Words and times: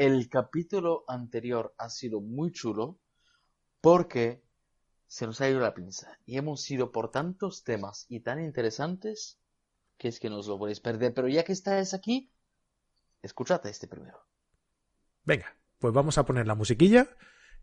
El 0.00 0.30
capítulo 0.30 1.04
anterior 1.08 1.74
ha 1.76 1.90
sido 1.90 2.22
muy 2.22 2.52
chulo 2.52 2.98
porque 3.82 4.42
se 5.06 5.26
nos 5.26 5.42
ha 5.42 5.50
ido 5.50 5.60
la 5.60 5.74
pinza 5.74 6.18
y 6.24 6.38
hemos 6.38 6.70
ido 6.70 6.90
por 6.90 7.10
tantos 7.10 7.64
temas 7.64 8.06
y 8.08 8.20
tan 8.20 8.42
interesantes 8.42 9.38
que 9.98 10.08
es 10.08 10.18
que 10.18 10.30
no 10.30 10.38
os 10.38 10.46
lo 10.46 10.56
podéis 10.56 10.80
perder. 10.80 11.12
Pero 11.12 11.28
ya 11.28 11.44
que 11.44 11.52
estáis 11.52 11.92
aquí, 11.92 12.32
escuchad 13.20 13.66
este 13.66 13.88
primero. 13.88 14.24
Venga, 15.24 15.54
pues 15.78 15.92
vamos 15.92 16.16
a 16.16 16.24
poner 16.24 16.46
la 16.46 16.54
musiquilla 16.54 17.06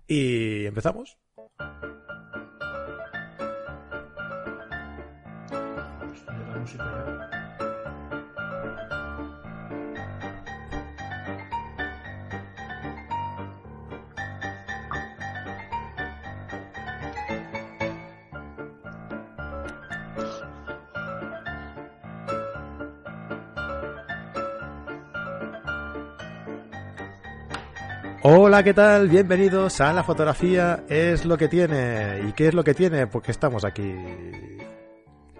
y 0.05 0.67
empezamos. 0.67 1.17
Hola, 28.29 28.61
¿qué 28.61 28.73
tal? 28.73 29.07
Bienvenidos 29.07 29.79
a 29.79 29.93
La 29.93 30.03
Fotografía 30.03 30.83
es 30.89 31.23
lo 31.23 31.37
que 31.37 31.47
tiene. 31.47 32.23
¿Y 32.27 32.33
qué 32.33 32.49
es 32.49 32.53
lo 32.53 32.61
que 32.61 32.73
tiene? 32.73 33.07
Porque 33.07 33.31
estamos 33.31 33.63
aquí. 33.63 33.89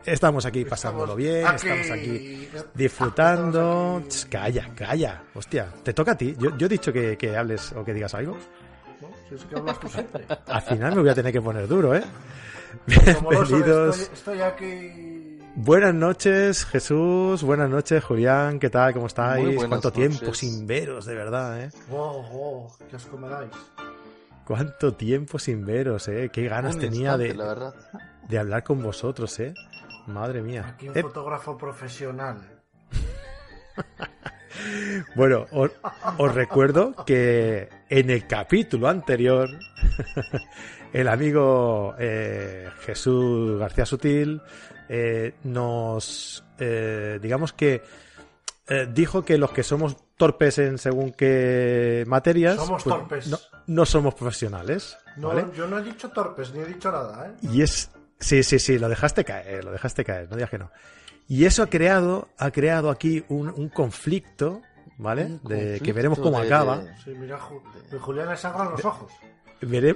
Estamos 0.05 0.45
aquí 0.45 0.63
pasándolo 0.63 1.13
bien, 1.13 1.45
estamos 1.53 1.91
aquí 1.91 2.47
disfrutando. 2.73 4.01
Ch, 4.07 4.29
Calla, 4.29 4.69
calla. 4.73 5.21
Hostia, 5.33 5.67
te 5.83 5.91
toca 5.91 6.13
a 6.13 6.17
ti. 6.17 6.33
Yo, 6.39 6.57
yo 6.57 6.67
he 6.67 6.69
dicho 6.69 6.93
que, 6.93 7.17
que 7.17 7.35
hables 7.35 7.73
o 7.73 7.83
que 7.83 7.93
digas 7.93 8.13
algo. 8.13 8.37
Si 9.27 9.35
es 9.35 9.43
que 9.43 9.57
hablas 9.57 9.77
tú 9.81 9.89
siempre. 9.89 10.23
Al 10.47 10.61
final 10.61 10.95
me 10.95 11.01
voy 11.01 11.09
a 11.09 11.13
tener 11.13 11.33
que 11.33 11.41
poner 11.41 11.67
duro, 11.67 11.93
¿eh? 11.93 12.03
Bienvenidos. 12.85 13.99
estoy, 13.99 14.15
estoy 14.15 14.41
aquí. 14.41 15.16
Buenas 15.59 15.93
noches, 15.95 16.65
Jesús. 16.65 17.41
Buenas 17.41 17.67
noches, 17.69 18.03
Julián. 18.03 18.59
¿Qué 18.59 18.69
tal? 18.69 18.93
¿Cómo 18.93 19.07
estáis? 19.07 19.57
¿Cuánto 19.65 19.91
tiempo 19.91 20.31
sin 20.33 20.67
veros, 20.67 21.05
de 21.07 21.15
verdad, 21.15 21.59
eh? 21.63 21.69
Oh, 21.91 22.23
oh, 22.31 22.77
qué 22.87 22.95
asco 22.95 23.17
me 23.17 23.27
dais. 23.27 23.49
¿Cuánto 24.45 24.93
tiempo 24.93 25.39
sin 25.39 25.65
veros, 25.65 26.07
eh? 26.09 26.29
Qué 26.31 26.47
ganas 26.47 26.75
Un 26.75 26.81
tenía 26.81 26.99
instante, 27.13 27.27
de, 27.29 27.33
la 27.33 27.45
verdad. 27.47 27.73
de 28.29 28.37
hablar 28.37 28.63
con 28.63 28.83
vosotros, 28.83 29.39
eh. 29.39 29.55
Madre 30.05 30.43
mía. 30.43 30.63
Aquí 30.75 30.89
un 30.89 30.97
Eh, 30.97 31.01
fotógrafo 31.01 31.57
profesional. 31.57 32.61
bueno, 35.15 35.47
os, 35.51 35.71
os 36.19 36.35
recuerdo 36.35 36.93
que 37.03 37.67
en 37.89 38.11
el 38.11 38.27
capítulo 38.27 38.87
anterior, 38.89 39.49
el 40.93 41.07
amigo 41.07 41.95
eh, 41.99 42.69
Jesús 42.81 43.59
García 43.59 43.85
Sutil 43.85 44.41
eh, 44.89 45.35
nos, 45.43 46.43
eh, 46.59 47.19
digamos 47.21 47.53
que, 47.53 47.83
eh, 48.67 48.87
dijo 48.93 49.23
que 49.23 49.37
los 49.37 49.51
que 49.51 49.63
somos 49.63 49.95
torpes 50.17 50.57
en 50.59 50.77
según 50.77 51.11
qué 51.13 52.03
materias, 52.07 52.55
Somos 52.55 52.83
pues, 52.83 52.95
torpes. 52.95 53.27
No, 53.27 53.37
no 53.67 53.85
somos 53.85 54.15
profesionales, 54.15 54.97
No, 55.17 55.29
¿vale? 55.29 55.45
Yo 55.55 55.67
no 55.67 55.79
he 55.79 55.83
dicho 55.83 56.09
torpes, 56.09 56.51
ni 56.53 56.59
he 56.61 56.65
dicho 56.65 56.91
nada, 56.91 57.27
¿eh? 57.27 57.31
Y 57.51 57.61
es. 57.61 57.89
Sí, 58.19 58.41
sí, 58.41 58.57
sí, 58.57 58.79
lo 58.79 58.89
dejaste 58.89 59.23
caer, 59.23 59.63
lo 59.63 59.71
dejaste 59.71 60.03
caer, 60.03 60.27
no 60.29 60.35
digas 60.37 60.49
que 60.49 60.57
no. 60.57 60.71
Y 61.27 61.45
eso 61.45 61.61
ha 61.61 61.67
creado, 61.67 62.29
ha 62.39 62.49
creado 62.51 62.89
aquí 62.89 63.23
un, 63.27 63.49
un 63.49 63.69
conflicto, 63.69 64.61
¿vale? 64.97 65.25
Un 65.25 65.41
de 65.43 65.79
que 65.81 65.93
veremos 65.93 66.17
cómo 66.17 66.39
de- 66.39 66.47
acaba. 66.47 66.79
de- 66.79 66.97
Sí, 67.03 67.11
mira, 67.11 67.37
Julián 67.99 68.29
le 68.29 68.37
sangran 68.37 68.71
los 68.71 68.83
ojos. 68.83 69.11
Vere- 69.61 69.95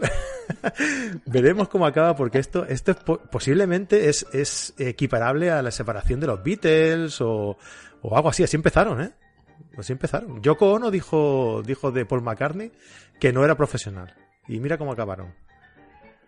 veremos 1.25 1.67
cómo 1.69 1.85
acaba, 1.85 2.15
porque 2.15 2.39
esto, 2.39 2.65
esto 2.65 2.91
es 2.91 2.97
po- 2.97 3.19
posiblemente 3.19 4.09
es, 4.09 4.25
es 4.33 4.73
equiparable 4.77 5.51
a 5.51 5.61
la 5.61 5.71
separación 5.71 6.19
de 6.19 6.27
los 6.27 6.43
Beatles 6.43 7.21
o, 7.21 7.57
o 8.01 8.15
algo 8.15 8.29
así. 8.29 8.43
Así 8.43 8.55
empezaron, 8.55 9.01
¿eh? 9.01 9.11
Así 9.77 9.93
empezaron. 9.93 10.41
Yoko 10.41 10.71
Ono 10.73 10.89
dijo, 10.91 11.61
dijo 11.65 11.91
de 11.91 12.05
Paul 12.05 12.21
McCartney 12.23 12.71
que 13.19 13.31
no 13.31 13.43
era 13.45 13.55
profesional. 13.55 14.13
Y 14.47 14.59
mira 14.59 14.77
cómo 14.77 14.91
acabaron. 14.91 15.33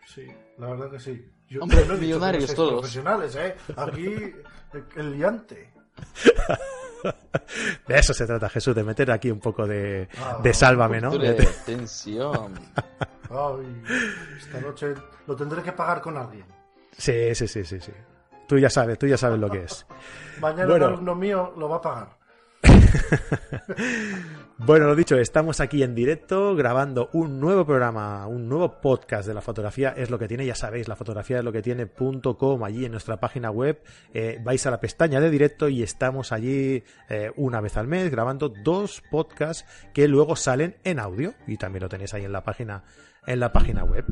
Sí, 0.06 0.28
la 0.60 0.68
verdad 0.68 0.92
que 0.92 1.00
sí. 1.00 1.26
Yo 1.50 1.62
Hombre, 1.62 1.86
no 1.88 1.96
millonarios 1.96 2.54
todos. 2.54 2.74
profesionales, 2.74 3.36
¿eh? 3.36 3.56
Aquí, 3.76 4.06
el, 4.14 4.86
el 4.96 5.12
liante. 5.18 5.72
De 7.88 7.98
eso 7.98 8.14
se 8.14 8.26
trata, 8.26 8.48
Jesús, 8.50 8.74
de 8.74 8.84
meter 8.84 9.12
aquí 9.12 9.30
un 9.30 9.40
poco 9.42 9.68
de, 9.68 10.08
Ah, 10.18 10.40
de 10.42 10.54
sálvame, 10.54 11.02
¿no? 11.02 11.18
De 11.18 11.34
tensión. 11.66 12.54
Ay, 13.34 13.82
esta 14.38 14.62
noche 14.62 14.94
lo 15.28 15.36
tendré 15.36 15.62
que 15.62 15.72
pagar 15.72 16.02
con 16.02 16.18
alguien. 16.18 16.46
Sí, 16.98 17.34
sí, 17.34 17.48
sí, 17.48 17.64
sí, 17.64 17.80
sí. 17.80 17.92
Tú 18.48 18.58
ya 18.60 18.70
sabes, 18.70 19.00
tú 19.00 19.08
ya 19.08 19.18
sabes 19.18 19.40
lo 19.40 19.50
que 19.50 19.64
es. 19.64 19.86
Mañana 20.40 20.66
Bueno. 20.68 20.86
un 20.88 20.94
alumno 20.94 21.16
mío 21.16 21.54
lo 21.58 21.70
va 21.70 21.78
a 21.78 21.82
pagar. 21.82 22.18
Bueno, 24.66 24.86
lo 24.86 24.96
dicho, 24.96 25.18
estamos 25.18 25.60
aquí 25.60 25.84
en 25.84 25.94
directo 25.96 26.56
grabando 26.56 27.10
un 27.12 27.40
nuevo 27.40 27.66
programa, 27.66 28.28
un 28.28 28.48
nuevo 28.48 28.80
podcast 28.80 29.28
de 29.28 29.34
la 29.34 29.42
fotografía 29.42 29.90
es 29.98 30.10
lo 30.10 30.18
que 30.20 30.28
tiene, 30.28 30.46
ya 30.46 30.56
sabéis, 30.56 30.88
la 30.88 30.96
fotografía 30.96 31.40
es 31.40 31.44
lo 31.44 31.52
que 31.52 31.62
tiene.com, 31.62 32.64
allí 32.64 32.86
en 32.86 32.92
nuestra 32.92 33.20
página 33.20 33.50
web, 33.52 33.82
eh, 34.14 34.40
vais 34.42 34.66
a 34.66 34.72
la 34.72 34.80
pestaña 34.80 35.20
de 35.20 35.30
directo 35.32 35.68
y 35.68 35.84
estamos 35.84 36.32
allí 36.32 36.84
eh, 37.10 37.32
una 37.36 37.60
vez 37.62 37.76
al 37.76 37.88
mes 37.88 38.10
grabando 38.10 38.48
dos 38.48 39.02
podcasts 39.12 39.66
que 39.94 40.08
luego 40.08 40.36
salen 40.38 40.78
en 40.86 41.00
audio 41.00 41.34
y 41.48 41.58
también 41.58 41.82
lo 41.84 41.90
tenéis 41.90 42.14
ahí 42.14 42.24
en 42.24 42.32
la 42.32 42.44
página 42.44 42.84
en 43.26 43.40
la 43.40 43.52
página 43.52 43.84
web. 43.84 44.06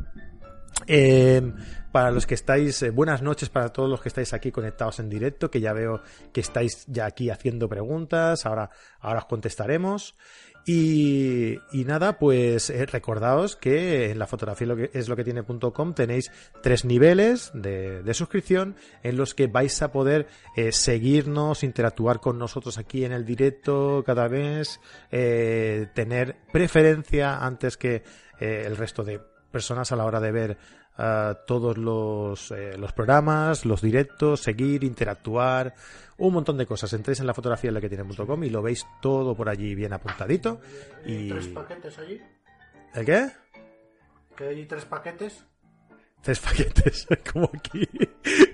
Eh, 0.87 1.53
para 1.91 2.11
los 2.11 2.25
que 2.25 2.35
estáis, 2.35 2.81
eh, 2.83 2.89
buenas 2.89 3.21
noches 3.21 3.49
para 3.49 3.69
todos 3.69 3.89
los 3.89 4.01
que 4.01 4.09
estáis 4.09 4.33
aquí 4.33 4.51
conectados 4.51 4.99
en 4.99 5.09
directo, 5.09 5.51
que 5.51 5.59
ya 5.59 5.73
veo 5.73 6.01
que 6.31 6.41
estáis 6.41 6.85
ya 6.87 7.05
aquí 7.05 7.29
haciendo 7.29 7.67
preguntas, 7.67 8.45
ahora, 8.45 8.69
ahora 8.99 9.19
os 9.19 9.25
contestaremos. 9.25 10.15
Y, 10.63 11.57
nada, 11.73 12.19
pues 12.19 12.69
eh, 12.69 12.85
recordaos 12.85 13.55
que 13.55 14.11
en 14.11 14.19
la 14.19 14.27
fotografía 14.27 14.67
lo 14.67 14.75
que 14.75 14.91
es 14.93 15.09
lo 15.09 15.15
que 15.15 15.23
tiene.com 15.23 15.93
tenéis 15.95 16.31
tres 16.61 16.85
niveles 16.85 17.49
de, 17.55 18.03
de 18.03 18.13
suscripción 18.13 18.75
en 19.01 19.17
los 19.17 19.33
que 19.33 19.47
vais 19.47 19.81
a 19.81 19.91
poder 19.91 20.27
seguirnos, 20.69 21.63
interactuar 21.63 22.19
con 22.19 22.37
nosotros 22.37 22.77
aquí 22.77 23.03
en 23.05 23.11
el 23.11 23.25
directo 23.25 24.03
cada 24.05 24.29
mes, 24.29 24.79
tener 25.09 26.35
preferencia 26.51 27.39
antes 27.43 27.75
que 27.75 28.03
eh, 28.41 28.63
el 28.65 28.75
resto 28.75 29.03
de 29.03 29.21
personas 29.51 29.91
a 29.91 29.95
la 29.95 30.05
hora 30.05 30.19
de 30.19 30.31
ver 30.31 30.57
ah, 30.97 31.37
todos 31.45 31.77
los, 31.77 32.51
eh, 32.51 32.77
los 32.77 32.91
programas, 32.93 33.65
los 33.65 33.81
directos, 33.81 34.41
seguir, 34.41 34.83
interactuar, 34.83 35.75
un 36.17 36.33
montón 36.33 36.57
de 36.57 36.65
cosas. 36.65 36.91
Entréis 36.93 37.19
en 37.19 37.27
la 37.27 37.33
fotografía 37.33 37.69
en 37.69 37.75
la 37.75 37.81
que 37.81 37.89
tiene.com 37.89 38.43
y 38.43 38.49
lo 38.49 38.61
veis 38.61 38.85
todo 39.01 39.35
por 39.35 39.47
allí 39.49 39.75
bien 39.75 39.93
apuntadito. 39.93 40.59
¿Hay 41.05 41.27
Y... 41.27 41.29
tres 41.29 41.47
paquetes 41.47 41.99
allí? 41.99 42.21
¿El 42.95 43.05
qué? 43.05 43.29
¿Que 44.35 44.47
hay 44.47 44.65
tres 44.65 44.85
paquetes? 44.85 45.45
Tres 46.21 46.39
paquetes, 46.39 47.07
como 47.33 47.49
aquí. 47.53 47.87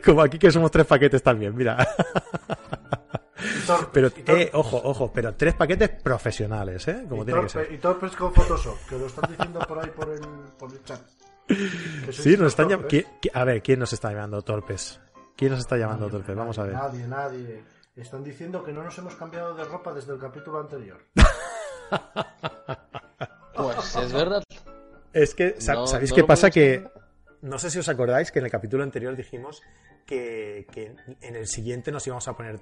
Como 0.04 0.22
aquí 0.22 0.40
que 0.40 0.52
somos 0.52 0.72
tres 0.72 0.86
paquetes 0.86 1.22
también, 1.24 1.56
mira. 1.56 1.78
Torpes, 3.66 4.12
Pero, 4.24 4.38
eh, 4.40 4.50
ojo, 4.54 4.82
ojo, 4.84 5.12
pero 5.14 5.36
tres 5.36 5.54
paquetes 5.56 5.90
profesionales, 5.90 6.88
¿eh? 6.88 7.06
Como 7.08 7.24
y, 7.24 7.26
tiene 7.26 7.42
que 7.42 7.50
ser. 7.50 7.72
y 7.72 7.78
torpes 7.78 8.16
con 8.16 8.34
Photoshop, 8.34 8.78
que 8.88 8.98
lo 8.98 9.08
están 9.08 9.30
diciendo 9.30 9.60
por 9.68 9.80
ahí 9.84 9.90
por 9.90 10.10
el, 10.10 10.20
por 10.58 10.72
el 10.72 10.84
chat. 10.84 11.02
Sí, 12.12 12.36
nos 12.38 12.48
están 12.48 12.68
llam- 12.68 12.82
torpes. 12.82 13.06
¿Qui- 13.06 13.08
qui- 13.22 13.32
A 13.34 13.44
ver, 13.44 13.62
¿quién 13.62 13.80
nos 13.80 13.94
está 13.94 14.12
llamando 14.12 14.42
torpes? 14.42 15.00
¿Quién 15.36 15.52
nos 15.52 15.60
está 15.62 15.78
llamando 15.78 16.10
torpes? 16.10 16.36
Vamos 16.36 16.58
a 16.60 16.64
ver. 16.64 16.74
Nadie, 16.74 17.08
nadie. 17.08 17.64
Están 17.96 18.24
diciendo 18.24 18.64
que 18.64 18.72
no 18.72 18.84
nos 18.84 18.98
hemos 18.98 19.16
cambiado 19.16 19.54
de 19.56 19.64
ropa 19.66 19.94
desde 19.94 20.14
el 20.14 20.20
capítulo 20.20 20.60
anterior. 20.60 21.00
Pues 23.56 23.96
es 23.96 24.14
verdad. 24.14 24.44
Es 25.14 25.34
que, 25.34 25.56
No- 25.68 25.88
¿sabéis 25.88 26.12
no 26.12 26.16
qué 26.16 26.24
pasa? 26.24 26.50
Que 26.52 26.88
no 27.42 27.58
sé 27.60 27.70
si 27.72 27.80
os 27.80 27.90
acordáis 27.90 28.32
que 28.32 28.40
en 28.40 28.46
el 28.46 28.52
capítulo 28.52 28.84
anterior 28.84 29.16
dijimos 29.16 29.62
que, 30.06 30.68
que 30.72 30.96
en 31.22 31.36
el 31.36 31.48
siguiente 31.48 31.92
nos 31.92 32.06
íbamos 32.06 32.28
a 32.28 32.34
poner 32.36 32.60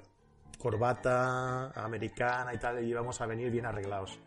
corbata 0.58 1.70
americana 1.72 2.52
y 2.54 2.58
tal 2.58 2.82
y 2.84 2.88
íbamos 2.88 3.20
a 3.20 3.26
venir 3.26 3.50
bien 3.50 3.66
arreglados. 3.66 4.18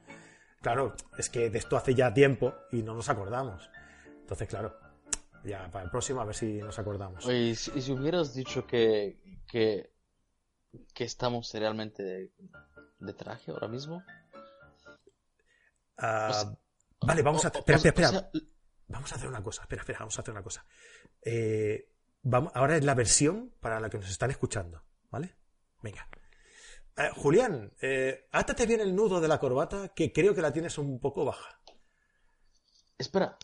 claro, 0.62 0.94
es 1.18 1.30
que 1.30 1.50
de 1.50 1.58
esto 1.60 1.78
hace 1.78 1.94
ya 1.96 2.14
tiempo 2.14 2.54
y 2.72 2.84
no 2.84 2.94
nos 2.94 3.10
acordamos. 3.10 3.70
Entonces, 4.22 4.48
claro, 4.48 4.78
ya 5.44 5.70
para 5.72 5.86
el 5.86 5.92
próximo 5.92 6.22
a 6.22 6.26
ver 6.26 6.36
si 6.36 6.58
nos 6.60 6.78
acordamos. 6.80 7.26
Oye, 7.26 7.40
y 7.50 7.56
si, 7.56 7.72
y 7.78 7.82
si 7.82 7.92
hubieras 7.92 8.34
dicho 8.34 8.68
que, 8.68 9.20
que, 9.48 9.92
que 10.94 11.04
estamos 11.04 11.52
realmente 11.54 12.04
de, 12.04 12.32
de 13.00 13.14
traje 13.14 13.52
ahora 13.52 13.68
mismo. 13.68 14.04
Ah, 15.98 16.28
o 16.30 16.34
sea, 16.34 16.58
vale, 17.02 17.22
vamos 17.22 17.44
a... 17.46 17.50
O- 17.50 17.58
Espera, 17.60 17.78
espera, 17.78 18.08
espera. 18.08 18.10
o 18.10 18.12
sea, 18.12 18.32
Vamos 18.88 19.12
a 19.12 19.16
hacer 19.16 19.28
una 19.30 19.44
cosa. 19.44 19.62
Espera, 19.64 19.82
espera, 19.82 20.00
vamos 20.00 20.18
a 20.18 20.22
hacer 20.22 20.32
una 20.34 20.44
cosa. 20.44 20.66
Eh, 21.24 21.92
vamos, 22.24 22.52
ahora 22.56 22.76
es 22.78 22.84
la 22.84 22.96
versión 22.96 23.54
para 23.60 23.80
la 23.80 23.90
que 23.90 23.98
nos 24.00 24.10
están 24.10 24.32
escuchando, 24.32 24.84
¿vale? 25.12 25.36
Venga. 25.84 26.08
Eh, 27.00 27.12
Julián, 27.16 27.72
eh, 27.82 28.28
átate 28.34 28.66
bien 28.66 28.82
el 28.82 28.94
nudo 28.94 29.22
de 29.22 29.30
la 29.30 29.40
corbata, 29.40 29.94
que 29.96 30.12
creo 30.12 30.36
que 30.36 30.42
la 30.42 30.52
tienes 30.52 30.78
un 30.78 31.00
poco 31.00 31.24
baja. 31.24 31.62
espera, 32.98 33.38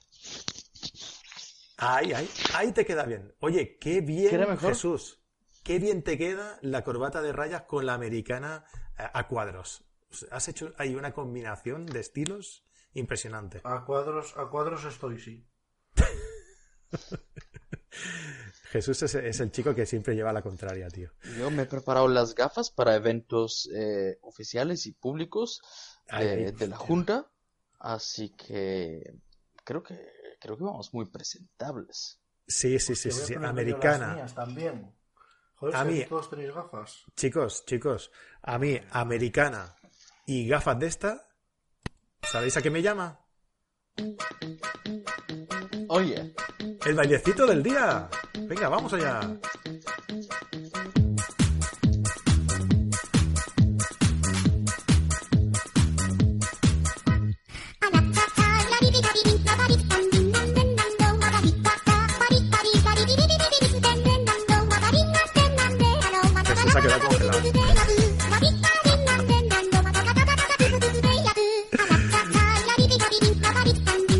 Ahí, 1.77 2.11
ahí, 2.11 2.29
ahí 2.53 2.73
te 2.73 2.85
queda 2.85 3.05
bien. 3.05 3.33
Oye, 3.39 3.77
qué 3.79 4.01
bien. 4.01 4.57
Jesús. 4.57 5.21
Qué 5.63 5.79
bien 5.79 6.03
te 6.03 6.17
queda 6.17 6.59
la 6.61 6.83
corbata 6.83 7.21
de 7.21 7.31
rayas 7.31 7.63
con 7.63 7.85
la 7.85 7.93
americana 7.93 8.65
eh, 8.99 9.03
a 9.13 9.27
cuadros. 9.29 9.85
Has 10.31 10.49
hecho 10.49 10.73
ahí 10.77 10.95
una 10.95 11.13
combinación 11.13 11.85
de 11.85 12.01
estilos 12.01 12.65
impresionante. 12.93 13.61
A 13.63 13.85
cuadros, 13.85 14.35
a 14.37 14.49
cuadros 14.49 14.83
estoy, 14.83 15.19
sí. 15.19 15.47
Jesús 18.75 19.01
es, 19.03 19.15
es 19.15 19.39
el 19.39 19.51
chico 19.51 19.73
que 19.73 19.85
siempre 19.85 20.15
lleva 20.15 20.33
la 20.33 20.41
contraria, 20.41 20.89
tío. 20.89 21.09
yo 21.37 21.49
me 21.49 21.63
he 21.63 21.65
preparado 21.65 22.09
las 22.09 22.35
gafas 22.35 22.69
para 22.71 22.93
eventos 22.95 23.69
eh, 23.73 24.17
oficiales 24.21 24.85
y 24.85 24.91
públicos 24.91 25.61
Ay, 26.09 26.25
de, 26.27 26.33
ay, 26.47 26.51
de 26.51 26.67
la. 26.67 26.75
Junta, 26.75 27.31
así 27.79 28.31
que 28.35 29.01
creo 29.63 29.81
que 29.81 29.97
creo 30.41 30.57
que 30.57 30.63
vamos 30.65 30.93
muy 30.93 31.05
presentables. 31.05 32.19
Sí, 32.47 32.77
sí, 32.79 32.95
sí, 32.95 33.11
sí, 33.11 33.21
sí, 33.27 33.35
americana. 33.35 34.13
mías 34.15 34.35
también. 34.35 34.93
Joder, 35.55 35.75
A 35.77 35.83
si 35.83 35.87
mí- 35.91 36.03
todos 36.03 36.29
tenéis 36.29 36.53
gafas. 36.53 37.05
Chicos, 37.15 37.63
chicos, 37.65 38.11
a 38.41 38.59
mí, 38.59 38.77
americana 38.91 39.73
y 40.25 40.47
gafas 40.49 40.77
de 40.79 40.87
esta, 40.87 41.29
¿sabéis 42.23 42.57
a 42.57 42.61
qué 42.61 42.69
me 42.69 42.81
llama? 42.81 43.21
Oye, 45.87 46.35
El 46.85 46.93
bailecito 46.93 47.47
del 47.47 47.63
día. 47.63 48.07
Venga, 48.41 48.69
vamos 48.69 48.93
allá. 48.93 49.19
Se 66.71 66.77
ha 66.77 66.81
quedado 66.81 67.07
congelado. 67.07 67.39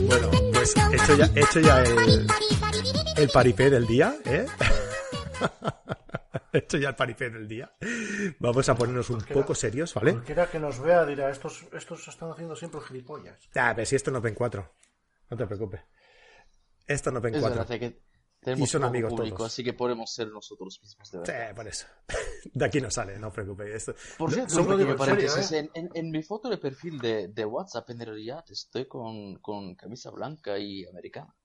Bueno, 0.08 0.32
pues 0.52 0.74
hecho 0.94 1.16
ya, 1.16 1.30
hecho 1.36 1.60
ya 1.60 1.84
el, 1.84 2.28
el 3.25 3.31
paripé 3.31 3.69
del 3.69 3.86
día, 3.88 4.16
¿eh? 4.25 4.45
hecho 6.54 6.77
ya 6.77 6.89
el 6.89 6.95
paripé 6.95 7.30
del 7.30 7.48
día. 7.48 7.75
Vamos 8.39 8.68
a 8.69 8.75
ponernos 8.75 9.10
un 9.10 9.22
poco 9.22 9.54
serios, 9.56 9.94
¿vale? 9.94 10.13
Cualquiera 10.13 10.50
que 10.50 10.60
nos 10.60 10.80
vea 10.80 11.06
dirá, 11.06 11.30
estos, 11.30 11.66
estos 11.74 12.07
están 12.07 12.31
haciendo 12.31 12.56
siempre 12.56 12.80
gilipollas. 12.81 13.38
Ah, 13.56 13.74
pero 13.75 13.86
si 13.86 13.95
esto 13.95 14.12
nos 14.12 14.22
ven 14.22 14.36
cuatro. 14.36 14.74
No 15.30 15.38
te 15.38 15.45
preocupes. 15.48 15.81
Esto 16.88 17.12
nos 17.12 17.22
ven 17.22 17.36
es 17.36 17.42
cuatro. 17.42 17.60
verdad 17.60 17.80
que 17.80 18.01
tenemos 18.39 18.69
Y 18.69 18.72
son 18.72 18.83
amigos 18.83 19.12
público, 19.13 19.38
todos. 19.38 19.51
así 19.51 19.63
que 19.63 19.74
podemos 19.74 20.13
ser 20.13 20.27
nosotros 20.30 20.80
mismos 20.81 21.12
de 21.12 21.18
verdad. 21.19 21.50
Sí, 21.50 21.56
por 21.56 21.68
eso. 21.68 21.88
De 22.54 22.63
aquí 22.66 22.80
no 22.80 22.92
sale, 22.92 23.18
no 23.18 23.30
os 23.30 23.33
preocupéis. 23.33 23.74
Esto... 23.75 23.95
Por 24.19 24.31
cierto, 24.31 24.56
pequeño 24.57 24.77
digo 24.77 24.95
paréntesis. 24.95 25.51
¿eh? 25.51 25.60
En, 25.60 25.72
en- 25.74 25.89
en 25.95 26.12
mi 26.12 26.22
foto 26.22 26.48
de 26.48 26.60
perfil 26.60 27.00
de, 27.00 27.27
de 27.30 27.44
WhatsApp, 27.44 27.89
en 27.89 28.00
realidad, 28.01 28.45
estoy 28.50 28.88
con, 28.88 29.39
con 29.39 29.74
camisa 29.75 30.12
blanca 30.12 30.60
y 30.60 30.86
americana. 30.86 31.36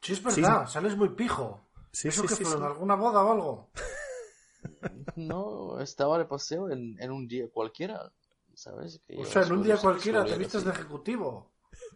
Sí, 0.00 0.14
es 0.14 0.22
verdad, 0.22 0.66
sales 0.66 0.96
muy 0.96 1.10
pijo. 1.10 1.60
Sí, 1.92 2.08
¿Eso 2.08 2.22
sí, 2.22 2.28
que 2.28 2.34
sí, 2.36 2.44
fue 2.44 2.52
sí. 2.52 2.58
en 2.58 2.64
alguna 2.64 2.94
boda 2.94 3.22
o 3.22 3.32
algo? 3.32 3.70
No, 5.16 5.80
estaba 5.80 6.18
de 6.18 6.24
paseo 6.24 6.70
en, 6.70 6.96
en 7.00 7.10
un 7.10 7.26
día 7.26 7.46
cualquiera, 7.52 8.12
¿sabes? 8.54 9.00
Que 9.06 9.18
O 9.18 9.24
sea, 9.24 9.42
en 9.42 9.52
un 9.52 9.62
día 9.62 9.76
cualquiera 9.76 10.24
te 10.24 10.38
vistes 10.38 10.64
de 10.64 10.70
ejecutivo. 10.70 11.50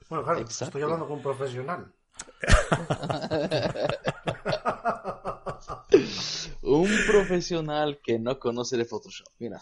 Bueno, 0.09 0.25
claro, 0.25 0.41
Exacto. 0.41 0.79
estoy 0.79 0.83
hablando 0.83 1.07
con 1.07 1.17
un 1.17 1.23
profesional. 1.23 1.93
Un 6.63 6.89
profesional 7.07 8.01
que 8.03 8.19
no 8.19 8.39
conoce 8.39 8.77
de 8.77 8.85
Photoshop, 8.85 9.27
mira. 9.39 9.61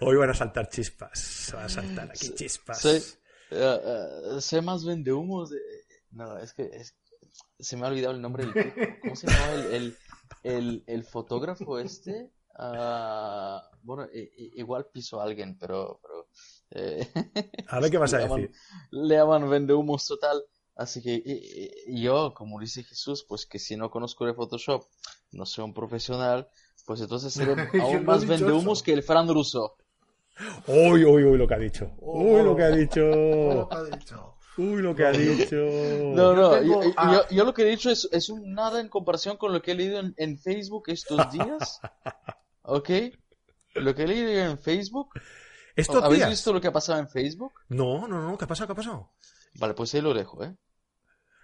Hoy 0.00 0.16
van 0.16 0.30
a 0.30 0.34
saltar 0.34 0.68
chispas. 0.68 1.50
Van 1.54 1.64
a 1.64 1.68
saltar 1.68 2.10
aquí 2.10 2.34
chispas. 2.34 2.80
Soy, 2.80 2.96
eh, 2.96 3.02
eh, 3.52 4.40
sé 4.40 4.60
más 4.60 4.84
vende 4.84 5.12
humos 5.12 5.50
de... 5.50 5.58
No, 6.10 6.38
es 6.38 6.52
que 6.54 6.62
es- 6.72 6.96
se 7.58 7.76
me 7.76 7.86
ha 7.86 7.90
olvidado 7.90 8.14
el 8.14 8.20
nombre 8.22 8.44
del 8.46 8.54
tipo. 8.54 8.80
¿Cómo 9.02 9.16
se 9.16 9.26
llama 9.26 9.52
el, 9.54 9.74
el, 9.74 9.96
el, 10.42 10.84
el 10.86 11.04
fotógrafo 11.04 11.78
este? 11.78 12.30
Ah, 12.56 13.62
bueno, 13.82 14.06
igual 14.12 14.86
piso 14.92 15.20
a 15.20 15.24
alguien, 15.24 15.56
pero... 15.58 16.00
pero 16.02 16.28
eh, 16.70 17.08
A 17.68 17.80
ver 17.80 17.90
qué 17.90 17.98
vas 17.98 18.14
a 18.14 18.18
le 18.18 18.24
llaman- 18.24 18.40
decir. 18.42 18.56
Le 18.90 19.14
llaman 19.16 19.48
vende 19.50 19.74
humos 19.74 20.06
total. 20.06 20.42
Así 20.76 21.02
que 21.02 21.14
y- 21.14 21.70
y- 21.92 22.02
yo, 22.02 22.32
como 22.34 22.60
dice 22.60 22.84
Jesús, 22.84 23.24
pues 23.28 23.46
que 23.46 23.58
si 23.58 23.76
no 23.76 23.90
conozco 23.90 24.26
de 24.26 24.34
Photoshop, 24.34 24.84
no 25.32 25.44
soy 25.44 25.64
un 25.64 25.74
profesional, 25.74 26.48
pues 26.86 27.00
entonces 27.00 27.32
seré 27.32 27.52
aún 27.82 27.96
no 28.04 28.12
más 28.12 28.20
dicho 28.22 28.32
vende 28.32 28.52
humos 28.52 28.78
eso. 28.78 28.84
que 28.84 28.92
el 28.92 29.02
Fran 29.02 29.28
Russo. 29.28 29.76
Uy, 30.68 31.04
uy, 31.04 31.24
uy, 31.24 31.36
lo 31.36 31.48
que 31.48 31.54
ha 31.54 31.58
dicho. 31.58 31.90
Uy, 31.98 32.42
lo 32.44 32.54
que 32.54 32.62
ha 32.62 32.70
dicho. 32.70 33.00
Lo 33.00 33.68
que 33.68 33.74
ha 33.76 33.82
dicho. 33.84 34.36
Uy, 34.58 34.82
lo 34.82 34.94
que 34.94 35.04
ha 35.06 35.12
dicho. 35.12 35.56
No, 35.56 36.34
no, 36.34 36.50
tengo 36.50 36.82
yo, 36.82 36.92
yo- 37.12 37.28
yo 37.30 37.44
lo 37.44 37.54
que 37.54 37.62
he 37.62 37.70
dicho 37.70 37.90
es, 37.90 38.08
es 38.12 38.28
un 38.28 38.52
nada 38.54 38.80
en 38.80 38.88
comparación 38.88 39.36
con 39.36 39.52
lo 39.52 39.62
que 39.62 39.70
he 39.72 39.74
leído 39.74 40.00
en, 40.00 40.14
en 40.16 40.38
Facebook 40.38 40.84
estos 40.88 41.16
días. 41.32 41.80
¿Ok? 42.62 42.90
Lo 43.74 43.94
que 43.94 44.02
he 44.02 44.06
leído 44.08 44.30
en 44.30 44.58
Facebook. 44.58 45.10
¿Estos 45.76 46.02
¿Habéis 46.02 46.18
días? 46.20 46.30
visto 46.30 46.52
lo 46.52 46.60
que 46.60 46.66
ha 46.68 46.72
pasado 46.72 46.98
en 46.98 47.08
Facebook? 47.08 47.52
No, 47.68 48.08
no, 48.08 48.20
no. 48.20 48.36
¿Qué 48.36 48.44
ha 48.44 48.48
pasado? 48.48 48.66
¿Qué 48.66 48.72
ha 48.72 48.76
pasado? 48.76 49.12
Vale, 49.54 49.74
pues 49.74 49.94
ahí 49.94 50.00
lo 50.00 50.12
dejo, 50.12 50.42
¿eh? 50.42 50.56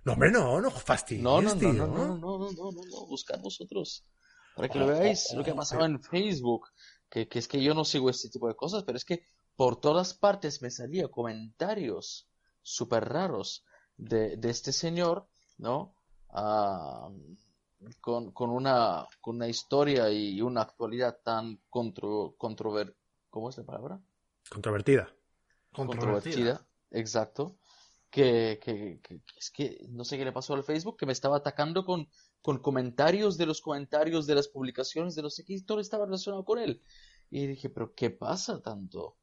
No, 0.04 0.12
hombre, 0.14 0.30
no, 0.30 0.60
no 0.60 0.70
fastidies, 0.70 1.22
No, 1.24 1.40
no, 1.40 1.54
no, 1.54 1.60
tío. 1.60 1.72
no, 1.72 1.86
no, 1.86 1.96
no, 1.96 2.18
no, 2.18 2.38
no, 2.38 2.52
no, 2.52 2.72
no, 2.72 2.80
no, 2.90 3.06
buscad 3.06 3.38
vosotros. 3.40 4.04
Para 4.56 4.68
que 4.68 4.78
lo 4.78 4.86
veáis, 4.88 5.32
lo 5.34 5.42
que 5.44 5.52
ha 5.52 5.54
pasado 5.54 5.84
en 5.86 6.02
Facebook. 6.02 6.66
Que, 7.08 7.28
que 7.28 7.38
es 7.38 7.46
que 7.48 7.62
yo 7.62 7.74
no 7.74 7.84
sigo 7.84 8.10
este 8.10 8.28
tipo 8.28 8.48
de 8.48 8.56
cosas, 8.56 8.82
pero 8.84 8.96
es 8.98 9.04
que 9.04 9.24
por 9.56 9.80
todas 9.80 10.14
partes 10.14 10.60
me 10.62 10.70
salía 10.70 11.06
comentarios 11.08 12.28
súper 12.64 13.08
raros 13.08 13.64
de, 13.96 14.36
de 14.36 14.50
este 14.50 14.72
señor, 14.72 15.28
¿no? 15.58 15.94
Ah, 16.30 17.08
con, 18.00 18.32
con 18.32 18.50
una, 18.50 19.06
con 19.20 19.36
una 19.36 19.46
historia 19.48 20.10
y 20.10 20.40
una 20.40 20.62
actualidad 20.62 21.20
tan 21.22 21.60
contro, 21.68 22.34
controver, 22.38 22.96
¿cómo 23.30 23.50
es 23.50 23.58
la 23.58 23.64
palabra? 23.64 24.00
Controvertida. 25.70 26.24
Controvertida. 26.50 26.66
exacto, 26.90 27.58
que, 28.10 28.58
que- 28.62 29.00
que- 29.02 29.20
que 29.22 29.38
es 29.38 29.50
que 29.50 29.86
no 29.90 30.04
sé 30.04 30.16
qué 30.16 30.24
le 30.24 30.32
pasó 30.32 30.54
al 30.54 30.64
Facebook, 30.64 30.96
que 30.96 31.06
me 31.06 31.12
estaba 31.12 31.36
atacando 31.36 31.84
con, 31.84 32.08
con 32.40 32.58
comentarios 32.58 33.36
de 33.36 33.46
los 33.46 33.60
comentarios 33.60 34.26
de 34.26 34.36
las 34.36 34.48
publicaciones 34.48 35.14
de 35.14 35.22
los 35.22 35.38
X, 35.38 35.66
todo 35.66 35.80
estaba 35.80 36.06
relacionado 36.06 36.44
con 36.44 36.58
él. 36.58 36.80
Y 37.30 37.46
dije, 37.46 37.68
pero 37.70 37.94
¿qué 37.94 38.10
pasa 38.10 38.62
tanto? 38.62 39.16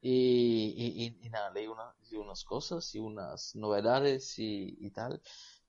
Y, 0.00 0.74
y, 0.76 1.04
y- 1.06 1.26
y 1.26 1.30
nada, 1.30 1.50
leí, 1.50 1.66
una- 1.66 1.94
leí 2.02 2.16
unas 2.16 2.44
cosas 2.44 2.94
y 2.94 2.98
unas 2.98 3.54
novedades 3.56 4.38
y, 4.38 4.76
y 4.78 4.90
tal. 4.90 5.20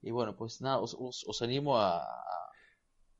Y 0.02 0.12
bueno, 0.12 0.36
pues 0.36 0.62
nada, 0.62 0.80
os, 0.80 0.96
os, 1.00 1.24
os 1.28 1.42
animo 1.42 1.78
a, 1.80 2.04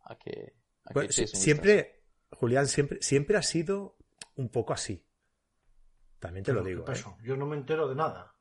a, 0.04 0.18
que... 0.18 0.54
a 0.86 0.94
Bueno, 0.94 1.12
siempre, 1.12 2.04
Julián, 2.32 2.68
siempre, 2.68 3.02
siempre 3.02 3.38
ha 3.38 3.42
sido 3.44 3.98
un 4.36 4.50
poco 4.50 4.74
así. 4.74 5.04
También 6.20 6.44
te 6.44 6.54
lo 6.54 6.64
digo. 6.64 6.84
¿qué 6.86 6.94
¿eh? 6.94 7.04
Yo 7.24 7.38
no 7.38 7.46
me 7.46 7.56
entero 7.56 7.88
de 7.88 7.96
nada. 7.96 8.34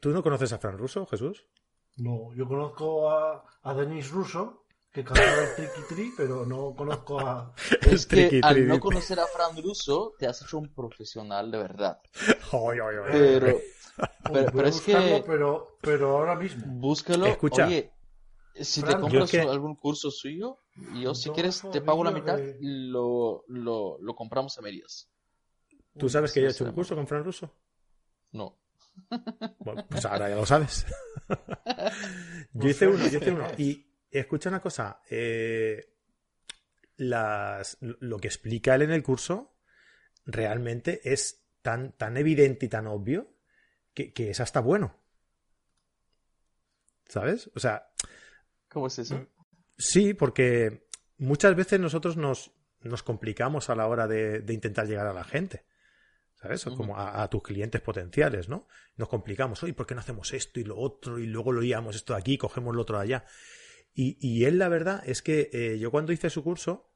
¿Tú 0.00 0.10
no 0.10 0.22
conoces 0.22 0.52
a 0.52 0.58
Fran 0.58 0.76
Russo, 0.78 1.06
Jesús? 1.06 1.46
No, 1.96 2.32
yo 2.34 2.48
conozco 2.48 3.10
a, 3.10 3.44
a 3.62 3.74
Denis 3.74 4.10
Russo, 4.10 4.61
que 4.92 5.02
cantaba 5.04 5.42
el 5.44 5.54
Tricky 5.56 5.82
Tree, 5.88 6.12
pero 6.16 6.44
no 6.44 6.74
conozco 6.74 7.18
a... 7.20 7.54
Es 7.90 8.06
que 8.06 8.40
al 8.42 8.66
no 8.66 8.78
conocer 8.80 9.18
a 9.20 9.26
Fran 9.26 9.60
Russo, 9.62 10.14
te 10.18 10.26
has 10.26 10.42
hecho 10.42 10.58
un 10.58 10.72
profesional 10.74 11.50
de 11.50 11.58
verdad. 11.58 11.98
Ay, 12.52 12.78
ay, 12.78 12.96
ay. 13.04 13.10
Pero, 13.10 13.60
pero, 14.52 14.68
es 14.68 14.80
que 14.80 15.22
pero, 15.26 15.78
pero 15.80 16.18
ahora 16.18 16.34
mismo. 16.36 16.64
búscalo. 16.66 17.26
Escucha. 17.26 17.66
Oye, 17.66 17.92
si 18.54 18.82
te 18.82 18.88
Fran, 18.88 19.00
compras 19.00 19.30
que- 19.30 19.40
algún 19.40 19.76
curso 19.76 20.10
suyo, 20.10 20.58
yo 21.02 21.14
si 21.14 21.30
quieres 21.30 21.62
te 21.72 21.80
pago 21.80 22.04
la 22.04 22.10
mitad, 22.10 22.36
de- 22.36 22.56
lo, 22.60 23.44
lo, 23.48 23.96
lo 23.98 24.14
compramos 24.14 24.58
a 24.58 24.62
medias. 24.62 25.08
¿Tú 25.98 26.08
sabes 26.08 26.32
que 26.32 26.40
yo 26.42 26.48
he 26.48 26.50
hecho 26.50 26.64
un 26.64 26.72
curso 26.72 26.94
con 26.94 27.06
Fran 27.06 27.24
Russo? 27.24 27.50
No. 28.32 28.58
Bueno, 29.58 29.86
pues 29.88 30.04
ahora 30.04 30.28
ya 30.28 30.36
lo 30.36 30.44
sabes. 30.46 30.84
yo 32.52 32.68
hice 32.68 32.86
uno, 32.88 32.98
yo 33.08 33.18
hice 33.18 33.30
uno. 33.30 33.46
Y 33.58 33.86
escucha 34.20 34.48
una 34.48 34.60
cosa. 34.60 35.02
eh, 35.10 35.88
las, 36.96 37.78
lo 37.80 38.18
que 38.18 38.28
explica 38.28 38.74
él 38.74 38.82
en 38.82 38.92
el 38.92 39.02
curso 39.02 39.56
realmente 40.24 41.00
es 41.12 41.44
tan, 41.62 41.92
tan 41.92 42.16
evidente 42.16 42.66
y 42.66 42.68
tan 42.68 42.86
obvio 42.86 43.34
que, 43.94 44.12
que 44.12 44.30
es 44.30 44.40
hasta 44.40 44.60
bueno. 44.60 44.96
¿Sabes? 47.08 47.50
O 47.54 47.60
sea, 47.60 47.92
¿Cómo 48.68 48.86
es 48.86 48.98
eso? 48.98 49.26
Sí, 49.76 50.14
porque 50.14 50.86
muchas 51.18 51.54
veces 51.56 51.80
nosotros 51.80 52.16
nos, 52.16 52.52
nos 52.80 53.02
complicamos 53.02 53.68
a 53.68 53.74
la 53.74 53.86
hora 53.86 54.06
de, 54.06 54.40
de 54.40 54.54
intentar 54.54 54.86
llegar 54.86 55.06
a 55.06 55.12
la 55.12 55.24
gente. 55.24 55.66
¿Sabes? 56.34 56.64
Como 56.64 56.96
a, 56.98 57.22
a 57.22 57.30
tus 57.30 57.42
clientes 57.42 57.80
potenciales, 57.80 58.48
¿no? 58.48 58.66
Nos 58.96 59.08
complicamos. 59.08 59.62
Oye, 59.62 59.74
¿por 59.74 59.86
qué 59.86 59.94
no 59.94 60.00
hacemos 60.00 60.32
esto 60.32 60.58
y 60.58 60.64
lo 60.64 60.76
otro? 60.76 61.18
Y 61.20 61.26
luego 61.26 61.52
lo 61.52 61.60
liamos 61.60 61.94
esto 61.94 62.14
de 62.14 62.18
aquí, 62.18 62.36
cogemos 62.36 62.74
lo 62.74 62.82
otro 62.82 62.96
de 62.98 63.04
allá. 63.04 63.24
Y, 63.94 64.16
y 64.26 64.44
él, 64.44 64.58
la 64.58 64.68
verdad, 64.68 65.02
es 65.06 65.22
que 65.22 65.50
eh, 65.52 65.78
yo 65.78 65.90
cuando 65.90 66.12
hice 66.12 66.30
su 66.30 66.42
curso, 66.42 66.90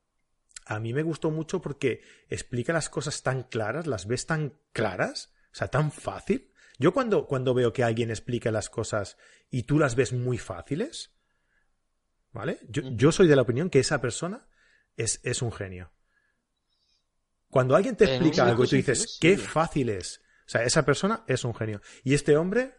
a 0.66 0.80
mí 0.80 0.92
me 0.92 1.02
gustó 1.02 1.30
mucho 1.30 1.60
porque 1.60 2.02
explica 2.28 2.72
las 2.72 2.88
cosas 2.88 3.22
tan 3.22 3.44
claras, 3.44 3.86
las 3.86 4.06
ves 4.06 4.26
tan 4.26 4.58
claras, 4.72 5.32
o 5.52 5.56
sea, 5.56 5.68
tan 5.68 5.92
fácil. 5.92 6.52
Yo 6.78 6.92
cuando, 6.92 7.26
cuando 7.26 7.54
veo 7.54 7.72
que 7.72 7.84
alguien 7.84 8.10
explica 8.10 8.50
las 8.50 8.68
cosas 8.68 9.16
y 9.50 9.62
tú 9.62 9.78
las 9.78 9.94
ves 9.94 10.12
muy 10.12 10.38
fáciles, 10.38 11.14
¿vale? 12.32 12.58
Yo, 12.68 12.82
yo 12.82 13.12
soy 13.12 13.28
de 13.28 13.36
la 13.36 13.42
opinión 13.42 13.70
que 13.70 13.78
esa 13.78 14.00
persona 14.00 14.48
es, 14.96 15.20
es 15.22 15.42
un 15.42 15.52
genio. 15.52 15.92
Cuando 17.48 17.76
alguien 17.76 17.96
te 17.96 18.04
En 18.04 18.10
explica 18.10 18.44
algo 18.44 18.64
y 18.64 18.68
tú 18.68 18.76
dices, 18.76 19.18
qué 19.20 19.38
fácil 19.38 19.88
es. 19.90 20.20
O 20.46 20.48
sea, 20.48 20.64
esa 20.64 20.84
persona 20.84 21.24
es 21.26 21.44
un 21.44 21.54
genio. 21.54 21.80
Y 22.04 22.14
este 22.14 22.36
hombre 22.36 22.74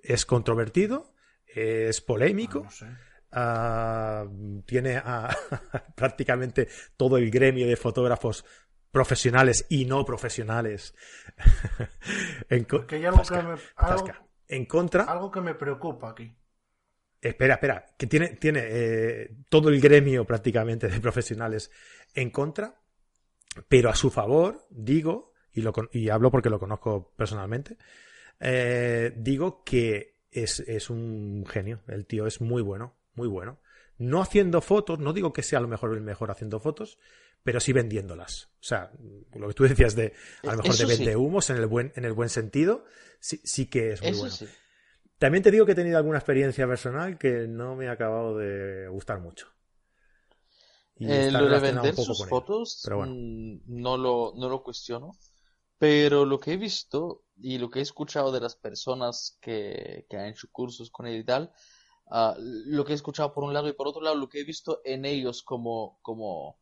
es 0.00 0.24
controvertido, 0.24 1.14
es 1.46 2.00
polémico, 2.00 2.64
No 2.64 2.70
sé. 2.70 2.86
Ah, 3.32 4.26
tiene 4.66 4.96
a 4.96 5.28
prácticamente 5.94 6.68
todo 6.96 7.16
el 7.18 7.30
gremio 7.30 7.66
de 7.66 7.76
fotógrafos 7.76 8.44
profesionales 8.90 9.66
y 9.68 9.84
no 9.84 10.04
profesionales 10.04 10.94
en, 12.48 12.64
co- 12.64 12.78
Porque 12.78 12.96
hay 12.96 13.04
algo 13.06 13.18
Zasca, 13.18 13.40
que 13.42 13.48
me- 13.48 13.56
zasca. 13.56 14.12
algo- 14.12 14.28
en 14.48 14.64
contra 14.66 15.02
Algo 15.04 15.30
que 15.30 15.40
me 15.42 15.54
preocupa 15.54 16.10
aquí. 16.10 16.34
Espera, 17.20 17.54
espera, 17.54 17.84
que 17.98 18.06
tiene, 18.06 18.28
tiene 18.36 18.60
eh, 18.64 19.30
todo 19.48 19.68
el 19.70 19.80
gremio 19.80 20.24
prácticamente 20.24 20.86
de 20.88 21.00
profesionales 21.00 21.70
en 22.14 22.30
contra, 22.30 22.80
pero 23.68 23.90
a 23.90 23.94
su 23.96 24.10
favor, 24.10 24.66
digo, 24.70 25.32
y, 25.52 25.62
lo, 25.62 25.72
y 25.92 26.08
hablo 26.10 26.30
porque 26.30 26.48
lo 26.48 26.60
conozco 26.60 27.12
personalmente, 27.16 27.76
eh, 28.38 29.12
digo 29.16 29.64
que 29.64 30.18
es, 30.30 30.60
es 30.60 30.90
un 30.90 31.44
genio, 31.48 31.80
el 31.88 32.06
tío 32.06 32.26
es 32.26 32.40
muy 32.40 32.62
bueno, 32.62 32.96
muy 33.18 33.28
bueno. 33.28 33.60
No 33.98 34.22
haciendo 34.22 34.62
fotos, 34.62 35.00
no 35.00 35.12
digo 35.12 35.34
que 35.34 35.44
sea 35.44 35.60
a 35.60 35.62
lo 35.62 35.68
mejor 35.68 35.94
el 35.94 36.02
mejor 36.02 36.30
haciendo 36.32 36.60
fotos, 36.60 36.98
pero 37.44 37.60
sí 37.60 37.74
vendiéndolas. 37.74 38.50
O 38.60 38.64
sea, 38.64 38.92
lo 39.34 39.48
que 39.48 39.54
tú 39.54 39.64
decías 39.64 39.96
de, 39.96 40.14
a 40.44 40.52
lo 40.52 40.58
mejor 40.58 40.76
Eso 40.76 40.78
de 40.78 40.86
sí. 40.86 40.96
vende 40.96 41.16
humos 41.16 41.50
en 41.50 41.56
el 41.58 41.66
buen, 41.66 41.92
en 41.96 42.06
el 42.06 42.14
buen 42.14 42.30
sentido, 42.30 42.84
sí, 43.20 43.40
sí 43.44 43.66
que 43.68 43.92
es 43.92 44.04
muy 44.04 44.14
Eso 44.14 44.18
bueno. 44.18 44.38
sí. 44.38 44.46
También 45.18 45.42
te 45.44 45.50
digo 45.52 45.66
que 45.66 45.72
he 45.72 45.76
tenido 45.76 45.98
alguna 45.98 46.18
experiencia 46.18 46.66
personal 46.68 47.18
que 47.18 47.48
no 47.48 47.76
me 47.76 47.88
ha 47.88 47.92
acabado 47.92 48.38
de 48.38 48.88
gustar 48.88 49.20
mucho. 49.20 49.48
Y 50.98 51.06
Eh, 51.06 51.30
lo 51.30 51.48
de 51.48 51.60
vender 51.60 51.96
sus 51.96 52.26
fotos 52.26 52.82
pero 52.82 52.96
bueno. 52.98 53.16
mm, 53.16 53.60
no, 53.66 53.96
lo, 53.96 54.32
no 54.36 54.48
lo 54.48 54.62
cuestiono, 54.62 55.12
pero 55.78 56.24
lo 56.24 56.40
que 56.40 56.54
he 56.54 56.56
visto 56.56 57.24
y 57.36 57.58
lo 57.58 57.70
que 57.70 57.78
he 57.80 57.82
escuchado 57.82 58.32
de 58.32 58.40
las 58.40 58.56
personas 58.56 59.38
que, 59.40 60.06
que 60.10 60.16
han 60.16 60.26
hecho 60.28 60.48
cursos 60.52 60.90
con 60.90 61.06
él 61.06 61.20
y 61.20 61.24
tal, 61.24 61.52
ah, 62.10 62.36
lo 62.38 62.84
que 62.84 62.92
he 62.92 62.94
escuchado 62.96 63.32
por 63.32 63.44
un 63.44 63.52
lado 63.52 63.68
y 63.68 63.72
por 63.72 63.88
otro 63.88 64.02
lado, 64.02 64.16
lo 64.16 64.28
que 64.28 64.40
he 64.40 64.44
visto 64.44 64.80
en 64.84 65.04
ellos 65.04 65.42
como, 65.42 65.98
como, 66.02 66.58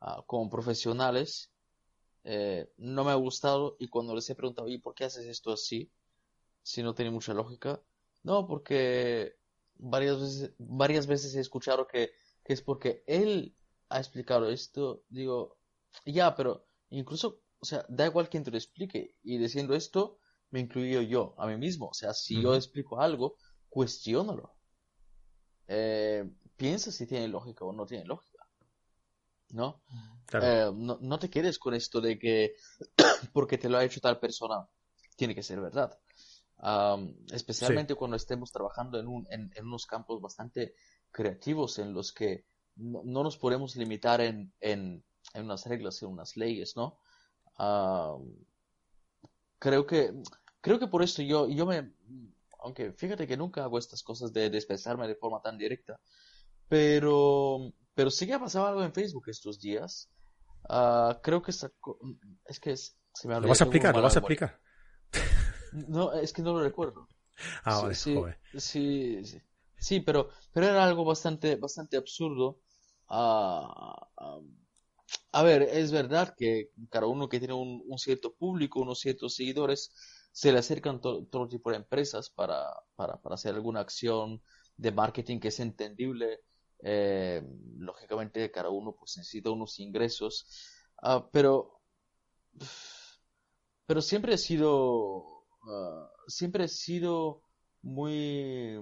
ah, 0.00 0.22
como 0.26 0.50
profesionales, 0.50 1.50
eh, 2.24 2.72
no 2.78 3.04
me 3.04 3.10
ha 3.10 3.16
gustado 3.16 3.76
y 3.78 3.88
cuando 3.88 4.14
les 4.14 4.28
he 4.30 4.34
preguntado, 4.34 4.68
¿y 4.68 4.78
por 4.78 4.94
qué 4.94 5.04
haces 5.04 5.26
esto 5.26 5.52
así? 5.52 5.92
Si 6.62 6.82
no 6.82 6.94
tiene 6.94 7.10
mucha 7.10 7.34
lógica. 7.34 7.82
No, 8.22 8.46
porque 8.46 9.36
varias 9.76 10.20
veces, 10.20 10.54
varias 10.58 11.06
veces 11.06 11.34
he 11.34 11.40
escuchado 11.40 11.86
que, 11.86 12.12
que 12.42 12.54
es 12.54 12.62
porque 12.62 13.04
él 13.06 13.54
ha 13.90 13.98
explicado 13.98 14.48
esto. 14.48 15.04
Digo, 15.08 15.58
ya, 16.06 16.34
pero 16.34 16.66
incluso, 16.90 17.42
o 17.60 17.66
sea, 17.66 17.84
da 17.88 18.06
igual 18.06 18.28
quien 18.28 18.44
te 18.44 18.50
lo 18.50 18.56
explique. 18.56 19.16
Y 19.22 19.38
diciendo 19.38 19.74
esto, 19.74 20.18
me 20.50 20.60
incluyo 20.60 21.02
yo, 21.02 21.34
a 21.38 21.46
mí 21.46 21.56
mismo. 21.56 21.88
O 21.88 21.94
sea, 21.94 22.14
si 22.14 22.40
yo 22.40 22.54
explico 22.54 23.00
algo, 23.00 23.36
cuestiónalo. 23.68 24.53
Eh, 25.68 26.28
piensa 26.56 26.92
si 26.92 27.06
tiene 27.06 27.28
lógica 27.28 27.64
o 27.64 27.72
no 27.72 27.86
tiene 27.86 28.04
lógica. 28.04 28.46
¿No? 29.50 29.82
Claro. 30.26 30.46
Eh, 30.46 30.72
no, 30.74 30.98
no 31.00 31.18
te 31.18 31.30
quedes 31.30 31.58
con 31.58 31.74
esto 31.74 32.00
de 32.00 32.18
que 32.18 32.54
porque 33.32 33.58
te 33.58 33.68
lo 33.68 33.78
ha 33.78 33.84
hecho 33.84 34.00
tal 34.00 34.18
persona, 34.18 34.66
tiene 35.16 35.34
que 35.34 35.42
ser 35.42 35.60
verdad. 35.60 35.98
Especialmente 37.30 37.94
cuando 37.94 38.16
estemos 38.16 38.50
trabajando 38.50 38.98
en, 38.98 39.06
un, 39.06 39.26
en, 39.30 39.52
en 39.54 39.66
unos 39.66 39.86
campos 39.86 40.20
bastante 40.20 40.74
creativos 41.10 41.78
en 41.78 41.92
los 41.92 42.12
que 42.12 42.46
no, 42.76 43.02
no 43.04 43.22
nos 43.22 43.36
podemos 43.36 43.76
limitar 43.76 44.20
en, 44.20 44.52
unas 45.34 45.66
reglas, 45.66 46.02
en 46.02 46.08
unas 46.08 46.36
leyes, 46.36 46.74
¿no? 46.76 46.98
Creo 49.58 49.86
que, 49.86 50.12
creo 50.60 50.78
que 50.78 50.86
por 50.86 51.02
esto 51.02 51.22
yo, 51.22 51.48
yo 51.48 51.66
me, 51.66 51.92
aunque 52.64 52.92
fíjate 52.92 53.26
que 53.28 53.36
nunca 53.36 53.64
hago 53.64 53.78
estas 53.78 54.02
cosas 54.02 54.32
de, 54.32 54.50
de 54.50 54.58
expresarme 54.58 55.08
de 55.08 55.16
forma 55.16 55.40
tan 55.42 55.58
directa, 55.58 56.00
pero, 56.68 57.72
pero 57.94 58.10
sí 58.10 58.26
que 58.26 58.34
ha 58.34 58.40
pasado 58.40 58.66
algo 58.68 58.82
en 58.84 58.92
Facebook 58.94 59.28
estos 59.28 59.60
días. 59.60 60.10
Ah, 60.68 61.20
creo 61.22 61.42
que 61.42 61.52
sacó, 61.52 61.98
es 62.46 62.60
que 62.60 62.72
es- 62.72 62.98
se 63.14 63.28
me 63.28 63.34
ha 63.34 63.40
¿Lo 63.40 63.48
vas 63.48 63.60
a 63.60 63.64
explicar? 63.64 63.94
¿Lo 63.94 64.02
vas 64.02 64.16
a 64.16 64.20
explicar? 64.20 64.60
No, 65.72 66.12
es 66.12 66.32
que 66.32 66.42
no 66.42 66.52
lo 66.52 66.62
recuerdo. 66.62 67.08
Ah, 67.64 67.78
Sí, 67.78 67.82
vale, 67.82 67.94
sí, 67.94 68.14
joder. 68.14 68.38
sí, 68.56 69.24
sí. 69.24 69.38
Sí, 69.78 70.00
pero, 70.00 70.30
pero 70.52 70.66
era 70.68 70.84
algo 70.84 71.04
bastante, 71.04 71.56
bastante 71.56 71.96
absurdo. 71.96 72.60
Ah, 73.08 74.08
a 75.32 75.42
ver, 75.42 75.62
es 75.62 75.92
verdad 75.92 76.34
que 76.36 76.70
cada 76.90 77.06
uno 77.06 77.28
que 77.28 77.38
tiene 77.38 77.54
un, 77.54 77.82
un 77.86 77.98
cierto 77.98 78.34
público, 78.34 78.80
unos 78.80 79.00
ciertos 79.00 79.34
seguidores, 79.34 79.92
se 80.34 80.52
le 80.52 80.58
acercan 80.58 81.00
to- 81.00 81.26
todo 81.26 81.48
tipo 81.48 81.70
de 81.70 81.76
empresas 81.78 82.30
para, 82.30 82.66
para, 82.96 83.20
para 83.22 83.36
hacer 83.36 83.54
alguna 83.54 83.80
acción 83.80 84.42
de 84.76 84.92
marketing 84.92 85.40
que 85.40 85.48
es 85.48 85.60
entendible. 85.60 86.40
Eh, 86.82 87.42
lógicamente, 87.78 88.50
cada 88.50 88.70
uno 88.70 88.94
pues 88.98 89.16
necesita 89.18 89.50
unos 89.52 89.78
ingresos. 89.80 90.46
Ah, 91.02 91.28
pero, 91.32 91.80
pero 93.86 94.00
siempre 94.02 94.34
he 94.34 94.38
sido, 94.38 95.44
ah, 95.68 96.10
siempre 96.26 96.64
he 96.64 96.68
sido 96.68 97.42
muy 97.82 98.78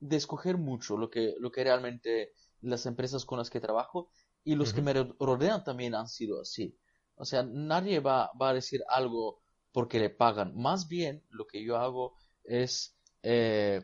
de 0.00 0.16
escoger 0.16 0.56
mucho 0.58 0.96
lo 0.96 1.10
que, 1.10 1.34
lo 1.38 1.50
que 1.52 1.64
realmente 1.64 2.32
las 2.62 2.86
empresas 2.86 3.24
con 3.24 3.38
las 3.38 3.50
que 3.50 3.60
trabajo 3.60 4.10
y 4.44 4.54
los 4.54 4.72
que 4.72 4.82
me 4.82 4.92
ro- 4.94 5.16
rodean 5.18 5.62
también 5.64 5.94
han 5.94 6.08
sido 6.08 6.40
así. 6.40 6.76
O 7.16 7.24
sea, 7.24 7.42
nadie 7.42 8.00
va, 8.00 8.30
va 8.40 8.50
a 8.50 8.54
decir 8.54 8.80
algo 8.88 9.39
porque 9.72 9.98
le 10.00 10.10
pagan. 10.10 10.56
Más 10.56 10.88
bien, 10.88 11.24
lo 11.30 11.46
que 11.46 11.62
yo 11.64 11.76
hago 11.78 12.14
es 12.44 12.96
eh, 13.22 13.82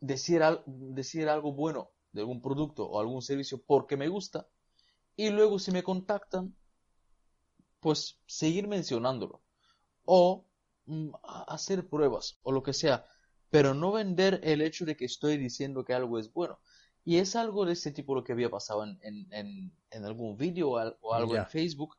decir, 0.00 0.42
al- 0.42 0.62
decir 0.66 1.28
algo 1.30 1.52
bueno 1.54 1.92
de 2.12 2.20
algún 2.20 2.42
producto 2.42 2.84
o 2.86 3.00
algún 3.00 3.22
servicio 3.22 3.62
porque 3.64 3.96
me 3.96 4.08
gusta 4.08 4.46
y 5.16 5.30
luego 5.30 5.58
si 5.60 5.72
me 5.72 5.82
contactan, 5.84 6.54
pues 7.80 8.18
seguir 8.26 8.68
mencionándolo 8.68 9.42
o 10.04 10.46
mm, 10.86 11.10
hacer 11.48 11.88
pruebas 11.88 12.38
o 12.42 12.52
lo 12.52 12.62
que 12.62 12.72
sea, 12.74 13.06
pero 13.50 13.74
no 13.74 13.92
vender 13.92 14.40
el 14.44 14.62
hecho 14.62 14.84
de 14.86 14.96
que 14.96 15.06
estoy 15.06 15.38
diciendo 15.38 15.84
que 15.84 15.94
algo 15.94 16.18
es 16.18 16.32
bueno. 16.32 16.60
Y 17.04 17.18
es 17.18 17.36
algo 17.36 17.66
de 17.66 17.72
este 17.74 17.92
tipo 17.92 18.14
lo 18.14 18.24
que 18.24 18.32
había 18.32 18.50
pasado 18.50 18.84
en, 18.84 18.98
en, 19.02 19.32
en, 19.32 19.72
en 19.90 20.04
algún 20.04 20.36
vídeo 20.36 20.70
o, 20.72 20.78
al- 20.78 20.98
o 21.02 21.14
algo 21.14 21.36
en 21.36 21.46
Facebook 21.46 21.96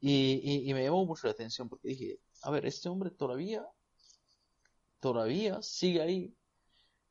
y, 0.00 0.40
y, 0.42 0.70
y 0.70 0.74
me 0.74 0.84
llamó 0.84 1.04
mucho 1.06 1.26
la 1.26 1.32
atención 1.32 1.68
porque 1.68 1.88
dije, 1.88 2.20
a 2.42 2.50
ver, 2.50 2.66
este 2.66 2.88
hombre 2.88 3.10
todavía, 3.10 3.66
todavía 5.00 5.60
sigue 5.62 6.00
ahí, 6.02 6.36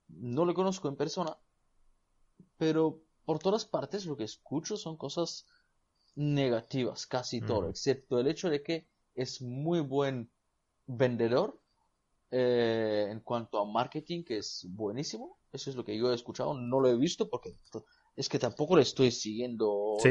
no 0.10 0.46
lo 0.46 0.54
conozco 0.56 0.88
en 0.90 0.98
persona, 0.98 1.38
pero 2.58 3.02
por 3.26 3.40
todas 3.40 3.66
partes 3.66 4.06
lo 4.06 4.16
que 4.18 4.24
escucho 4.24 4.78
son 4.78 4.98
cosas 4.98 5.46
negativas, 6.16 7.08
casi 7.08 7.42
todo, 7.42 7.66
Ujú. 7.66 7.72
excepto 7.72 8.20
el 8.20 8.28
hecho 8.28 8.50
de 8.50 8.64
que 8.64 8.88
es 9.16 9.42
muy 9.42 9.82
buen 9.82 10.32
vendedor 10.88 11.62
eh, 12.32 13.08
en 13.12 13.22
cuanto 13.22 13.60
a 13.60 13.66
marketing, 13.66 14.24
que 14.24 14.40
es 14.40 14.68
buenísimo. 14.70 15.40
Eso 15.52 15.70
es 15.70 15.76
lo 15.76 15.86
que 15.86 15.98
yo 15.98 16.12
he 16.12 16.16
escuchado, 16.16 16.54
no 16.56 16.80
lo 16.80 16.90
he 16.90 16.98
visto 16.98 17.30
porque 17.30 17.56
es 18.16 18.30
que 18.30 18.40
tampoco 18.40 18.76
le 18.78 18.84
estoy 18.84 19.12
siguiendo, 19.12 19.68
Sí, 19.98 20.10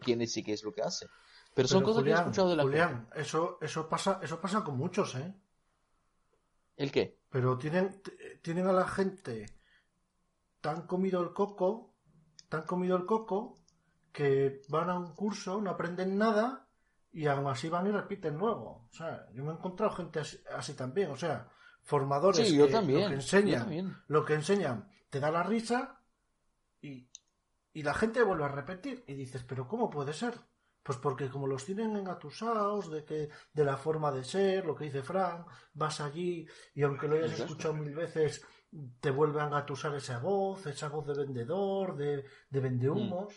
quién 0.00 0.22
es 0.22 0.36
y 0.36 0.42
qué 0.42 0.52
es 0.52 0.62
lo 0.64 0.72
que 0.72 0.82
hace. 0.82 1.06
Pero 1.54 1.68
son 1.68 1.82
Pero, 1.82 1.86
cosas 1.86 2.04
que 2.04 2.10
he 2.10 2.14
Julián, 2.14 2.18
escuchado 2.22 2.50
de 2.50 2.56
la 2.56 2.66
gente. 2.66 2.86
Julián, 2.86 3.08
eso, 3.14 3.58
eso 3.60 3.88
pasa, 3.88 4.20
eso 4.22 4.40
pasa 4.40 4.64
con 4.64 4.76
muchos, 4.76 5.14
¿eh? 5.14 5.34
¿El 6.76 6.90
qué? 6.92 7.18
Pero 7.30 7.58
tienen, 7.58 8.00
tienen 8.42 8.66
a 8.66 8.72
la 8.72 8.86
gente 8.86 9.46
tan 10.60 10.86
comido 10.86 11.22
el 11.22 11.32
coco, 11.32 11.94
tan 12.48 12.62
comido 12.62 12.96
el 12.96 13.06
coco, 13.06 13.54
que 14.12 14.62
van 14.68 14.90
a 14.90 14.98
un 14.98 15.14
curso, 15.14 15.60
no 15.60 15.70
aprenden 15.70 16.16
nada 16.18 16.68
y 17.12 17.26
aún 17.26 17.46
así 17.48 17.68
van 17.68 17.86
y 17.86 17.90
repiten 17.90 18.36
luego. 18.38 18.88
O 18.90 18.94
sea, 18.94 19.26
yo 19.32 19.44
me 19.44 19.50
he 19.50 19.54
encontrado 19.54 19.92
gente 19.94 20.20
así, 20.20 20.38
así 20.56 20.74
también. 20.74 21.10
O 21.10 21.16
sea, 21.16 21.48
formadores 21.82 22.48
Sí, 22.48 22.56
yo 22.56 22.66
que 22.66 22.72
también, 22.72 23.02
lo 23.02 23.08
que 23.08 23.14
enseñan, 23.14 24.02
lo 24.08 24.24
que 24.24 24.34
enseñan 24.34 24.88
te 25.10 25.20
da 25.20 25.30
la 25.30 25.42
risa 25.42 26.00
y, 26.80 27.08
y 27.72 27.82
la 27.82 27.94
gente 27.94 28.22
vuelve 28.22 28.44
a 28.44 28.48
repetir 28.48 29.04
y 29.06 29.14
dices, 29.14 29.44
pero 29.44 29.68
¿cómo 29.68 29.90
puede 29.90 30.12
ser? 30.12 30.34
Pues 30.84 30.98
porque 30.98 31.30
como 31.30 31.46
los 31.46 31.64
tienen 31.64 31.96
engatusados 31.96 32.90
de 32.90 33.04
que 33.04 33.30
de 33.52 33.64
la 33.64 33.78
forma 33.78 34.12
de 34.12 34.22
ser, 34.22 34.66
lo 34.66 34.76
que 34.76 34.84
dice 34.84 35.02
Frank, 35.02 35.46
vas 35.72 36.00
allí 36.00 36.46
y 36.74 36.82
aunque 36.82 37.08
lo 37.08 37.16
hayas 37.16 37.40
escuchado 37.40 37.72
mil 37.72 37.94
veces, 37.94 38.44
te 39.00 39.10
vuelve 39.10 39.40
a 39.40 39.46
engatusar 39.46 39.94
esa 39.94 40.18
voz, 40.18 40.66
esa 40.66 40.90
voz 40.90 41.06
de 41.06 41.14
vendedor, 41.14 41.96
de, 41.96 42.26
de 42.50 42.60
vendehumos. 42.60 43.34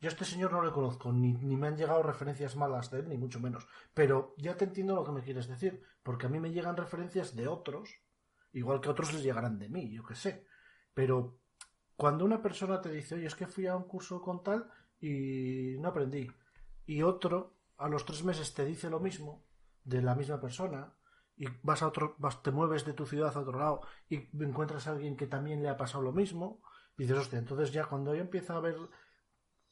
Yo 0.00 0.08
a 0.08 0.12
este 0.12 0.24
señor 0.24 0.52
no 0.52 0.64
le 0.64 0.72
conozco, 0.72 1.12
ni, 1.12 1.34
ni 1.34 1.56
me 1.56 1.66
han 1.66 1.76
llegado 1.76 2.02
referencias 2.02 2.56
malas 2.56 2.90
de 2.90 3.00
él, 3.00 3.08
ni 3.08 3.18
mucho 3.18 3.40
menos. 3.40 3.66
Pero 3.92 4.34
ya 4.38 4.56
te 4.56 4.64
entiendo 4.64 4.94
lo 4.94 5.04
que 5.04 5.12
me 5.12 5.22
quieres 5.22 5.48
decir, 5.48 5.82
porque 6.02 6.26
a 6.26 6.28
mí 6.30 6.40
me 6.40 6.52
llegan 6.52 6.76
referencias 6.76 7.36
de 7.36 7.46
otros, 7.46 8.00
igual 8.52 8.80
que 8.80 8.88
otros 8.88 9.12
les 9.12 9.22
llegarán 9.22 9.58
de 9.58 9.68
mí, 9.68 9.90
yo 9.90 10.02
qué 10.02 10.14
sé. 10.14 10.46
Pero 10.94 11.40
cuando 11.96 12.24
una 12.24 12.40
persona 12.40 12.80
te 12.80 12.90
dice, 12.90 13.16
oye, 13.16 13.26
es 13.26 13.34
que 13.34 13.46
fui 13.46 13.66
a 13.66 13.76
un 13.76 13.84
curso 13.84 14.22
con 14.22 14.42
tal 14.42 14.70
y 15.00 15.76
no 15.78 15.88
aprendí, 15.88 16.30
y 16.86 17.02
otro 17.02 17.54
a 17.78 17.88
los 17.88 18.04
tres 18.04 18.22
meses 18.24 18.54
te 18.54 18.64
dice 18.64 18.88
lo 18.90 19.00
mismo 19.00 19.44
de 19.84 20.00
la 20.02 20.14
misma 20.14 20.40
persona, 20.40 20.94
y 21.36 21.46
vas 21.62 21.82
a 21.82 21.88
otro, 21.88 22.14
vas, 22.18 22.42
te 22.42 22.50
mueves 22.50 22.84
de 22.84 22.92
tu 22.92 23.06
ciudad 23.06 23.36
a 23.36 23.40
otro 23.40 23.58
lado 23.58 23.80
y 24.08 24.28
encuentras 24.42 24.86
a 24.86 24.92
alguien 24.92 25.16
que 25.16 25.26
también 25.26 25.62
le 25.62 25.68
ha 25.68 25.76
pasado 25.76 26.02
lo 26.04 26.12
mismo, 26.12 26.62
y 26.96 27.02
dices, 27.02 27.18
hostia, 27.18 27.38
entonces 27.38 27.72
ya 27.72 27.86
cuando 27.86 28.14
yo 28.14 28.20
empiezo 28.20 28.52
a 28.54 28.60
ver, 28.60 28.76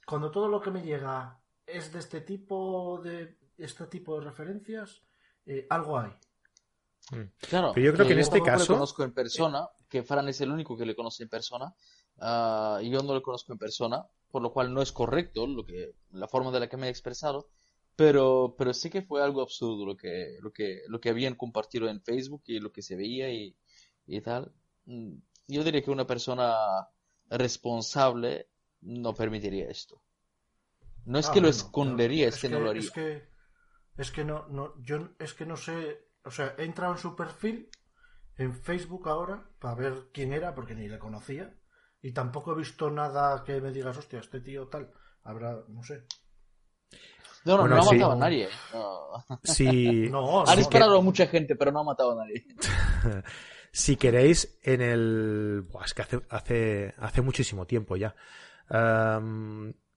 cuando 0.07 0.31
todo 0.31 0.49
lo 0.49 0.61
que 0.61 0.71
me 0.73 0.83
llega 0.83 1.40
es 1.64 1.92
de 1.92 2.00
este 2.00 2.21
tipo 2.23 3.00
de 3.02 3.38
este 3.59 3.87
tipo 3.87 4.19
de 4.19 4.25
referencias, 4.26 5.02
eh, 5.47 5.66
algo 5.71 5.99
hay. 5.99 6.11
Claro, 7.38 7.73
Pero 7.75 7.87
yo 7.87 7.95
creo 7.95 8.07
que 8.07 8.12
en 8.14 8.19
este 8.21 8.42
caso- 8.42 8.73
le 8.73 8.76
conozco 8.78 9.04
en 9.04 9.12
persona, 9.12 9.69
que 9.88 10.02
Fran 10.02 10.28
es 10.28 10.40
el 10.40 10.50
único 10.50 10.76
que 10.76 10.87
le 10.87 10.97
conoce 10.97 11.23
en 11.25 11.28
persona, 11.28 11.73
y 12.81 12.90
yo 12.90 13.02
no 13.02 13.14
le 13.14 13.23
conozco 13.23 13.52
en 13.52 13.59
persona, 13.59 14.04
por 14.33 14.43
lo 14.43 14.53
cual 14.55 14.75
no 14.75 14.83
es 14.83 14.93
correcto 14.93 15.47
lo 15.49 15.67
que, 15.67 15.95
la 16.12 16.29
forma 16.29 16.53
de 16.53 16.61
la 16.61 16.69
que 16.71 16.79
me 16.79 16.89
he 16.89 16.91
expresado, 16.91 17.51
pero, 17.97 18.57
pero 18.59 18.75
sí 18.75 18.91
que 18.91 19.03
fue 19.03 19.23
algo 19.23 19.43
absurdo 19.43 19.87
lo 19.87 19.97
que, 19.97 20.39
lo 20.43 20.53
que, 20.53 20.83
lo 20.89 21.01
que 21.01 21.11
habían 21.11 21.37
compartido 21.37 21.89
en 21.91 22.03
Facebook 22.03 22.43
y 22.47 22.61
lo 22.61 22.73
que 22.73 22.83
se 22.83 22.97
veía 22.97 23.31
y, 23.33 23.57
y 24.07 24.23
tal. 24.23 24.53
Mm, 24.87 25.15
Yo 25.49 25.65
diría 25.65 25.83
que 25.83 25.93
una 25.93 26.07
persona 26.09 26.55
responsable 27.31 28.49
no 28.83 29.15
permitiría 29.15 29.69
esto. 29.71 30.03
No 31.05 31.21
es 31.21 31.29
Ah, 31.29 31.31
que 31.31 31.41
lo 31.41 31.49
escondería, 31.49 32.27
pero 32.27 32.37
es 32.37 32.39
que 32.41 32.49
no 32.49 32.61
lo 32.61 32.71
haría. 32.71 32.83
Es 32.83 32.91
que, 32.91 33.29
es 33.97 34.11
que 34.12 34.25
no, 34.25 34.47
no, 34.49 34.75
yo 34.83 35.11
es 35.19 35.35
que 35.35 35.47
no 35.47 35.57
sé, 35.57 36.07
o 36.25 36.31
sea, 36.31 36.55
he 36.59 36.65
entrado 36.65 36.93
en 36.95 36.99
su 36.99 37.17
perfil 37.17 37.71
en 38.37 38.55
Facebook 38.55 39.09
ahora 39.09 39.51
para 39.61 39.77
ver 39.77 39.95
quién 40.12 40.33
era, 40.35 40.55
porque 40.55 40.75
ni 40.77 40.89
le 40.89 40.99
conocía, 40.99 41.55
y 42.02 42.12
tampoco 42.12 42.52
he 42.52 42.56
visto 42.56 42.90
nada 42.90 43.42
que 43.44 43.61
me 43.61 43.71
digas, 43.71 43.97
hostia, 43.97 44.18
este 44.21 44.40
tío 44.40 44.66
tal, 44.68 44.90
habrá, 45.25 45.56
no 45.68 45.82
sé. 45.82 46.02
No, 47.44 47.56
no, 47.56 47.61
Bueno, 47.62 47.76
no 47.76 47.82
ha 47.82 47.85
sí. 47.87 47.94
matado 47.97 48.12
a 48.12 48.16
nadie. 48.16 48.49
No. 48.73 49.38
Si, 49.42 50.09
No, 50.11 50.44
Ha 50.47 50.54
disparado 50.56 50.99
a 50.99 51.02
mucha 51.02 51.26
gente, 51.26 51.56
pero 51.56 51.73
no 51.73 51.80
ha 51.80 51.85
matado 51.85 52.12
a 52.12 52.25
nadie. 52.25 52.44
si 53.73 53.97
queréis, 53.97 54.58
en 54.62 54.80
el. 54.80 55.62
Buah, 55.71 55.84
es 55.84 55.95
que 55.95 56.02
hace, 56.02 56.21
hace, 56.30 56.95
hace 56.99 57.23
muchísimo 57.23 57.67
tiempo 57.67 57.97
ya. 57.97 58.15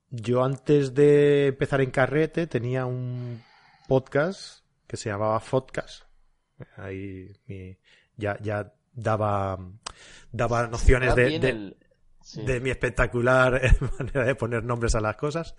Yo 0.10 0.44
antes 0.44 0.94
de 0.94 1.48
empezar 1.48 1.82
en 1.82 1.92
Carrete 1.92 2.48
tenía 2.48 2.86
un 2.86 3.44
podcast 3.88 4.64
que 4.88 4.98
se 4.98 5.10
llamaba 5.10 5.40
Podcast. 5.40 6.04
Ahí 6.78 7.32
mi- 7.48 7.78
ya, 8.16 8.38
ya 8.42 8.74
daba, 8.94 9.58
daba 10.32 10.68
nociones 10.68 11.14
de, 11.16 11.40
de- 11.40 11.50
el- 11.50 11.78
sí. 12.26 12.44
de 12.44 12.60
mi 12.60 12.72
espectacular 12.72 13.62
manera 14.00 14.26
de 14.26 14.36
poner 14.36 14.64
nombres 14.64 14.96
a 14.96 15.00
las 15.02 15.16
cosas. 15.16 15.56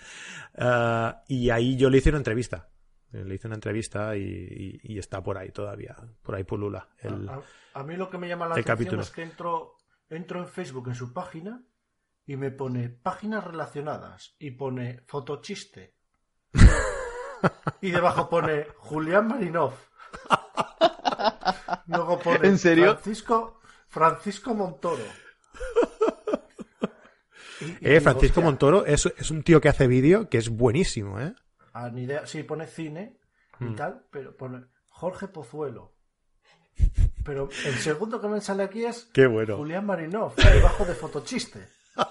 Ah, 0.58 1.22
y 1.28 1.50
ahí 1.50 1.76
yo 1.76 1.88
le 1.88 1.98
hice 1.98 2.08
una 2.10 2.18
entrevista. 2.18 2.68
Le 3.12 3.34
hice 3.36 3.46
una 3.46 3.54
entrevista 3.54 4.16
y, 4.16 4.20
y- 4.22 4.80
y 4.94 4.98
está 4.98 5.22
por 5.22 5.38
ahí 5.38 5.50
todavía. 5.52 5.96
Por 6.22 6.34
ahí 6.34 6.42
pulula. 6.44 6.88
El, 6.98 7.28
A, 7.28 7.40
a 7.74 7.82
mí 7.84 7.96
lo 7.96 8.10
que 8.10 8.18
me 8.18 8.28
llama 8.28 8.46
la 8.46 8.52
atención 8.54 8.76
capítulo. 8.76 9.02
es 9.02 9.10
que 9.10 9.22
entro, 9.22 9.76
entro 10.10 10.40
en 10.40 10.48
Facebook 10.48 10.88
en 10.88 10.96
su 10.96 11.12
página 11.12 11.62
y 12.26 12.36
me 12.36 12.50
pone 12.50 12.88
páginas 12.90 13.44
relacionadas 13.44 14.34
y 14.38 14.50
pone 14.50 15.00
fotochiste. 15.06 15.94
y 17.80 17.90
debajo 17.92 18.28
pone 18.28 18.66
Julián 18.78 19.28
Marinov. 19.28 19.72
Luego 21.86 22.18
pone 22.18 22.48
¿En 22.48 22.58
serio? 22.58 22.92
Francisco, 22.94 23.60
Francisco 23.88 24.52
Montoro. 24.54 25.04
Eh, 27.80 28.00
Francisco 28.00 28.42
Montoro 28.42 28.84
es, 28.84 29.06
es 29.06 29.30
un 29.30 29.42
tío 29.42 29.60
que 29.60 29.68
hace 29.68 29.86
vídeo 29.86 30.28
que 30.28 30.38
es 30.38 30.48
buenísimo, 30.50 31.20
¿eh? 31.20 31.34
ah, 31.72 31.90
ni 31.90 32.02
idea. 32.04 32.26
Sí, 32.26 32.42
pone 32.42 32.66
cine 32.66 33.18
y 33.60 33.64
Mm. 33.64 33.76
tal, 33.76 34.04
pero 34.10 34.36
pone 34.36 34.64
Jorge 34.90 35.28
Pozuelo. 35.28 35.94
Pero 37.24 37.48
el 37.64 37.74
segundo 37.76 38.20
que 38.20 38.28
me 38.28 38.40
sale 38.40 38.62
aquí 38.64 38.84
es 38.84 39.08
Qué 39.14 39.26
bueno. 39.26 39.56
Julián 39.56 39.86
Marinov, 39.86 40.34
debajo 40.36 40.84
de 40.84 40.94
fotochiste. 40.94 41.68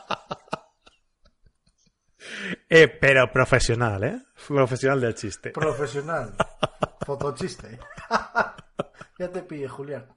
Eh, 2.70 2.88
pero 2.88 3.32
profesional, 3.32 4.04
¿eh? 4.04 4.22
Profesional 4.48 5.00
del 5.00 5.14
chiste. 5.14 5.52
Profesional. 5.52 6.34
Fotochiste. 7.06 7.80
ya 9.20 9.32
te 9.32 9.44
pille, 9.44 9.68
Julián. 9.68 10.08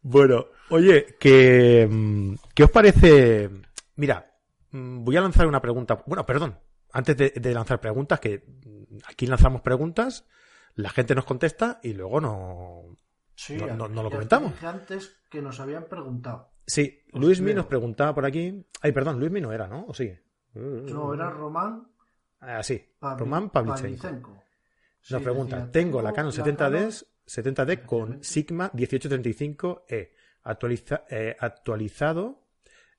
Bueno, 0.00 0.46
oye, 0.70 1.16
que, 1.18 1.88
mm, 1.90 2.34
¿qué 2.54 2.64
os 2.64 2.70
parece? 2.70 3.50
Mira, 3.96 4.32
mm, 4.70 5.04
voy 5.04 5.16
a 5.16 5.20
lanzar 5.20 5.46
una 5.46 5.60
pregunta. 5.60 6.02
Bueno, 6.06 6.24
perdón, 6.26 6.58
antes 6.92 7.16
de, 7.16 7.30
de 7.30 7.54
lanzar 7.54 7.80
preguntas, 7.80 8.20
que 8.20 8.44
mm, 8.46 8.98
aquí 9.08 9.26
lanzamos 9.26 9.60
preguntas, 9.62 10.26
la 10.74 10.90
gente 10.90 11.14
nos 11.14 11.24
contesta 11.24 11.80
y 11.82 11.92
luego 11.94 12.20
no. 12.20 12.96
Sí, 13.36 13.56
No- 13.56 13.66
no- 13.76 13.88
no 13.88 14.02
lo 14.02 14.10
comentamos. 14.10 14.52
dije 14.52 14.66
antes 14.66 15.16
que 15.30 15.42
nos 15.42 15.58
habían 15.60 15.84
preguntado. 15.84 16.50
Sí, 16.66 17.00
Os 17.12 17.20
Luismi 17.20 17.48
leo. 17.48 17.56
nos 17.56 17.66
preguntaba 17.66 18.14
por 18.14 18.24
aquí. 18.24 18.64
Ay, 18.80 18.92
perdón, 18.92 19.18
Luismi 19.20 19.40
no 19.40 19.52
era, 19.52 19.66
¿no? 19.66 19.84
¿O 19.88 19.94
sí? 19.94 20.12
No, 20.54 21.12
era 21.12 21.30
Román 21.30 21.88
Ah, 22.40 22.62
sí, 22.62 22.80
Román 23.00 23.50
Pavlichenko. 23.50 24.30
Nos 24.30 25.18
Sí, 25.18 25.24
pregunta, 25.24 25.56
decía, 25.56 25.72
tengo 25.72 26.00
la 26.00 26.12
Canon 26.12 26.30
70D, 26.32 27.04
70D 27.26 27.84
con. 27.84 28.22
Sigma 28.22 28.70
1835E, 28.72 30.10
actualiza- 30.44 31.04
eh, 31.10 31.36
actualizado 31.40 32.42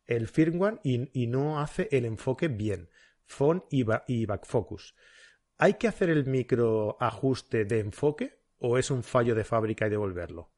el 0.05 0.27
firmware 0.27 0.79
y, 0.84 1.23
y 1.23 1.27
no 1.27 1.60
hace 1.60 1.88
el 1.91 2.05
enfoque 2.05 2.47
bien, 2.47 2.89
phone 3.25 3.63
y, 3.69 3.84
ba- 3.84 4.03
y 4.08 4.25
back 4.25 4.45
focus. 4.45 4.95
¿Hay 5.58 5.75
que 5.75 5.88
hacer 5.88 6.10
el 6.10 6.25
micro 6.25 6.97
ajuste 6.99 7.65
de 7.65 7.79
enfoque 7.79 8.39
o 8.60 8.77
es 8.77 8.91
un 8.91 9.03
fallo 9.03 9.34
de 9.36 9.43
fábrica 9.43 9.88
y 9.88 9.89
devolverlo? 9.89 10.51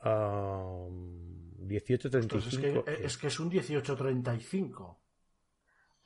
Ah, 0.00 0.86
1835. 1.58 2.84
Pues 2.84 2.94
es, 2.94 2.98
que, 3.00 3.06
es 3.06 3.18
que 3.18 3.26
es 3.28 3.40
un 3.40 3.48
1835. 3.48 5.00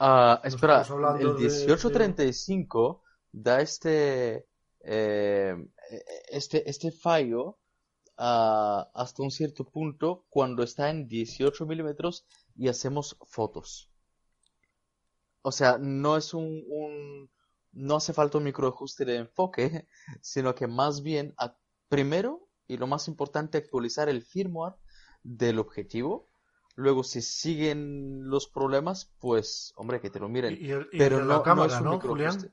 Ah, 0.01 0.41
No 0.43 0.49
espera, 0.49 0.81
estamos 0.83 0.91
hablando 1.05 1.31
el 1.31 1.37
de- 1.37 1.43
1835 1.43 3.03
da 3.33 3.61
este, 3.61 4.47
eh, 4.83 5.57
este, 6.31 6.69
este 6.69 6.91
fallo 6.93 7.59
hasta 8.17 9.23
un 9.23 9.31
cierto 9.31 9.65
punto 9.65 10.25
cuando 10.31 10.63
está 10.63 10.91
en 10.91 11.09
18 11.09 11.67
milímetros 11.67 12.27
y 12.57 12.69
hacemos 12.69 13.17
fotos. 13.27 13.91
O 15.43 15.53
sea, 15.53 15.79
no 15.79 16.17
es 16.17 16.35
un, 16.35 16.65
un- 16.69 17.31
no 17.73 17.97
hace 17.97 18.13
falta 18.13 18.39
un 18.39 18.45
microajuste 18.45 19.05
de 19.05 19.17
enfoque, 19.17 19.87
sino 20.21 20.55
que 20.55 20.67
más 20.67 21.03
bien, 21.03 21.35
a- 21.39 21.57
primero, 21.89 22.49
y 22.67 22.77
lo 22.79 22.87
más 22.87 23.09
importante, 23.09 23.59
actualizar 23.59 24.09
el 24.09 24.23
firmware 24.23 24.75
del 25.23 25.59
objetivo. 25.59 26.29
Luego, 26.77 27.05
si 27.05 27.21
siguen 27.23 28.29
los 28.29 28.49
problemas, 28.49 29.13
pues, 29.21 29.73
hombre, 29.77 30.01
que 30.01 30.11
te 30.11 30.19
lo 30.19 30.29
miren. 30.29 30.55
Y, 30.55 30.67
y 30.67 30.71
el- 30.73 30.89
y 30.93 30.99
Pero 30.99 31.21
no, 31.21 31.39
la 31.39 31.43
cámara, 31.43 31.69
no 31.69 31.75
es 31.75 31.81
un 31.81 31.87
¿no. 31.87 32.01
Julián? 32.01 32.51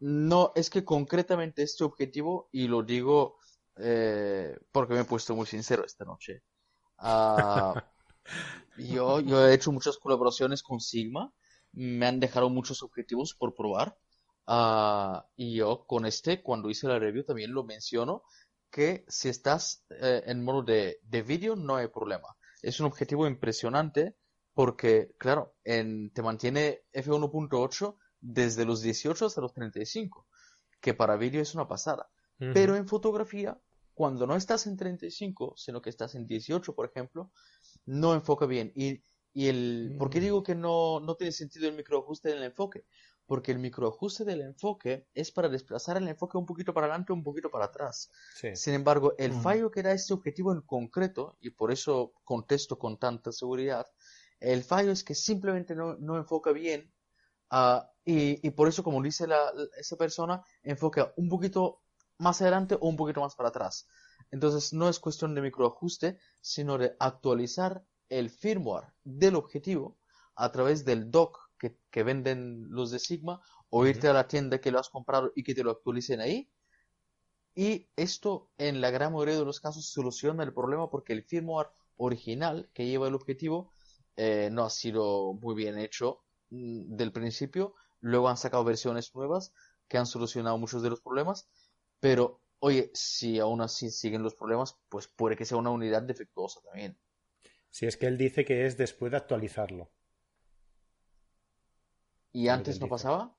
No, 0.00 0.52
es 0.56 0.70
que 0.70 0.84
concretamente 0.84 1.62
este 1.62 1.84
objetivo, 1.84 2.48
y 2.52 2.68
lo 2.68 2.82
digo 2.82 3.37
eh, 3.80 4.58
porque 4.72 4.94
me 4.94 5.00
he 5.00 5.04
puesto 5.04 5.34
muy 5.34 5.46
sincero 5.46 5.84
esta 5.84 6.04
noche. 6.04 6.42
Ah, 6.98 7.74
yo, 8.76 9.20
yo 9.20 9.46
he 9.46 9.54
hecho 9.54 9.72
muchas 9.72 9.98
colaboraciones 9.98 10.62
con 10.62 10.80
Sigma 10.80 11.32
me 11.72 12.06
han 12.06 12.20
dejado 12.20 12.50
muchos 12.50 12.82
objetivos 12.82 13.34
por 13.34 13.54
probar. 13.54 13.96
Ah, 14.46 15.26
y 15.36 15.56
yo 15.56 15.84
con 15.86 16.06
este, 16.06 16.42
cuando 16.42 16.70
hice 16.70 16.88
la 16.88 16.98
review, 16.98 17.24
también 17.24 17.52
lo 17.52 17.64
menciono 17.64 18.22
que 18.70 19.04
si 19.08 19.28
estás 19.28 19.84
eh, 19.90 20.22
en 20.26 20.42
modo 20.42 20.62
de, 20.62 20.98
de 21.02 21.22
vídeo 21.22 21.56
no 21.56 21.76
hay 21.76 21.88
problema. 21.88 22.28
Es 22.62 22.80
un 22.80 22.86
objetivo 22.86 23.26
impresionante 23.26 24.16
porque, 24.54 25.14
claro, 25.18 25.54
en, 25.64 26.10
te 26.12 26.22
mantiene 26.22 26.82
f1.8 26.92 27.96
desde 28.20 28.64
los 28.64 28.82
18 28.82 29.26
hasta 29.26 29.40
los 29.40 29.52
35, 29.52 30.26
que 30.80 30.94
para 30.94 31.16
vídeo 31.16 31.40
es 31.40 31.54
una 31.54 31.68
pasada. 31.68 32.10
Pero 32.38 32.76
en 32.76 32.86
fotografía, 32.86 33.58
cuando 33.98 34.28
no 34.28 34.36
estás 34.36 34.68
en 34.68 34.76
35, 34.76 35.54
sino 35.56 35.82
que 35.82 35.90
estás 35.90 36.14
en 36.14 36.24
18, 36.24 36.72
por 36.72 36.86
ejemplo, 36.86 37.32
no 37.84 38.14
enfoca 38.14 38.46
bien. 38.46 38.70
Y, 38.76 39.02
y 39.32 39.48
el, 39.48 39.96
¿por 39.98 40.08
qué 40.08 40.20
mm. 40.20 40.22
digo 40.22 40.42
que 40.44 40.54
no, 40.54 41.00
no 41.00 41.16
tiene 41.16 41.32
sentido 41.32 41.68
el 41.68 41.74
microajuste 41.74 42.28
del 42.28 42.44
enfoque? 42.44 42.84
Porque 43.26 43.50
el 43.50 43.58
microajuste 43.58 44.24
del 44.24 44.42
enfoque 44.42 45.08
es 45.14 45.32
para 45.32 45.48
desplazar 45.48 45.96
el 45.96 46.06
enfoque 46.06 46.38
un 46.38 46.46
poquito 46.46 46.72
para 46.72 46.86
adelante 46.86 47.12
un 47.12 47.24
poquito 47.24 47.50
para 47.50 47.64
atrás. 47.64 48.08
Sin 48.54 48.74
embargo, 48.74 49.14
el 49.18 49.32
mm. 49.32 49.42
fallo 49.42 49.68
que 49.72 49.82
da 49.82 49.90
este 49.90 50.14
objetivo 50.14 50.52
en 50.52 50.60
concreto, 50.60 51.36
y 51.40 51.50
por 51.50 51.72
eso 51.72 52.12
contesto 52.22 52.78
con 52.78 53.00
tanta 53.00 53.32
seguridad, 53.32 53.84
el 54.38 54.62
fallo 54.62 54.92
es 54.92 55.02
que 55.02 55.16
simplemente 55.16 55.74
no, 55.74 55.96
no 55.96 56.16
enfoca 56.16 56.52
bien 56.52 56.94
uh, 57.50 57.80
y, 58.04 58.46
y, 58.46 58.50
por 58.50 58.68
eso, 58.68 58.84
como 58.84 59.02
dice 59.02 59.26
la, 59.26 59.52
esa 59.76 59.96
persona, 59.96 60.40
enfoca 60.62 61.12
un 61.16 61.28
poquito 61.28 61.82
más 62.18 62.42
adelante 62.42 62.76
o 62.80 62.88
un 62.88 62.96
poquito 62.96 63.20
más 63.20 63.34
para 63.34 63.48
atrás. 63.50 63.86
Entonces 64.30 64.72
no 64.72 64.88
es 64.88 64.98
cuestión 64.98 65.34
de 65.34 65.42
microajuste, 65.42 66.18
sino 66.40 66.78
de 66.78 66.96
actualizar 66.98 67.84
el 68.08 68.30
firmware 68.30 68.92
del 69.04 69.36
objetivo 69.36 69.98
a 70.34 70.52
través 70.52 70.84
del 70.84 71.10
dock 71.10 71.38
que, 71.58 71.78
que 71.90 72.02
venden 72.02 72.66
los 72.70 72.90
de 72.90 72.98
Sigma 72.98 73.40
o 73.70 73.86
irte 73.86 74.08
a 74.08 74.12
la 74.12 74.28
tienda 74.28 74.60
que 74.60 74.70
lo 74.70 74.78
has 74.78 74.88
comprado 74.88 75.32
y 75.34 75.42
que 75.42 75.54
te 75.54 75.64
lo 75.64 75.70
actualicen 75.70 76.20
ahí. 76.20 76.50
Y 77.54 77.88
esto 77.96 78.50
en 78.56 78.80
la 78.80 78.90
gran 78.90 79.12
mayoría 79.12 79.36
de 79.36 79.44
los 79.44 79.60
casos 79.60 79.86
soluciona 79.86 80.44
el 80.44 80.54
problema 80.54 80.90
porque 80.90 81.12
el 81.12 81.24
firmware 81.24 81.70
original 81.96 82.70
que 82.72 82.86
lleva 82.86 83.08
el 83.08 83.14
objetivo 83.14 83.72
eh, 84.16 84.48
no 84.52 84.64
ha 84.64 84.70
sido 84.70 85.34
muy 85.34 85.54
bien 85.54 85.78
hecho 85.78 86.22
mm, 86.50 86.96
del 86.96 87.12
principio. 87.12 87.74
Luego 88.00 88.28
han 88.28 88.36
sacado 88.36 88.64
versiones 88.64 89.14
nuevas 89.14 89.52
que 89.88 89.98
han 89.98 90.06
solucionado 90.06 90.58
muchos 90.58 90.82
de 90.82 90.90
los 90.90 91.00
problemas. 91.00 91.48
Pero, 92.00 92.40
oye, 92.60 92.90
si 92.94 93.38
aún 93.38 93.60
así 93.60 93.90
siguen 93.90 94.22
los 94.22 94.34
problemas, 94.34 94.78
pues 94.88 95.08
puede 95.08 95.36
que 95.36 95.44
sea 95.44 95.58
una 95.58 95.70
unidad 95.70 96.02
defectuosa 96.02 96.60
también. 96.62 96.96
Si 97.70 97.86
es 97.86 97.96
que 97.96 98.06
él 98.06 98.16
dice 98.16 98.44
que 98.44 98.66
es 98.66 98.76
después 98.76 99.10
de 99.10 99.18
actualizarlo. 99.18 99.90
¿Y 102.32 102.48
antes 102.48 102.80
no 102.80 102.88
pasaba? 102.88 103.34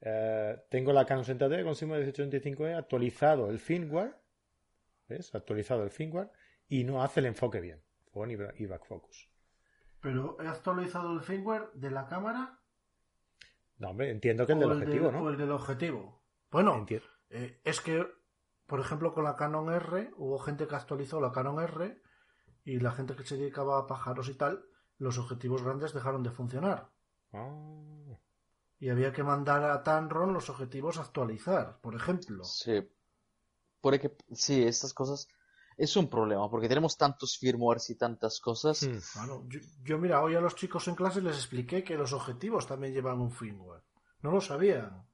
Eh, 0.00 0.56
tengo 0.70 0.92
la 0.92 1.04
Canon 1.04 1.24
60D 1.24 1.64
con 1.64 1.74
Sigma 1.74 1.98
1825E 1.98 2.76
actualizado 2.76 3.50
el 3.50 3.58
firmware. 3.58 4.14
¿Ves? 5.08 5.34
Actualizado 5.34 5.82
el 5.82 5.90
firmware 5.90 6.30
y 6.68 6.84
no 6.84 7.02
hace 7.02 7.20
el 7.20 7.26
enfoque 7.26 7.60
bien. 7.60 7.82
Con 8.12 8.30
y 8.30 8.66
back 8.66 8.84
focus. 8.84 9.28
¿Pero 10.00 10.36
he 10.40 10.46
actualizado 10.46 11.12
el 11.12 11.20
firmware 11.20 11.70
de 11.74 11.90
la 11.90 12.06
cámara? 12.06 12.58
No, 13.78 13.90
hombre, 13.90 14.10
entiendo 14.10 14.46
que 14.46 14.52
el 14.52 14.60
del 14.60 14.72
objetivo, 14.72 15.12
¿no? 15.12 15.22
O 15.22 15.28
el 15.28 15.36
del 15.36 15.52
objetivo. 15.52 16.22
Bueno, 16.50 16.86
eh, 17.30 17.60
es 17.64 17.80
que, 17.80 18.06
por 18.66 18.80
ejemplo, 18.80 19.12
con 19.12 19.24
la 19.24 19.36
Canon 19.36 19.72
R 19.72 20.12
hubo 20.16 20.38
gente 20.38 20.66
que 20.66 20.76
actualizó 20.76 21.20
la 21.20 21.32
Canon 21.32 21.62
R 21.62 22.02
y 22.64 22.80
la 22.80 22.92
gente 22.92 23.16
que 23.16 23.24
se 23.24 23.36
dedicaba 23.36 23.78
a 23.78 23.86
pájaros 23.86 24.28
y 24.28 24.34
tal, 24.34 24.64
los 24.98 25.18
objetivos 25.18 25.62
grandes 25.62 25.94
dejaron 25.94 26.22
de 26.22 26.30
funcionar. 26.30 26.90
Ah. 27.32 28.18
Y 28.80 28.90
había 28.90 29.12
que 29.12 29.24
mandar 29.24 29.64
a 29.64 29.82
Tanron 29.82 30.32
los 30.32 30.50
objetivos 30.50 30.98
a 30.98 31.02
actualizar, 31.02 31.80
por 31.80 31.94
ejemplo. 31.94 32.44
Sí. 32.44 32.88
Puede 33.80 33.98
que, 34.00 34.16
sí, 34.32 34.62
estas 34.62 34.92
cosas 34.92 35.28
es 35.76 35.96
un 35.96 36.08
problema, 36.08 36.50
porque 36.50 36.68
tenemos 36.68 36.96
tantos 36.96 37.38
firmwares 37.38 37.88
y 37.90 37.96
tantas 37.96 38.40
cosas. 38.40 38.82
Hmm. 38.82 39.48
yo, 39.84 39.98
mira, 39.98 40.22
hoy 40.22 40.34
a 40.34 40.40
los 40.40 40.56
chicos 40.56 40.88
en 40.88 40.96
clase 40.96 41.20
les 41.22 41.36
expliqué 41.36 41.84
que 41.84 41.96
los 41.96 42.12
objetivos 42.12 42.66
también 42.66 42.92
llevan 42.92 43.20
un 43.20 43.30
firmware. 43.30 43.82
No 44.22 44.32
lo 44.32 44.40
sabían. 44.40 45.07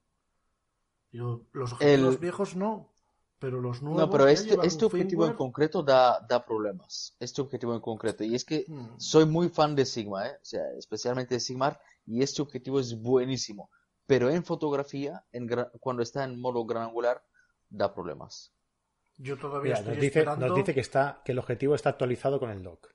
Los 1.14 1.72
objetivos 1.72 2.20
viejos 2.20 2.56
no. 2.56 2.90
Pero 3.38 3.60
los 3.60 3.82
nuevos. 3.82 4.00
No, 4.00 4.10
pero 4.10 4.26
este, 4.26 4.56
este 4.62 4.84
objetivo 4.84 5.26
en 5.26 5.34
concreto 5.34 5.82
da, 5.82 6.20
da 6.20 6.44
problemas. 6.46 7.14
Este 7.20 7.42
objetivo 7.42 7.74
en 7.74 7.80
concreto. 7.80 8.24
Y 8.24 8.34
es 8.34 8.44
que 8.44 8.64
hmm. 8.66 8.94
soy 8.96 9.26
muy 9.26 9.48
fan 9.48 9.74
de 9.74 9.84
Sigma, 9.84 10.28
¿eh? 10.28 10.38
o 10.40 10.44
sea, 10.44 10.62
especialmente 10.78 11.34
de 11.34 11.40
Sigmar, 11.40 11.78
y 12.06 12.22
este 12.22 12.40
objetivo 12.42 12.80
es 12.80 13.00
buenísimo. 13.00 13.70
Pero 14.06 14.30
en 14.30 14.44
fotografía, 14.44 15.24
en 15.32 15.48
cuando 15.80 16.02
está 16.02 16.24
en 16.24 16.40
modo 16.40 16.64
granular, 16.64 17.22
da 17.68 17.92
problemas. 17.92 18.52
Yo 19.18 19.36
todavía 19.36 19.74
estoy 19.74 19.94
nos 19.94 19.96
dice, 19.96 20.06
esperando... 20.06 20.46
nos 20.46 20.56
dice 20.56 20.74
que 20.74 20.80
está 20.80 21.22
que 21.24 21.32
el 21.32 21.38
objetivo 21.38 21.74
está 21.74 21.90
actualizado 21.90 22.40
con 22.40 22.50
el 22.50 22.62
dock. 22.62 22.88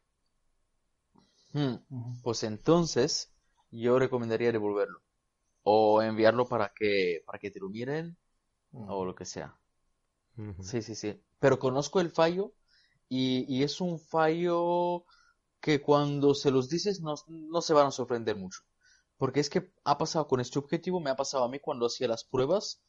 Hmm. 1.53 1.75
Pues 2.23 2.43
entonces, 2.43 3.31
yo 3.71 3.99
recomendaría 3.99 4.51
devolverlo. 4.51 5.01
O 5.63 6.01
enviarlo 6.01 6.45
para 6.47 6.71
que, 6.75 7.23
para 7.25 7.39
que 7.39 7.51
te 7.51 7.59
lo 7.59 7.69
miren. 7.69 8.17
O 8.71 9.05
lo 9.05 9.15
que 9.15 9.25
sea. 9.25 9.57
Sí, 10.61 10.81
sí, 10.81 10.95
sí. 10.95 11.21
Pero 11.39 11.59
conozco 11.59 11.99
el 11.99 12.11
fallo 12.11 12.53
y, 13.09 13.63
es 13.63 13.81
un 13.81 13.99
fallo 13.99 15.05
que 15.59 15.81
cuando 15.81 16.33
se 16.35 16.51
los 16.51 16.69
dices 16.69 17.01
no, 17.01 17.61
se 17.61 17.73
van 17.73 17.87
a 17.87 17.91
sorprender 17.91 18.35
mucho. 18.35 18.61
Porque 19.17 19.39
es 19.41 19.49
que 19.49 19.73
ha 19.83 19.97
pasado 19.97 20.27
con 20.27 20.39
este 20.39 20.59
objetivo, 20.59 21.01
me 21.01 21.09
ha 21.09 21.15
pasado 21.15 21.43
a 21.43 21.49
mí 21.49 21.59
cuando 21.59 21.87
hacía 21.87 22.07
las 22.07 22.23
pruebas, 22.23 22.81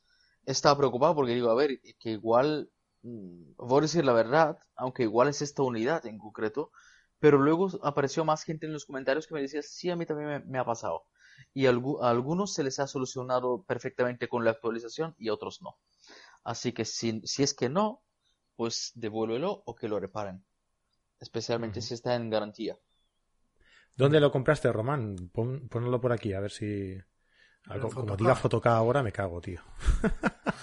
estaba 0.47 0.79
preocupado 0.79 1.15
porque 1.15 1.35
digo, 1.35 1.51
a 1.51 1.55
ver, 1.55 1.81
que 1.99 2.11
igual, 2.11 2.71
mm, 3.03 3.55
voy 3.57 3.79
a 3.79 3.83
decir 3.83 4.05
la 4.05 4.13
verdad, 4.13 4.59
aunque 4.77 5.03
igual 5.05 5.29
es 5.29 5.43
esta 5.43 5.63
unidad 5.63 6.07
en 6.07 6.19
concreto, 6.19 6.71
pero 7.19 7.39
luego 7.39 7.69
apareció 7.83 8.25
más 8.25 8.45
gente 8.45 8.67
en 8.67 8.73
los 8.73 8.87
comentarios 8.87 9.27
que 9.27 9.35
me 9.35 9.43
decía, 9.43 9.63
sí, 9.63 9.91
a 9.91 9.97
mí 9.97 10.07
también 10.07 10.45
me, 10.49 10.59
ha 10.59 10.65
pasado. 10.65 11.05
Y 11.53 11.67
a 11.67 11.71
algunos 11.71 12.55
se 12.55 12.63
les 12.63 12.79
ha 12.79 12.87
solucionado 12.87 13.63
perfectamente 13.65 14.29
con 14.29 14.45
la 14.45 14.53
actualización 14.53 15.15
y 15.19 15.29
a 15.29 15.35
otros 15.35 15.63
no. 15.63 15.77
Así 16.45 16.73
que 16.73 16.85
si, 16.85 17.21
si 17.25 17.43
es 17.43 17.55
que 17.55 17.69
no, 17.69 18.03
pues 18.57 18.93
devuélvelo 18.95 19.63
o 19.65 19.75
que 19.75 19.89
lo 19.89 20.01
reparen. 20.01 20.45
Especialmente 21.19 21.83
si 21.83 21.95
está 21.95 22.15
en 22.15 22.31
garantía. 22.31 22.79
¿Dónde 23.97 24.21
lo 24.21 24.33
compraste, 24.33 24.73
Román? 24.73 25.31
ponlo 25.33 26.01
por 26.01 26.13
aquí, 26.13 26.33
a 26.33 26.41
ver 26.41 26.51
si. 26.51 26.99
como 27.93 28.17
diga 28.17 28.39
ahora, 28.65 29.03
me 29.03 29.13
cago, 29.13 29.41
tío. 29.41 29.61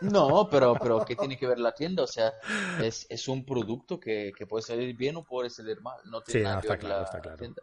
No, 0.00 0.48
pero, 0.50 0.74
pero 0.80 1.04
¿qué 1.04 1.14
tiene 1.14 1.36
que 1.36 1.46
ver 1.46 1.58
la 1.58 1.74
tienda? 1.74 2.02
O 2.02 2.06
sea, 2.06 2.32
es, 2.82 3.06
es 3.10 3.28
un 3.28 3.44
producto 3.44 4.00
que, 4.00 4.32
que, 4.36 4.46
puede 4.46 4.62
salir 4.62 4.96
bien 4.96 5.16
o 5.16 5.24
puede 5.24 5.50
salir 5.50 5.80
mal. 5.82 5.98
No 6.06 6.22
tiene 6.22 6.44
nada 6.44 6.62
que 6.62 6.68
ver 6.68 6.84
la, 6.84 7.36
tienda. 7.36 7.62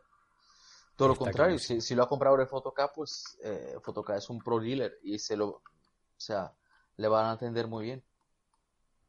Todo 0.98 1.10
lo 1.10 1.16
contrario, 1.16 1.58
si, 1.60 1.80
si, 1.80 1.96
lo 1.96 2.04
ha 2.04 2.10
comprado 2.10 2.36
de 2.36 2.48
Fotoca, 2.48 2.92
pues 2.94 3.38
eh, 3.44 3.76
es 4.18 4.30
un 4.30 4.40
pro 4.40 4.60
dealer 4.60 5.00
y 5.04 5.18
se 5.20 5.38
lo. 5.38 5.48
O 5.48 5.64
sea, 6.18 6.52
le 6.98 7.08
van 7.08 7.28
a 7.28 7.32
atender 7.32 7.68
muy 7.68 7.86
bien. 7.86 8.04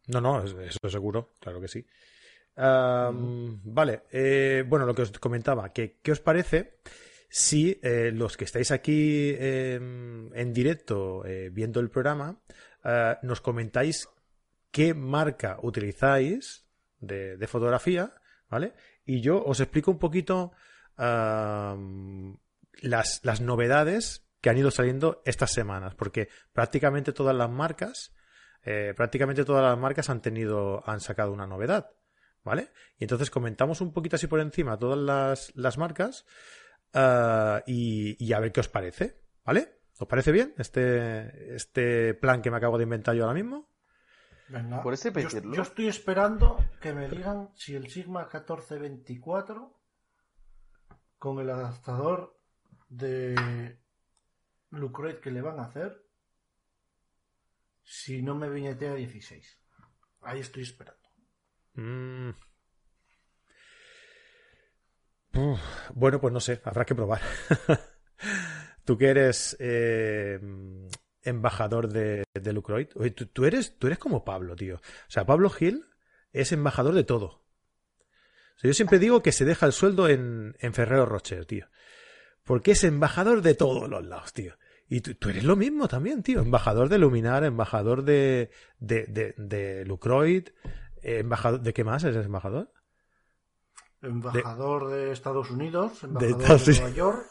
No, 0.07 0.21
no, 0.21 0.43
eso 0.43 0.89
seguro, 0.89 1.31
claro 1.41 1.61
que 1.61 1.69
sí. 1.69 1.85
Vale, 2.59 4.03
eh, 4.11 4.65
bueno, 4.67 4.85
lo 4.85 4.95
que 4.95 5.03
os 5.03 5.13
comentaba, 5.13 5.73
que, 5.73 5.99
¿qué 6.03 6.13
os 6.13 6.21
parece 6.21 6.79
si 7.29 7.79
eh, 7.83 8.11
los 8.13 8.37
que 8.37 8.45
estáis 8.45 8.71
aquí 8.71 9.35
em, 9.39 10.35
en 10.35 10.53
directo 10.53 11.25
eh, 11.25 11.51
viendo 11.53 11.79
el 11.81 11.91
programa 11.91 12.41
nos 13.23 13.43
comentáis 13.43 14.09
qué 14.71 14.95
marca 14.95 15.59
utilizáis 15.61 16.65
de, 17.01 17.47
fotografía, 17.47 18.15
¿vale? 18.49 18.73
Y 19.05 19.21
yo 19.21 19.45
os 19.45 19.61
explico 19.61 19.91
un 19.91 19.99
poquito 19.99 20.53
las, 20.99 23.21
las 23.23 23.41
novedades 23.41 24.29
que 24.41 24.51
han 24.51 24.59
ido 24.59 24.71
saliendo 24.71 25.23
estas 25.25 25.53
semanas, 25.53 25.95
porque 25.95 26.29
prácticamente 26.53 27.13
todas 27.13 27.35
las 27.35 27.51
marcas, 27.51 28.15
eh, 28.63 28.95
prácticamente 28.97 29.45
todas 29.45 29.65
las 29.65 29.79
marcas 29.79 30.11
han 30.11 30.23
tenido, 30.23 30.89
han 30.89 31.01
sacado 31.01 31.33
una 31.33 31.47
novedad, 31.47 31.91
¿vale? 32.45 32.71
Y 32.99 33.05
entonces 33.05 33.31
comentamos 33.31 33.81
un 33.81 33.93
poquito 33.93 34.17
así 34.17 34.27
por 34.27 34.41
encima 34.41 34.79
todas 34.79 34.99
las, 34.99 35.53
las 35.57 35.79
marcas 35.79 36.25
uh, 36.95 37.61
y, 37.67 38.17
y, 38.25 38.33
a 38.33 38.41
ver 38.41 38.53
qué 38.53 38.61
os 38.61 38.69
parece, 38.69 39.21
¿vale? 39.45 39.81
¿Os 39.99 40.07
parece 40.07 40.31
bien 40.31 40.55
este, 40.59 41.57
este 41.57 42.15
plan 42.15 42.41
que 42.41 42.51
me 42.51 42.57
acabo 42.57 42.79
de 42.79 42.85
inventar 42.85 43.17
yo 43.17 43.25
ahora 43.25 43.35
mismo? 43.35 43.69
Venga, 44.49 44.83
¿Por 44.83 44.95
ese 44.95 45.13
yo, 45.13 45.53
yo, 45.53 45.63
estoy 45.63 45.89
esperando 45.89 46.65
que 46.81 46.95
me 46.95 47.09
digan 47.09 47.51
si 47.55 47.75
el 47.75 47.91
Sigma 47.91 48.29
1424 48.33 49.78
con 51.19 51.41
el 51.41 51.51
adaptador 51.51 52.39
de 52.89 53.79
Lucroid 54.71 55.17
que 55.17 55.31
le 55.31 55.43
van 55.43 55.59
a 55.59 55.65
hacer 55.65 56.05
si 57.83 58.23
no 58.23 58.35
me 58.35 58.49
viñetea 58.49 58.95
16. 58.95 59.59
Ahí 60.23 60.41
estoy 60.41 60.63
esperando. 60.63 61.09
Mm. 61.75 62.31
bueno, 65.95 66.21
pues 66.21 66.33
no 66.35 66.41
sé, 66.41 66.61
habrá 66.65 66.85
que 66.85 66.95
probar. 66.95 67.21
tú 68.85 68.99
que 68.99 69.09
eres 69.09 69.57
eh, 69.61 70.39
embajador 71.23 71.89
de, 71.89 72.25
de 72.35 72.53
Lucroid, 72.53 72.89
oye, 72.97 73.11
tú, 73.13 73.27
tú 73.27 73.45
eres, 73.45 73.79
tú 73.79 73.87
eres 73.87 73.99
como 73.99 74.25
Pablo, 74.25 74.57
tío. 74.57 74.77
O 74.77 75.11
sea, 75.11 75.25
Pablo 75.25 75.51
Gil 75.51 75.87
es 76.33 76.53
embajador 76.53 76.95
de 76.95 77.05
todo. 77.05 77.48
O 78.59 78.61
sea, 78.61 78.69
yo 78.69 78.75
siempre 78.75 78.99
digo 78.99 79.23
que 79.23 79.33
se 79.33 79.45
deja 79.45 79.67
el 79.67 79.73
sueldo 79.73 80.09
en, 80.09 80.57
en 80.59 80.75
Ferrero 80.75 81.07
Rocher, 81.07 81.47
tío. 81.47 81.67
Porque 82.45 82.73
es 82.73 82.83
embajador 82.85 83.43
de 83.43 83.55
todos 83.55 83.89
los 83.89 84.05
lados, 84.07 84.33
tío. 84.33 84.55
Y 84.89 85.01
tú, 85.01 85.15
tú 85.15 85.29
eres 85.29 85.45
lo 85.45 85.55
mismo 85.55 85.87
también, 85.87 86.23
tío. 86.23 86.41
Embajador 86.41 86.89
de 86.89 86.99
Luminar, 86.99 87.45
embajador 87.45 88.03
de, 88.05 88.51
de, 88.79 89.05
de, 89.07 89.35
de 89.37 89.85
Lucroid, 89.85 90.49
eh, 91.03 91.19
embajador, 91.19 91.61
¿de 91.61 91.73
qué 91.73 91.85
más 91.85 92.03
eres 92.05 92.25
embajador? 92.27 92.73
Embajador 94.03 94.89
de, 94.91 95.13
Estados 95.13 95.51
Unidos, 95.51 96.03
embajador 96.05 96.37
de, 96.39 96.45
Estados- 96.45 96.81
Nueva 96.81 96.97
York. 96.97 97.27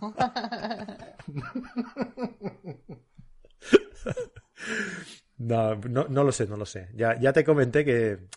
No, 5.38 5.74
no, 5.74 6.06
no 6.08 6.24
lo 6.24 6.32
sé, 6.32 6.46
no 6.46 6.56
lo 6.56 6.66
sé. 6.66 6.88
Ya, 6.94 7.18
ya 7.20 7.32
te 7.32 7.44
comenté 7.44 7.84
que 7.84 8.28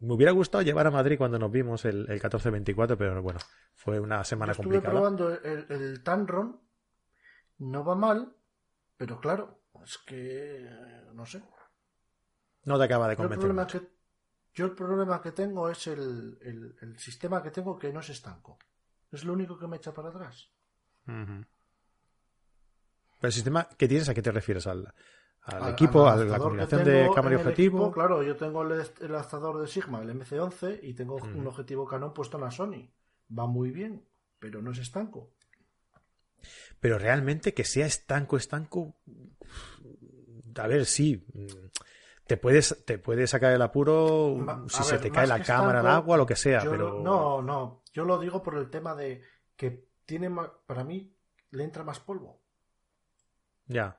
me 0.00 0.14
hubiera 0.14 0.32
gustado 0.32 0.62
llevar 0.62 0.86
a 0.86 0.90
Madrid 0.90 1.18
cuando 1.18 1.38
nos 1.38 1.50
vimos 1.50 1.84
el, 1.84 2.08
el 2.10 2.20
14-24, 2.20 2.96
pero 2.96 3.20
bueno, 3.22 3.40
fue 3.74 3.98
una 4.00 4.18
Yo 4.18 4.24
semana 4.24 4.52
estuve 4.52 4.62
complicada. 4.64 4.94
probando 4.94 5.30
el, 5.34 5.66
el 5.70 6.02
Tanron. 6.02 6.60
No 7.58 7.84
va 7.84 7.94
mal, 7.96 8.34
pero 8.96 9.20
claro, 9.20 9.60
es 9.84 9.98
que 9.98 10.68
no 11.14 11.26
sé. 11.26 11.42
No 12.64 12.78
te 12.78 12.84
acaba 12.84 13.08
de 13.08 13.14
Yo 13.16 13.22
el 13.24 13.30
convencer. 13.30 13.38
problema 13.40 13.62
mucho. 13.62 13.80
que, 13.80 13.88
yo 14.54 14.66
el 14.66 14.72
problema 14.72 15.20
que 15.22 15.32
tengo 15.32 15.68
es 15.68 15.86
el, 15.88 16.38
el- 16.42 16.76
el 16.80 16.98
sistema 16.98 17.42
que 17.42 17.50
tengo 17.50 17.78
que 17.78 17.92
no 17.92 18.00
es 18.00 18.10
estanco. 18.10 18.58
Es 19.10 19.24
lo 19.24 19.32
único 19.32 19.58
que 19.58 19.66
me 19.66 19.76
echa 19.78 19.92
para 19.92 20.10
atrás. 20.10 20.50
Pero 23.20 23.28
el 23.28 23.32
sistema 23.32 23.68
que 23.76 23.88
tienes, 23.88 24.08
¿a 24.08 24.14
qué 24.14 24.22
te 24.22 24.30
refieres? 24.32 24.66
¿Al, 24.66 24.92
al 25.42 25.66
Al- 25.66 25.74
equipo, 25.74 26.06
al 26.08 26.08
a 26.08 26.16
la 26.16 26.38
combinación 26.40 26.84
de 26.84 27.10
cámara 27.10 27.34
y 27.34 27.36
objetivo? 27.38 27.78
equipo, 27.80 27.90
claro, 27.92 28.22
yo 28.22 28.36
tengo 28.36 28.62
el, 28.62 28.72
el 29.00 29.14
adaptador 29.14 29.58
de 29.60 29.66
Sigma, 29.68 30.00
el 30.02 30.10
MC11, 30.10 30.80
y 30.82 30.94
tengo 30.94 31.16
Ujú. 31.16 31.28
un 31.34 31.46
objetivo 31.46 31.86
Canon 31.86 32.14
puesto 32.14 32.36
en 32.38 32.44
la 32.44 32.50
Sony. 32.50 32.90
Va 33.38 33.46
muy 33.46 33.70
bien, 33.70 34.04
pero 34.38 34.62
no 34.62 34.70
es 34.72 34.78
estanco. 34.78 35.32
Pero 36.80 36.98
realmente 36.98 37.54
que 37.54 37.64
sea 37.64 37.86
estanco, 37.86 38.36
estanco. 38.36 38.94
A 40.56 40.66
ver, 40.66 40.86
sí. 40.86 41.24
mm, 41.34 41.68
Te 42.26 42.36
puedes, 42.36 42.84
te 42.86 42.98
puedes 42.98 43.30
sacar 43.30 43.52
el 43.52 43.62
apuro 43.62 44.36
Ma- 44.46 44.64
si 44.68 44.84
se 44.84 44.98
ver, 44.98 45.00
te 45.00 45.10
cae 45.12 45.26
la 45.26 45.42
cámara 45.42 45.80
al 45.80 45.86
estanco, 45.86 45.98
agua, 45.98 46.16
lo 46.16 46.26
que 46.26 46.36
sea, 46.36 46.60
Yo 46.62 46.70
pero. 46.70 46.92
No, 46.98 47.42
no. 47.42 47.82
Yo 47.92 48.04
lo 48.04 48.18
digo 48.18 48.42
por 48.42 48.56
el 48.56 48.70
tema 48.70 48.94
de 48.94 49.22
que 49.56 49.88
tiene 50.06 50.30
para 50.66 50.84
mí 50.84 51.14
le 51.50 51.64
entra 51.64 51.84
más 51.84 52.00
polvo. 52.00 52.40
Ya. 53.68 53.98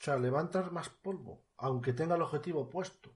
O 0.00 0.02
sea, 0.04 0.16
le 0.18 0.30
va 0.30 0.38
a 0.40 0.42
entrar 0.42 0.70
más 0.72 0.88
polvo, 0.88 1.44
aunque 1.56 1.92
tenga 1.92 2.14
el 2.16 2.22
objetivo 2.22 2.68
puesto. 2.70 3.10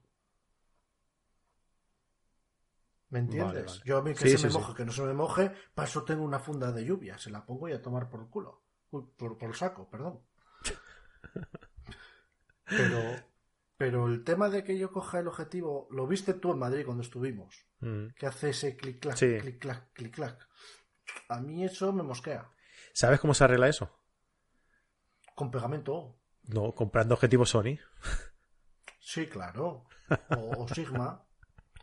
¿Me 3.09 3.19
entiendes? 3.19 3.53
Vale, 3.53 3.65
vale. 3.65 3.81
Yo 3.85 3.97
a 3.97 4.01
mí 4.01 4.13
que 4.15 4.25
Sí, 4.25 4.29
se 4.31 4.37
sí, 4.37 4.43
me 4.45 4.49
sí. 4.49 4.57
moje, 4.57 4.73
que 4.73 4.85
no 4.85 4.91
se 4.91 5.03
me 5.03 5.13
moje, 5.13 5.51
para 5.75 5.87
eso 5.87 6.03
tengo 6.03 6.23
una 6.23 6.39
funda 6.39 6.71
de 6.71 6.83
lluvia. 6.85 7.17
Se 7.17 7.29
la 7.29 7.45
pongo 7.45 7.69
y 7.69 7.73
a 7.73 7.81
tomar 7.81 8.09
por 8.09 8.21
el 8.21 8.27
culo. 8.29 8.63
Uy, 8.91 9.03
por, 9.17 9.37
por 9.37 9.49
el 9.49 9.55
saco, 9.55 9.89
perdón. 9.89 10.21
Pero, 12.65 13.01
pero 13.77 14.07
el 14.07 14.23
tema 14.23 14.49
de 14.49 14.63
que 14.63 14.77
yo 14.77 14.91
coja 14.91 15.19
el 15.19 15.27
objetivo, 15.27 15.87
lo 15.91 16.07
viste 16.07 16.33
tú 16.33 16.51
en 16.51 16.59
Madrid 16.59 16.85
cuando 16.85 17.03
estuvimos, 17.03 17.67
Mm. 17.79 18.07
que 18.15 18.25
hace 18.25 18.49
ese 18.49 18.75
clic 18.77 18.99
clac, 19.01 19.17
clic 19.17 19.59
clac, 19.59 19.91
clic 19.93 20.13
clac. 20.15 20.47
A 21.29 21.39
mí 21.41 21.63
eso 21.65 21.91
me 21.93 22.03
mosquea. 22.03 22.49
¿Sabes 22.93 23.19
cómo 23.19 23.33
se 23.33 23.43
arregla 23.43 23.67
eso? 23.67 23.91
Con 25.35 25.51
pegamento. 25.51 26.15
No, 26.47 26.71
comprando 26.73 27.13
objetivos 27.15 27.49
Sony. 27.49 27.77
Sí, 28.99 29.27
claro. 29.27 29.85
O, 30.29 30.63
o 30.63 30.67
Sigma. 30.67 31.23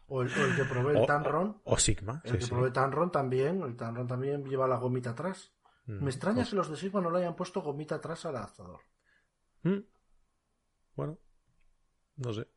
O 0.09 0.23
el, 0.23 0.29
o 0.29 0.45
el 0.45 0.57
que 0.57 0.65
probé 0.65 0.93
el 0.93 0.97
O- 0.99 1.07
Tanron. 1.07 1.61
O 1.65 1.79
Sigma. 1.79 2.21
El 2.25 2.33
sí, 2.33 2.39
que 2.39 2.45
sí. 2.45 2.51
probé 2.51 2.71
Tanron 2.71 3.11
también. 3.13 3.63
El 3.63 3.77
Tanron 3.77 4.07
también 4.07 4.45
lleva 4.45 4.67
la 4.69 4.77
gomita 4.77 5.11
atrás. 5.11 5.53
Mm. 5.87 6.05
Me 6.05 6.11
extraña 6.11 6.45
que 6.45 6.57
los 6.57 6.69
de 6.71 6.77
Sigma 6.77 7.01
no 7.01 7.11
le 7.11 7.19
hayan 7.19 7.37
puesto 7.37 7.63
gomita 7.63 7.97
atrás 7.97 8.25
al 8.27 8.37
adaptador. 8.37 8.81
Mm. 9.63 9.79
Bueno, 10.97 11.19
no 12.17 12.33
sé. 12.33 12.49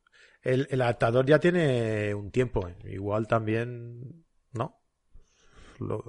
El, 0.42 0.66
el 0.70 0.82
adaptador 0.82 1.24
ya 1.26 1.38
tiene 1.38 2.14
un 2.14 2.30
tiempo. 2.30 2.68
¿eh? 2.68 2.76
Igual 2.84 3.26
también. 3.26 4.24
¿No? 4.52 4.80
Lo, 5.80 6.04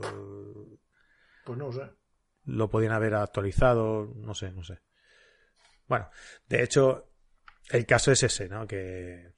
Pues 1.46 1.58
no 1.58 1.72
sé. 1.72 1.90
lo 2.46 2.70
podían 2.70 2.92
haber 2.92 3.16
actualizado. 3.16 4.12
No 4.16 4.34
sé, 4.34 4.52
no 4.52 4.64
sé. 4.64 4.80
Bueno, 5.88 6.10
de 6.48 6.64
hecho, 6.64 7.12
el 7.70 7.86
caso 7.86 8.12
es 8.12 8.24
ese, 8.24 8.48
¿no? 8.50 8.66
Que. 8.68 9.34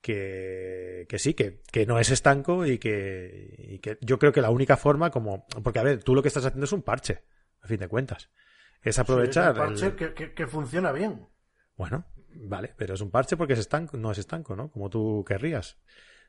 Que, 0.00 1.06
que 1.08 1.18
sí, 1.20 1.32
que, 1.34 1.60
que 1.70 1.86
no 1.86 1.96
es 1.98 2.10
estanco 2.10 2.66
y 2.66 2.78
que, 2.78 3.54
y 3.56 3.78
que 3.78 3.98
yo 4.00 4.18
creo 4.18 4.32
que 4.32 4.40
la 4.40 4.50
única 4.50 4.76
forma 4.76 5.10
como... 5.12 5.46
Porque, 5.62 5.78
a 5.78 5.84
ver, 5.84 6.02
tú 6.02 6.12
lo 6.16 6.22
que 6.22 6.26
estás 6.28 6.44
haciendo 6.44 6.64
es 6.64 6.72
un 6.72 6.82
parche, 6.82 7.22
a 7.60 7.68
fin 7.68 7.78
de 7.78 7.86
cuentas. 7.86 8.28
Es 8.82 8.98
aprovechar... 8.98 9.54
Sí, 9.54 9.60
es 9.60 9.64
un 9.64 9.68
parche 9.68 9.86
el- 9.86 9.94
que, 9.96 10.12
que- 10.14 10.34
que 10.34 10.46
funciona 10.48 10.90
bien. 10.90 11.28
Bueno, 11.76 12.04
vale, 12.34 12.74
pero 12.76 12.94
es 12.94 13.00
un 13.00 13.12
parche 13.12 13.36
porque 13.36 13.52
es 13.52 13.60
estanco, 13.60 13.96
no 13.96 14.10
es 14.10 14.18
estanco, 14.18 14.56
¿no? 14.56 14.72
Como 14.72 14.90
tú 14.90 15.24
querrías. 15.24 15.78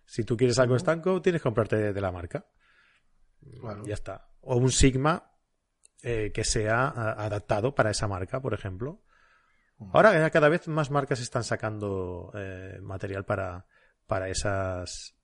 Si 0.05 0.23
tú 0.23 0.37
quieres 0.37 0.59
algo 0.59 0.75
estanco, 0.75 1.19
tienes 1.23 1.41
que 1.41 1.47
comprarte 1.47 1.75
de, 1.77 1.93
de 1.93 2.01
la 2.01 2.11
marca. 2.11 2.45
Claro. 3.59 3.83
Ya 3.87 3.95
está. 3.95 4.29
O 4.41 4.55
un 4.57 4.71
Sigma 4.71 5.31
eh, 6.03 6.31
que 6.31 6.43
sea 6.43 6.89
adaptado 6.89 7.73
para 7.73 7.89
esa 7.89 8.07
marca, 8.07 8.39
por 8.39 8.53
ejemplo. 8.53 9.02
Ahora 9.91 10.29
cada 10.29 10.49
vez 10.49 10.67
más 10.67 10.91
marcas 10.91 11.19
están 11.19 11.43
sacando 11.43 12.31
eh, 12.35 12.79
material 12.81 13.25
para, 13.25 13.65
para 14.07 14.29
esas 14.29 15.15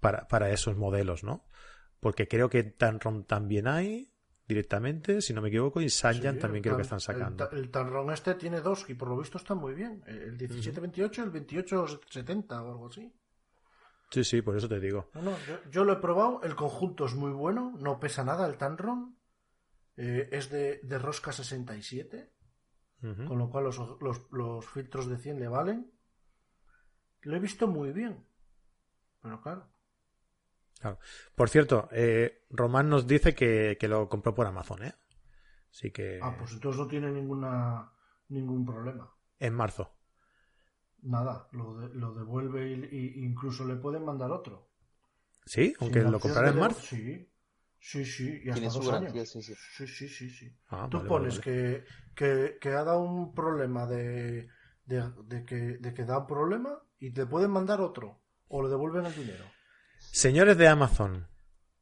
para, 0.00 0.28
para 0.28 0.50
esos 0.50 0.76
modelos, 0.76 1.24
¿no? 1.24 1.46
Porque 2.00 2.28
creo 2.28 2.48
que 2.50 2.62
Tanron 2.62 3.24
también 3.24 3.66
hay 3.66 4.10
directamente, 4.46 5.22
si 5.22 5.32
no 5.32 5.40
me 5.40 5.48
equivoco, 5.48 5.80
y 5.80 5.88
Sanyan 5.88 6.34
Sí, 6.34 6.40
también 6.40 6.62
creo 6.62 6.76
que 6.76 6.82
Tan- 6.82 6.98
están 6.98 7.00
sacando. 7.00 7.50
El, 7.50 7.58
el 7.58 7.70
Tanron 7.70 8.10
este 8.12 8.34
tiene 8.34 8.60
dos 8.60 8.84
y 8.90 8.94
por 8.94 9.08
lo 9.08 9.16
visto 9.16 9.38
está 9.38 9.54
muy 9.54 9.72
bien. 9.74 10.02
El 10.06 10.32
1728 10.32 11.22
y 11.22 11.24
el 11.24 11.32
2870 11.32 12.62
o 12.62 12.70
algo 12.70 12.88
así. 12.88 13.10
Sí, 14.10 14.22
sí, 14.22 14.42
por 14.42 14.56
eso 14.56 14.68
te 14.68 14.78
digo. 14.80 15.08
No, 15.14 15.22
no, 15.22 15.30
yo, 15.48 15.58
yo 15.70 15.84
lo 15.84 15.94
he 15.94 15.96
probado, 15.96 16.40
el 16.42 16.54
conjunto 16.54 17.06
es 17.06 17.14
muy 17.14 17.32
bueno, 17.32 17.74
no 17.80 17.98
pesa 17.98 18.22
nada 18.22 18.46
el 18.46 18.58
Tanron, 18.58 19.16
eh, 19.96 20.28
es 20.30 20.50
de, 20.50 20.80
de 20.82 20.98
rosca 20.98 21.32
67, 21.32 22.33
Con 23.26 23.38
lo 23.38 23.50
cual 23.50 23.64
los, 23.64 23.78
los- 24.00 24.32
los 24.32 24.66
filtros 24.66 25.06
de 25.08 25.18
100 25.18 25.38
le 25.38 25.48
valen. 25.48 25.90
Lo 27.22 27.36
he 27.36 27.38
visto 27.40 27.66
muy 27.68 27.92
bien, 27.92 28.24
pero 29.22 29.40
claro, 29.42 29.66
Claro. 30.80 30.98
Por 31.34 31.48
cierto, 31.48 31.88
eh, 31.92 32.44
Román 32.50 32.88
nos 32.90 33.06
dice 33.06 33.34
que, 33.34 33.76
que 33.80 33.88
lo 33.88 34.08
compró 34.08 34.34
por 34.34 34.46
Amazon, 34.46 34.82
¿eh? 34.84 34.94
Así 35.70 35.90
que 35.90 36.18
ah, 36.22 36.34
pues 36.38 36.52
entonces 36.52 36.78
no 36.80 36.86
tiene 36.88 37.10
ninguna 37.10 37.90
ningún 38.28 38.64
problema. 38.66 39.10
en 39.38 39.54
marzo. 39.54 39.90
Nada, 41.02 41.48
lo, 41.52 41.76
de- 41.78 41.94
lo 41.94 42.14
devuelve 42.14 42.70
y, 42.70 42.84
y 43.20 43.24
incluso 43.24 43.64
le 43.66 43.76
pueden 43.76 44.04
mandar 44.04 44.30
otro. 44.30 44.68
¿Sí? 45.46 45.74
Aunque 45.80 46.00
lo 46.00 46.18
comprara 46.20 46.50
en 46.50 46.58
marzo. 46.58 46.80
Sí, 46.80 47.28
sí, 47.90 48.04
sí, 48.04 48.40
y 48.44 48.50
hasta 48.50 48.68
dos 48.70 48.86
garantía, 48.86 49.20
años. 49.20 49.30
sí, 49.32 49.42
sí. 49.42 49.54
Sí, 49.76 49.86
sí, 49.86 50.08
sí, 50.08 50.30
sí. 50.30 50.46
Ah, 50.70 50.88
Tú 50.90 50.98
vale, 50.98 51.08
pones 51.08 51.34
vale. 51.34 51.42
Que, 51.44 51.84
que, 52.14 52.58
que 52.60 52.68
ha 52.70 52.84
dado 52.84 53.00
un 53.00 53.34
problema 53.34 53.86
de, 53.86 54.48
de, 54.86 55.10
de 55.32 55.44
que, 55.44 55.56
de 55.84 55.94
que 55.94 56.04
da 56.04 56.18
un 56.18 56.26
problema 56.26 56.78
y 56.98 57.10
te 57.12 57.26
pueden 57.26 57.50
mandar 57.50 57.80
otro 57.80 58.20
o 58.48 58.62
le 58.62 58.68
devuelven 58.68 59.06
el 59.06 59.14
dinero. 59.14 59.44
Señores 60.12 60.56
de 60.56 60.68
Amazon, 60.68 61.26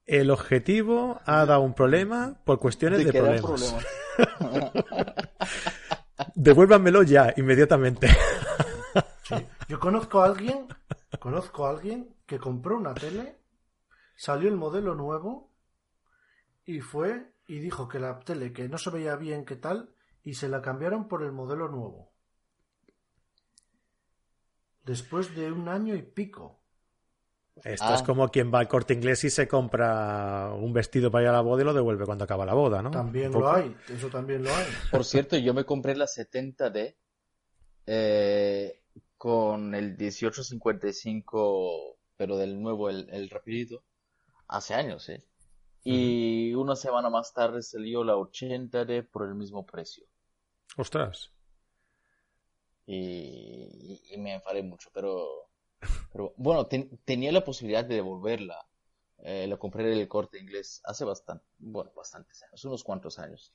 el 0.07 0.31
objetivo 0.31 1.21
ha 1.27 1.45
dado 1.47 1.61
un 1.63 1.75
problema 1.75 2.41
por 2.45 2.59
cuestiones 2.59 3.05
de 3.05 3.13
queda 3.13 3.19
problemas. 3.19 3.43
problema. 3.43 3.79
Devuélvanmelo 6.35 7.03
ya, 7.03 7.33
inmediatamente. 7.37 8.09
Sí. 9.23 9.35
Yo 9.69 9.79
conozco 9.81 10.23
a 10.23 10.27
alguien, 10.27 10.67
conozco 11.19 11.67
a 11.67 11.71
alguien 11.71 12.15
que 12.27 12.39
compró 12.39 12.77
una 12.77 12.99
tele, 12.99 13.39
salió 14.17 14.49
el 14.51 14.57
modelo 14.57 14.95
nuevo 14.97 15.52
y 16.65 16.81
fue 16.81 17.33
y 17.47 17.59
dijo 17.59 17.89
que 17.89 17.99
la 17.99 18.21
tele 18.21 18.53
que 18.53 18.69
no 18.69 18.79
se 18.79 18.91
veía 18.91 19.17
bien 19.17 19.45
qué 19.45 19.57
tal 19.57 19.95
y 20.23 20.35
se 20.35 20.49
la 20.49 20.63
cambiaron 20.63 21.09
por 21.09 21.23
el 21.23 21.33
modelo 21.33 21.69
nuevo. 21.69 22.13
Después 24.85 25.35
de 25.37 25.53
un 25.53 25.69
año 25.69 25.95
y 25.95 26.03
pico. 26.03 26.61
Esto 27.65 27.85
Ah. 27.87 27.95
es 27.95 28.03
como 28.03 28.29
quien 28.29 28.53
va 28.53 28.61
al 28.61 28.69
corte 28.69 28.95
inglés 28.95 29.23
y 29.25 29.31
se 29.31 29.47
compra 29.47 30.53
un 30.55 30.73
vestido 30.73 31.11
para 31.11 31.25
ir 31.25 31.29
a 31.29 31.33
la 31.33 31.43
boda 31.43 31.63
y 31.63 31.67
lo 31.67 31.75
devuelve 31.75 32.07
cuando 32.07 32.25
acaba 32.25 32.47
la 32.47 32.55
boda, 32.55 32.81
¿no? 32.81 32.91
También 32.91 33.31
lo 33.31 33.53
hay, 33.53 33.77
eso 33.89 34.09
también 34.09 34.43
lo 34.43 34.51
hay. 34.55 34.67
Por 34.91 35.05
cierto, 35.05 35.37
yo 35.37 35.53
me 35.53 35.65
compré 35.65 35.95
la 35.95 36.07
70D 36.07 36.97
eh, 37.87 38.83
con 39.19 39.75
el 39.75 39.91
1855, 39.99 41.99
pero 42.17 42.39
del 42.39 42.61
nuevo, 42.61 42.89
el, 42.89 43.09
el 43.11 43.29
rapidito, 43.29 43.85
hace 44.49 44.73
años, 44.75 45.09
¿eh? 45.11 45.23
Y 45.85 46.55
una 46.55 46.77
semana 46.77 47.11
más 47.11 47.33
tarde 47.35 47.63
salió 47.63 48.05
la 48.05 48.17
80D 48.17 49.03
por 49.05 49.27
el 49.29 49.35
mismo 49.35 49.65
precio. 49.67 50.05
Ostras. 50.77 51.31
Y, 52.87 52.97
y- 54.07 54.15
y 54.15 54.17
me 54.19 54.35
enfadé 54.35 54.63
mucho, 54.63 54.91
pero, 54.93 55.49
pero 56.13 56.35
bueno, 56.37 56.67
ten- 56.67 56.99
tenía 57.05 57.33
la 57.33 57.45
posibilidad 57.45 57.85
de 57.85 57.97
devolverla. 57.97 58.67
Eh, 59.19 59.47
la 59.49 59.57
compré 59.59 59.85
en 59.93 59.99
el 60.01 60.09
corte 60.09 60.39
inglés 60.41 60.81
hace 60.85 61.05
bastante, 61.05 61.45
bueno, 61.59 61.93
bastantes 61.97 62.43
años, 62.45 62.65
unos 62.65 62.85
cuantos 62.85 63.19
años. 63.19 63.53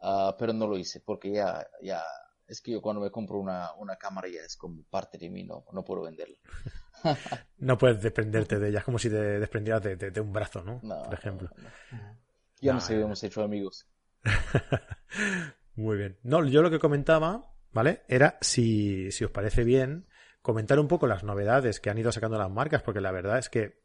Ah, 0.00 0.36
pero 0.38 0.52
no 0.52 0.66
lo 0.68 0.78
hice 0.78 1.00
porque 1.00 1.32
ya, 1.32 1.66
ya, 1.82 2.02
es 2.50 2.60
que 2.60 2.72
yo 2.72 2.82
cuando 2.82 3.00
me 3.00 3.10
compro 3.10 3.38
una, 3.38 3.72
una 3.78 3.96
cámara 3.96 4.28
ya 4.28 4.40
es 4.42 4.56
como 4.56 4.82
parte 4.84 5.16
de 5.18 5.30
mí, 5.30 5.44
no, 5.44 5.64
no 5.72 5.84
puedo 5.84 6.02
venderla. 6.02 6.36
No 7.58 7.78
puedes 7.78 8.02
desprenderte 8.02 8.58
de 8.58 8.68
ella, 8.68 8.78
es 8.80 8.84
como 8.84 8.98
si 8.98 9.08
te 9.08 9.16
desprendieras 9.38 9.82
de, 9.82 9.96
de- 9.96 10.10
de 10.10 10.20
un 10.20 10.32
brazo, 10.32 10.62
¿no? 10.62 10.80
No, 10.82 11.02
Por 11.04 11.14
ejemplo. 11.14 11.50
no, 11.56 11.64
no. 11.92 12.18
Ya 12.60 12.72
No, 12.72 12.78
nos 12.78 12.90
habíamos 12.90 13.22
hecho 13.24 13.42
amigos. 13.42 13.86
Muy 15.76 15.96
bien. 15.96 16.18
No, 16.22 16.44
yo 16.44 16.62
lo 16.62 16.70
que 16.70 16.78
comentaba, 16.78 17.52
¿vale? 17.72 18.02
Era 18.08 18.38
si, 18.40 19.10
si 19.12 19.24
os 19.24 19.30
parece 19.30 19.64
bien 19.64 20.06
comentar 20.42 20.78
un 20.78 20.88
poco 20.88 21.06
las 21.06 21.24
novedades 21.24 21.80
que 21.80 21.90
han 21.90 21.98
ido 21.98 22.12
sacando 22.12 22.38
las 22.38 22.50
marcas, 22.50 22.82
porque 22.82 23.00
la 23.00 23.12
verdad 23.12 23.38
es 23.38 23.48
que 23.48 23.80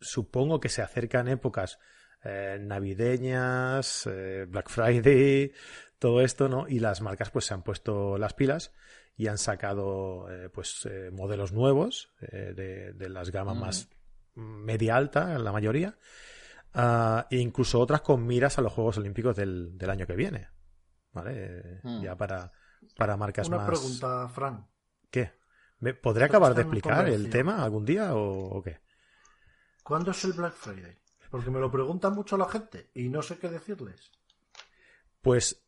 supongo 0.00 0.60
que 0.60 0.68
se 0.68 0.82
acercan 0.82 1.28
épocas 1.28 1.78
eh, 2.24 2.58
navideñas, 2.60 4.06
eh, 4.10 4.46
Black 4.48 4.68
Friday, 4.70 5.52
todo 6.04 6.20
esto, 6.20 6.50
¿no? 6.50 6.68
Y 6.68 6.80
las 6.80 7.00
marcas 7.00 7.30
pues 7.30 7.46
se 7.46 7.54
han 7.54 7.62
puesto 7.62 8.18
las 8.18 8.34
pilas 8.34 8.72
y 9.16 9.28
han 9.28 9.38
sacado 9.38 10.28
eh, 10.30 10.50
pues 10.50 10.84
eh, 10.84 11.10
modelos 11.10 11.52
nuevos 11.52 12.12
eh, 12.20 12.52
de, 12.54 12.92
de 12.92 13.08
las 13.08 13.30
gamas 13.30 13.56
más 13.56 13.88
media 14.34 14.96
alta, 14.96 15.38
la 15.38 15.50
mayoría, 15.50 15.96
ah, 16.74 17.26
e 17.30 17.38
incluso 17.38 17.80
otras 17.80 18.02
con 18.02 18.26
miras 18.26 18.58
a 18.58 18.60
los 18.60 18.74
Juegos 18.74 18.98
Olímpicos 18.98 19.34
del, 19.34 19.78
del 19.78 19.88
año 19.88 20.06
que 20.06 20.14
viene, 20.14 20.48
¿vale? 21.12 21.80
Hmm. 21.82 22.02
Ya 22.02 22.14
para, 22.16 22.52
para 22.98 23.16
marcas 23.16 23.48
Una 23.48 23.56
más... 23.58 23.66
pregunta, 23.66 24.28
Fran. 24.28 24.68
¿Qué? 25.10 25.32
¿Me- 25.78 25.94
¿Podré 25.94 26.26
acabar 26.26 26.54
de 26.54 26.60
en 26.60 26.66
explicar 26.66 27.08
el 27.08 27.30
tema 27.30 27.64
algún 27.64 27.86
día 27.86 28.14
o, 28.14 28.58
o 28.58 28.62
qué? 28.62 28.80
¿Cuándo 29.82 30.10
es 30.10 30.22
el 30.24 30.34
Black 30.34 30.52
Friday? 30.52 30.98
Porque 31.30 31.50
me 31.50 31.60
lo 31.60 31.70
pregunta 31.70 32.10
mucho 32.10 32.36
la 32.36 32.46
gente 32.48 32.90
y 32.92 33.08
no 33.08 33.22
sé 33.22 33.38
qué 33.38 33.48
decirles. 33.48 34.10
Pues 35.22 35.63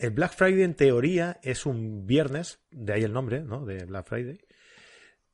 el 0.00 0.10
Black 0.10 0.34
Friday 0.34 0.62
en 0.62 0.74
teoría 0.74 1.38
es 1.42 1.66
un 1.66 2.06
viernes, 2.06 2.58
de 2.70 2.94
ahí 2.94 3.02
el 3.02 3.12
nombre, 3.12 3.42
¿no? 3.42 3.66
De 3.66 3.84
Black 3.84 4.06
Friday, 4.06 4.40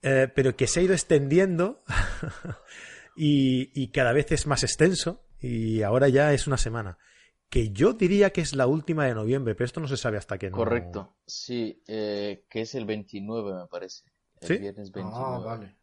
eh, 0.02 0.28
pero 0.34 0.56
que 0.56 0.66
se 0.66 0.80
ha 0.80 0.82
ido 0.82 0.92
extendiendo 0.92 1.84
y, 3.16 3.70
y 3.80 3.88
cada 3.88 4.12
vez 4.12 4.32
es 4.32 4.46
más 4.48 4.64
extenso 4.64 5.24
y 5.40 5.82
ahora 5.82 6.08
ya 6.08 6.32
es 6.32 6.48
una 6.48 6.56
semana. 6.56 6.98
Que 7.48 7.70
yo 7.70 7.92
diría 7.92 8.30
que 8.30 8.40
es 8.40 8.56
la 8.56 8.66
última 8.66 9.06
de 9.06 9.14
noviembre, 9.14 9.54
pero 9.54 9.66
esto 9.66 9.80
no 9.80 9.86
se 9.86 9.96
sabe 9.96 10.18
hasta 10.18 10.36
que 10.36 10.50
no. 10.50 10.56
Correcto, 10.56 11.14
sí, 11.24 11.80
eh, 11.86 12.44
que 12.50 12.62
es 12.62 12.74
el 12.74 12.86
29 12.86 13.54
me 13.54 13.66
parece. 13.68 14.02
El 14.40 14.48
¿Sí? 14.48 14.56
viernes 14.58 14.90
29. 14.90 15.24
Ah, 15.24 15.38
vale. 15.38 15.76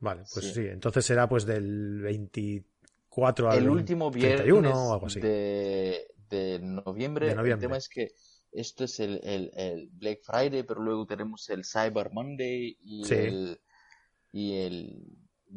Vale, 0.00 0.24
pues 0.30 0.46
sí. 0.46 0.52
Sí. 0.52 0.66
entonces 0.66 1.06
será 1.06 1.26
pues 1.26 1.46
del 1.46 2.02
24 2.02 3.50
al 3.50 3.58
el 3.58 3.70
último 3.70 4.10
viernes 4.10 4.42
31 4.42 4.70
o 4.70 4.92
algo 4.92 5.06
así. 5.06 5.20
de, 5.20 6.06
de 6.34 6.58
noviembre. 6.60 7.28
De 7.28 7.34
noviembre. 7.34 7.52
El 7.54 7.60
tema 7.70 7.76
es 7.76 7.88
que 7.88 8.12
esto 8.52 8.84
es 8.84 9.00
el, 9.00 9.20
el, 9.24 9.50
el 9.54 9.88
Black 9.92 10.20
Friday, 10.22 10.62
pero 10.62 10.80
luego 10.80 11.06
tenemos 11.06 11.48
el 11.50 11.64
Cyber 11.64 12.10
Monday 12.12 12.76
y 12.80 13.04
Sí. 13.04 13.14
el 13.14 13.60
y 14.32 14.52
el 14.58 14.76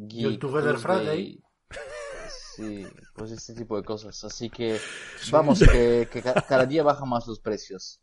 Y 0.10 0.24
el 0.24 0.30
Geek 0.32 0.40
Together. 0.42 0.78
Friday. 0.78 1.42
Sí, 2.56 2.86
pues 3.14 3.32
este 3.32 3.54
tipo 3.54 3.78
de 3.78 3.84
cosas. 3.84 4.24
Así 4.24 4.50
que 4.50 4.80
vamos, 5.32 5.60
que, 5.60 6.08
que 6.12 6.22
ca- 6.24 6.44
cada 6.48 6.66
día 6.66 6.82
bajan 6.84 7.08
más 7.10 7.28
los 7.28 7.40
precios. 7.40 8.02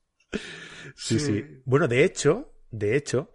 Sí, 0.97 1.19
sí. 1.19 1.43
Sí. 1.43 1.45
Bueno, 1.65 1.89
de 1.89 2.05
hecho, 2.05 2.53
de 2.71 2.97
hecho, 2.97 3.33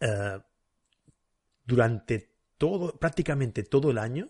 eh, 0.00 0.38
durante 1.64 2.34
todo, 2.56 2.98
prácticamente 2.98 3.62
todo 3.62 3.90
el 3.90 3.98
año, 3.98 4.28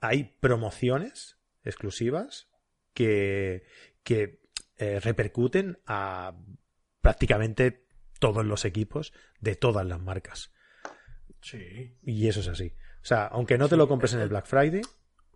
hay 0.00 0.24
promociones 0.40 1.36
exclusivas 1.64 2.48
que, 2.94 3.64
que 4.02 4.40
eh, 4.76 5.00
repercuten 5.00 5.78
a 5.86 6.34
prácticamente 7.00 7.86
todos 8.18 8.44
los 8.44 8.64
equipos 8.64 9.12
de 9.40 9.56
todas 9.56 9.86
las 9.86 10.00
marcas. 10.00 10.52
Sí. 11.40 11.96
Y 12.02 12.28
eso 12.28 12.40
es 12.40 12.48
así. 12.48 12.74
O 13.02 13.04
sea, 13.04 13.26
aunque 13.26 13.56
no 13.58 13.68
te 13.68 13.76
lo 13.76 13.88
compres 13.88 14.12
en 14.14 14.20
el 14.20 14.28
Black 14.28 14.46
Friday, 14.46 14.82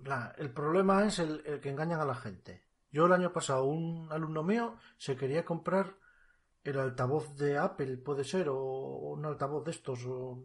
La- 0.03 0.35
el 0.39 0.51
problema 0.51 1.07
es 1.07 1.19
el, 1.19 1.43
el 1.47 1.61
que 1.61 1.71
engañan 1.71 2.01
a 2.01 2.05
la 2.05 2.15
gente. 2.15 2.63
Yo 2.91 3.07
el 3.07 3.13
año 3.13 3.33
pasado, 3.33 3.65
un 3.65 4.09
alumno 4.13 4.43
mío 4.43 4.77
se 4.99 5.17
quería 5.17 5.45
comprar 5.45 5.95
el 6.63 6.79
altavoz 6.79 7.35
de 7.37 7.59
Apple, 7.59 7.97
puede 7.99 8.25
ser, 8.25 8.49
o 8.49 8.57
un 8.59 9.25
altavoz 9.25 9.65
de 9.65 9.71
estos, 9.71 10.05
o... 10.07 10.45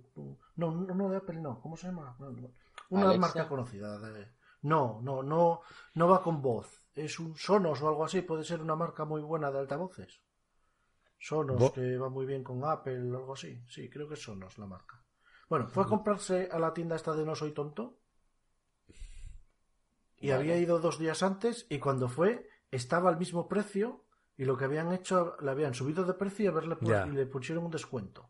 No, 0.56 0.72
no, 0.72 0.96
no 0.96 1.10
de 1.10 1.18
Apple, 1.18 1.40
no. 1.42 1.62
¿Cómo 1.62 1.78
se 1.78 1.88
llama? 1.88 2.16
No, 2.20 2.32
no. 2.32 2.52
Una 2.90 3.04
¿Alexa? 3.04 3.20
marca 3.20 3.48
conocida. 3.48 4.00
de- 4.00 4.28
No, 4.62 5.00
no, 5.02 5.22
no, 5.24 5.62
no 5.96 6.08
va 6.08 6.22
con 6.24 6.42
voz. 6.42 6.84
Es 6.94 7.20
un 7.20 7.36
Sonos 7.36 7.82
o 7.82 7.88
algo 7.90 8.06
así, 8.06 8.22
puede 8.22 8.44
ser 8.44 8.62
una 8.62 8.76
marca 8.76 9.06
muy 9.06 9.22
buena 9.22 9.52
de 9.52 9.60
altavoces. 9.60 10.22
Sonos, 11.20 11.72
que 11.72 11.98
va 11.98 12.10
muy 12.10 12.26
bien 12.26 12.44
con 12.44 12.64
Apple 12.64 13.12
o 13.12 13.18
algo 13.18 13.34
así. 13.34 13.62
Sí, 13.68 13.90
creo 13.90 14.08
que 14.08 14.16
es 14.16 14.22
Sonos 14.24 14.58
la 14.58 14.66
marca. 14.66 15.04
Bueno, 15.50 15.68
fue 15.70 15.84
a 15.84 15.88
comprarse 15.88 16.50
a 16.52 16.60
la 16.60 16.74
tienda 16.74 16.96
esta 16.96 17.14
de 17.14 17.26
No 17.26 17.36
Soy 17.36 17.52
Tonto 17.54 18.00
y 20.18 20.30
Vale. 20.30 20.34
había 20.36 20.58
ido 20.58 20.80
dos 20.80 21.00
días 21.00 21.24
antes 21.24 21.66
y 21.70 21.80
cuando 21.80 22.10
fue 22.10 22.48
estaba 22.72 23.10
al 23.10 23.18
mismo 23.18 23.48
precio 23.48 24.06
y 24.38 24.46
lo 24.46 24.56
que 24.58 24.66
habían 24.66 24.94
hecho 24.94 25.36
le 25.42 25.52
habían 25.52 25.74
subido 25.74 26.06
de 26.06 26.14
precio 26.14 26.46
y, 26.46 26.48
haberle 26.48 26.76
pu- 26.76 27.00
y 27.04 27.10
le 27.12 27.26
pusieron 27.26 27.66
un 27.66 27.72
descuento. 27.72 28.30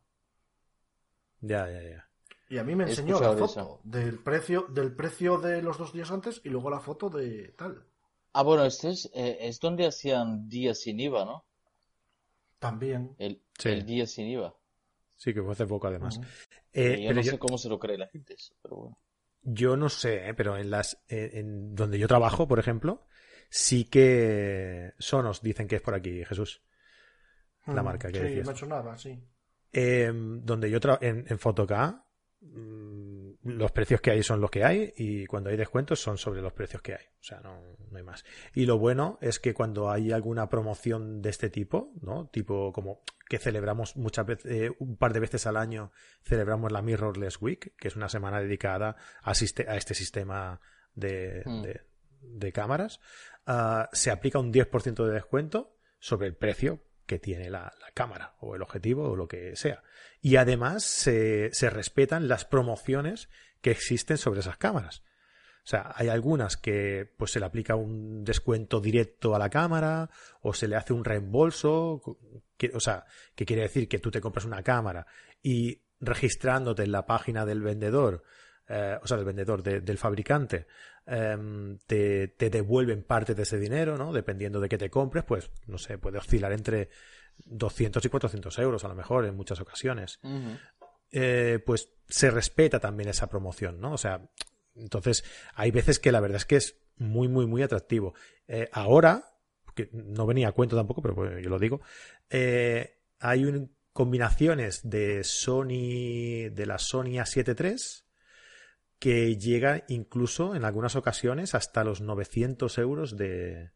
ya, 1.42 1.68
ya, 1.70 1.82
ya. 1.82 2.09
Y 2.50 2.58
a 2.58 2.64
mí 2.64 2.76
me 2.76 2.86
enseñó 2.86 3.20
la 3.20 3.34
foto 3.34 3.46
eso. 3.46 3.82
del 3.84 4.18
precio 4.20 4.66
del 4.70 4.96
precio 4.96 5.38
de 5.38 5.62
los 5.62 5.78
dos 5.78 5.94
días 5.94 6.10
antes 6.12 6.42
y 6.44 6.50
luego 6.50 6.70
la 6.70 6.80
foto 6.80 7.10
de 7.10 7.50
tal. 7.50 7.86
Ah, 8.34 8.42
bueno, 8.44 8.66
este 8.66 8.90
es, 8.90 9.10
eh, 9.14 9.38
es 9.42 9.60
donde 9.60 9.86
hacían 9.88 10.50
días 10.50 10.80
sin 10.80 11.00
IVA, 11.00 11.26
¿no? 11.26 11.46
También. 12.60 13.16
El, 13.20 13.42
Sí. 13.58 13.70
el 13.70 13.86
día 13.86 14.06
sin 14.08 14.28
IVA. 14.28 14.56
Sí, 15.16 15.34
que 15.34 15.42
fue 15.42 15.52
hace 15.52 15.66
poco 15.66 15.88
además. 15.88 16.20
Eh, 16.74 16.94
Eh, 16.94 17.02
yo 17.02 17.08
pero 17.10 17.14
no 17.16 17.22
yo- 17.22 17.32
sé 17.32 17.40
cómo 17.40 17.58
se 17.58 17.70
lo 17.70 17.80
cree 17.80 17.98
la 17.98 18.08
gente 18.08 18.34
eso, 18.34 18.54
pero 18.62 18.76
bueno. 18.78 18.98
Yo 19.42 19.78
no 19.78 19.90
sé, 19.90 20.30
¿eh? 20.30 20.34
pero 20.34 20.58
en 20.58 20.70
las 20.70 21.02
eh, 21.08 21.32
en 21.34 21.74
donde 21.76 21.98
yo 22.00 22.08
trabajo, 22.08 22.48
por 22.48 22.60
ejemplo, 22.60 23.06
sí 23.50 23.86
que 23.86 24.94
Sonos 25.00 25.42
dicen 25.42 25.68
que 25.68 25.78
es 25.78 25.82
por 25.82 25.94
aquí, 25.96 26.24
Jesús. 26.26 26.62
La 27.68 27.82
Mm, 27.82 27.86
marca 27.86 28.12
que 28.12 28.18
Sí, 28.20 28.24
decías. 28.26 28.48
me 28.48 28.56
sonaba, 28.56 28.98
sí. 28.98 29.18
Eh, 29.72 30.12
donde 30.14 30.70
yo 30.70 30.80
trabajo 30.80 31.04
en, 31.04 31.26
en 31.30 31.40
Fotoca, 31.40 32.06
los 32.42 33.72
precios 33.72 34.02
que 34.02 34.12
hay 34.12 34.24
son 34.24 34.40
los 34.42 34.50
que 34.50 34.64
hay 34.64 34.94
y 34.98 35.26
cuando 35.26 35.50
hay 35.50 35.58
descuentos 35.58 36.00
son 36.02 36.18
sobre 36.18 36.42
los 36.42 36.54
precios 36.54 36.82
que 36.82 36.94
hay. 36.94 37.06
O 37.20 37.24
sea, 37.24 37.40
no, 37.42 37.62
no 37.92 37.98
hay 37.98 38.04
más. 38.04 38.24
Y 38.54 38.66
lo 38.66 38.78
bueno 38.78 39.18
es 39.22 39.40
que 39.40 39.54
cuando 39.54 39.90
hay 39.90 40.12
alguna 40.12 40.48
promoción 40.50 41.22
de 41.22 41.30
este 41.30 41.50
tipo, 41.50 41.94
¿no? 42.02 42.28
Tipo 42.30 42.72
como 42.72 43.02
que 43.28 43.38
celebramos 43.40 43.96
muchas 43.98 44.26
veces, 44.26 44.52
eh, 44.52 44.72
un 44.80 44.98
par 44.98 45.14
de 45.14 45.20
veces 45.20 45.46
al 45.48 45.58
año, 45.58 45.92
celebramos 46.24 46.72
la 46.72 46.82
Mirrorless 46.82 47.42
Week, 47.42 47.76
que 47.78 47.88
es 47.88 47.96
una 47.96 48.10
semana 48.10 48.40
dedicada 48.42 48.96
a, 49.22 49.32
a 49.32 49.76
este 49.78 49.94
sistema 49.94 50.60
de, 50.96 51.44
Mm. 51.46 51.62
de- 51.62 51.82
de 52.22 52.52
cámaras, 52.52 53.00
ah, 53.46 53.90
se 53.94 54.12
aplica 54.12 54.40
un 54.40 54.52
10% 54.52 55.06
de 55.06 55.14
descuento 55.14 55.78
sobre 56.00 56.28
el 56.28 56.36
precio 56.36 56.84
que 57.10 57.18
tiene 57.18 57.50
la, 57.50 57.74
cámara 57.96 58.36
o 58.40 58.56
el 58.56 58.62
objetivo 58.62 59.10
o 59.10 59.16
lo 59.16 59.28
que 59.28 59.56
sea. 59.56 59.82
Y 60.22 60.36
además 60.36 60.84
se, 60.84 61.50
respetan 61.72 62.28
las 62.28 62.46
promociones 62.46 63.30
que 63.62 63.72
existen 63.72 64.20
sobre 64.20 64.42
esas 64.42 64.58
cámaras. 64.58 65.02
O 65.64 65.70
sea, 65.70 65.92
hay 65.96 66.08
algunas 66.08 66.56
que 66.56 67.12
pues 67.18 67.32
se 67.32 67.40
le 67.40 67.48
aplica 67.48 67.76
un 67.76 68.24
descuento 68.24 68.80
directo 68.80 69.36
a 69.36 69.40
la 69.40 69.50
cámara 69.50 70.12
o 70.42 70.54
se 70.54 70.68
le 70.68 70.76
hace 70.76 70.94
un 70.94 71.04
reembolso, 71.04 72.02
que, 72.58 72.72
o 72.76 72.80
sea, 72.80 73.06
que 73.36 73.46
quiere 73.46 73.64
decir 73.64 73.90
que 73.90 73.98
tú 73.98 74.12
te 74.12 74.22
compras 74.22 74.46
una 74.46 74.62
cámara 74.62 75.08
y 75.42 75.82
registrándote 76.00 76.84
en 76.84 76.92
la 76.92 77.08
página 77.08 77.44
del 77.44 77.62
vendedor, 77.62 78.24
eh, 78.68 78.98
o 79.02 79.08
sea, 79.08 79.18
del 79.18 79.26
vendedor, 79.26 79.64
de- 79.64 79.82
del 79.82 79.98
fabricante, 79.98 80.68
em, 81.10 81.78
te, 81.88 82.28
te 82.30 82.50
devuelven 82.50 83.04
parte 83.04 83.34
de 83.36 83.44
ese 83.44 83.58
dinero, 83.58 83.98
¿no? 83.98 84.14
Dependiendo 84.14 84.60
de 84.60 84.70
qué 84.70 84.78
te 84.78 84.90
compres, 84.90 85.24
pues, 85.26 85.50
no 85.68 85.78
sé, 85.78 85.98
puede 85.98 86.18
oscilar 86.20 86.52
entre 86.54 86.90
200 87.46 88.04
y 88.06 88.10
400 88.10 88.60
euros 88.60 88.84
a 88.84 88.90
lo 88.90 88.96
mejor 88.96 89.26
en 89.26 89.36
muchas 89.36 89.60
ocasiones 89.62 90.20
eh, 91.12 91.60
pues 91.66 91.90
se 92.08 92.30
respeta 92.32 92.80
también 92.80 93.10
esa 93.10 93.28
promoción, 93.28 93.80
¿no? 93.82 93.94
O 93.94 93.98
sea, 93.98 94.30
entonces 94.76 95.24
hay 95.56 95.72
veces 95.72 96.00
que 96.00 96.12
la 96.12 96.20
verdad 96.20 96.38
es 96.38 96.46
que 96.46 96.58
es 96.58 96.76
muy, 96.98 97.28
muy, 97.28 97.46
muy 97.48 97.64
atractivo. 97.64 98.14
Eh, 98.48 98.70
ahora, 98.72 99.24
que 99.76 99.90
no 99.94 100.26
venía 100.26 100.50
a 100.50 100.52
cuento 100.52 100.76
tampoco, 100.76 101.02
pero 101.02 101.16
bueno, 101.16 101.40
yo 101.40 101.50
lo 101.50 101.58
digo, 101.60 101.82
eh, 102.30 102.98
hay 103.20 103.46
un- 103.46 103.74
combinaciones 103.94 104.82
de 104.88 105.24
Sony, 105.24 106.50
de 106.52 106.66
la 106.66 106.78
Sony 106.78 107.18
A7 107.20 107.56
III 107.60 107.76
que 109.00 109.38
llega 109.38 109.86
incluso 109.88 110.56
en 110.56 110.66
algunas 110.66 110.96
ocasiones 110.96 111.56
hasta 111.56 111.84
los 111.84 112.02
900 112.02 112.78
euros 112.80 113.16
de, 113.18 113.72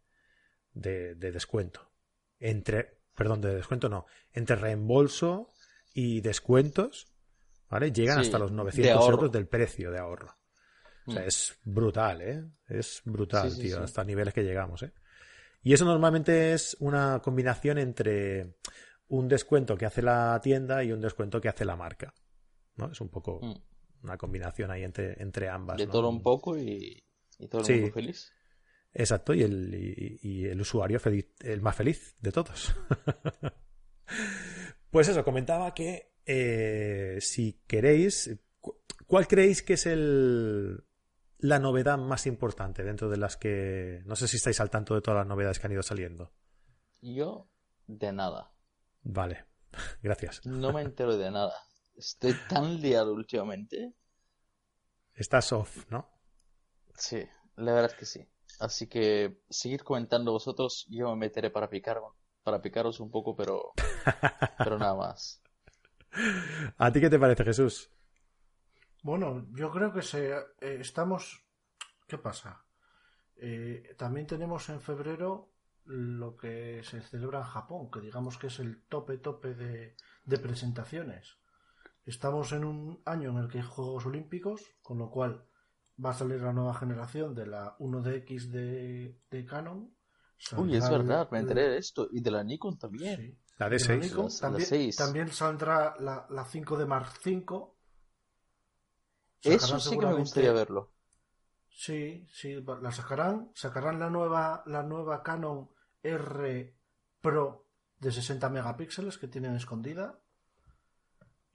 de, 0.73 1.15
de 1.15 1.31
descuento. 1.31 1.91
Entre, 2.39 2.99
perdón, 3.15 3.39
de 3.41 3.55
descuento 3.55 3.87
no, 3.89 4.05
entre 4.33 4.57
reembolso 4.57 5.51
y 5.93 6.19
descuentos, 6.21 7.07
¿vale? 7.69 7.91
Llegan 7.91 8.19
Sí, 8.19 8.25
hasta 8.25 8.39
los 8.39 8.51
de 8.51 8.57
900 8.57 8.95
ahorro. 8.97 9.15
euros 9.15 9.31
del 9.31 9.47
precio 9.47 9.91
de 9.91 9.99
ahorro. 9.99 10.35
O 11.05 11.11
sea, 11.11 11.23
Mm. 11.23 11.27
es 11.27 11.57
brutal, 11.63 12.21
¿eh? 12.21 12.43
Es 12.67 13.01
brutal, 13.05 13.49
Sí, 13.49 13.55
sí, 13.55 13.61
tío, 13.67 13.81
hasta 13.83 14.03
niveles 14.03 14.33
que 14.33 14.43
llegamos, 14.43 14.83
¿eh? 14.83 14.93
Y 15.61 15.73
eso 15.73 15.85
normalmente 15.85 16.53
es 16.53 16.75
una 16.81 17.21
combinación 17.23 17.77
entre 17.77 18.55
un 19.07 19.27
descuento 19.29 19.77
que 19.77 19.85
hace 19.85 20.01
la 20.01 20.39
tienda 20.41 20.83
y 20.83 20.91
un 20.91 20.99
descuento 20.99 21.39
que 21.39 21.47
hace 21.49 21.63
la 21.65 21.75
marca, 21.77 22.13
¿no? 22.75 22.91
Es 22.91 22.99
un 22.99 23.09
poco 23.09 23.39
Mm. 23.41 23.53
Una 24.03 24.17
combinación 24.17 24.71
ahí 24.71 24.83
entre, 24.83 25.21
entre 25.21 25.49
ambas. 25.49 25.77
De 25.77 25.85
¿no? 25.87 25.91
todo 25.91 26.09
un 26.09 26.21
poco 26.21 26.57
y, 26.57 27.03
y 27.39 27.47
todo 27.47 27.61
el 27.61 27.67
Sí. 27.67 27.73
mundo 27.73 27.93
feliz. 27.93 28.31
Exacto, 28.93 29.33
y 29.33 29.41
el, 29.41 29.73
y, 29.73 30.19
y 30.21 30.45
el 30.45 30.61
usuario 30.61 30.99
feliz, 30.99 31.33
el 31.39 31.61
más 31.61 31.75
feliz 31.75 32.15
de 32.21 32.31
todos. 32.31 32.75
pues 34.91 35.07
eso, 35.07 35.23
comentaba 35.23 35.73
que 35.73 36.13
eh, 36.25 37.17
si 37.19 37.61
queréis, 37.67 38.37
cu- 38.59 38.79
¿cuál 39.07 39.27
creéis 39.27 39.63
que 39.63 39.73
es 39.73 39.85
el, 39.87 40.83
la 41.39 41.59
novedad 41.59 41.97
más 41.97 42.27
importante 42.27 42.83
dentro 42.83 43.09
de 43.09 43.17
las 43.17 43.37
que... 43.37 44.01
No 44.05 44.15
sé 44.15 44.27
si 44.27 44.37
estáis 44.37 44.59
al 44.59 44.69
tanto 44.69 44.93
de 44.95 45.01
todas 45.01 45.19
las 45.19 45.27
novedades 45.27 45.59
que 45.59 45.67
han 45.67 45.73
ido 45.73 45.83
saliendo. 45.83 46.31
Yo, 47.01 47.49
de 47.87 48.13
nada. 48.13 48.53
Vale, 49.01 49.45
gracias. 50.03 50.45
No 50.45 50.71
me 50.71 50.81
entero 50.83 51.17
de 51.17 51.31
nada. 51.31 51.53
Estoy 51.95 52.33
tan 52.49 52.81
liado 52.81 53.13
últimamente. 53.13 53.93
Estás 55.13 55.51
off, 55.53 55.89
¿no? 55.89 56.09
Sí, 56.95 57.23
la 57.55 57.73
verdad 57.73 57.91
es 57.91 57.97
que 57.97 58.05
sí. 58.05 58.27
Así 58.59 58.87
que 58.87 59.41
seguir 59.49 59.83
comentando 59.83 60.31
vosotros, 60.31 60.85
yo 60.89 61.09
me 61.11 61.27
meteré 61.27 61.49
para 61.49 61.69
picar, 61.69 61.99
para 62.43 62.61
picaros 62.61 62.99
un 62.99 63.11
poco, 63.11 63.35
pero, 63.35 63.73
pero 64.57 64.77
nada 64.77 64.95
más. 64.95 65.41
¿A 66.77 66.91
ti 66.91 66.99
qué 66.99 67.09
te 67.09 67.19
parece, 67.19 67.43
Jesús? 67.43 67.91
Bueno, 69.01 69.47
yo 69.51 69.71
creo 69.71 69.91
que 69.91 70.01
se, 70.01 70.31
eh, 70.31 70.77
estamos... 70.79 71.43
¿Qué 72.07 72.17
pasa? 72.17 72.65
Eh, 73.35 73.95
también 73.97 74.27
tenemos 74.27 74.69
en 74.69 74.79
febrero 74.79 75.51
lo 75.85 76.37
que 76.37 76.81
se 76.83 77.01
celebra 77.01 77.39
en 77.39 77.45
Japón, 77.45 77.89
que 77.91 77.99
digamos 77.99 78.37
que 78.37 78.47
es 78.47 78.59
el 78.59 78.83
tope 78.87 79.17
tope 79.17 79.53
de, 79.53 79.95
de 80.23 80.37
presentaciones. 80.37 81.37
Estamos 82.05 82.51
en 82.51 82.65
un 82.65 83.01
año 83.05 83.29
en 83.31 83.37
el 83.37 83.47
que 83.49 83.59
hay 83.59 83.63
Juegos 83.63 84.05
Olímpicos, 84.05 84.61
con 84.81 84.97
lo 84.97 85.09
cual 85.09 85.45
va 86.03 86.09
a 86.09 86.13
salir 86.13 86.41
la 86.41 86.51
nueva 86.53 86.73
generación 86.73 87.33
de 87.33 87.45
la 87.47 87.77
1DX 87.77 88.47
de, 88.49 89.19
de 89.29 89.45
Canon. 89.45 89.95
Uy, 90.57 90.75
es 90.75 90.89
verdad, 90.89 91.29
me 91.31 91.39
enteré 91.39 91.69
de 91.69 91.77
esto. 91.77 92.09
Y 92.11 92.19
de 92.19 92.31
la 92.31 92.43
Nikon 92.43 92.77
también. 92.77 93.15
Sí. 93.17 93.39
La 93.57 93.69
De 93.69 93.77
la 93.77 93.85
D6. 93.85 93.99
Nikon. 94.01 94.23
Las- 94.25 94.33
las 94.33 94.39
también, 94.41 94.67
seis. 94.67 94.95
también 94.97 95.27
saldrá 95.31 95.95
la, 95.99 96.25
la 96.29 96.43
5 96.43 96.77
de 96.77 96.85
Mark 96.85 97.09
V. 97.25 97.67
Eso 99.41 99.59
Sacarán 99.59 99.81
sí 99.81 99.97
que 99.97 100.05
me 100.05 100.13
gustaría 100.15 100.51
verlo. 100.53 100.91
Sí, 101.69 102.27
sí, 102.31 102.61
la 102.81 102.91
sacarán. 102.91 103.51
Sacarán 103.55 103.99
la 103.99 104.09
nueva, 104.09 104.63
la 104.65 104.83
nueva 104.83 105.23
Canon 105.23 105.69
R 106.01 106.77
Pro 107.21 107.67
de 107.97 108.11
60 108.11 108.49
megapíxeles 108.49 109.17
que 109.17 109.27
tienen 109.27 109.55
escondida. 109.55 110.19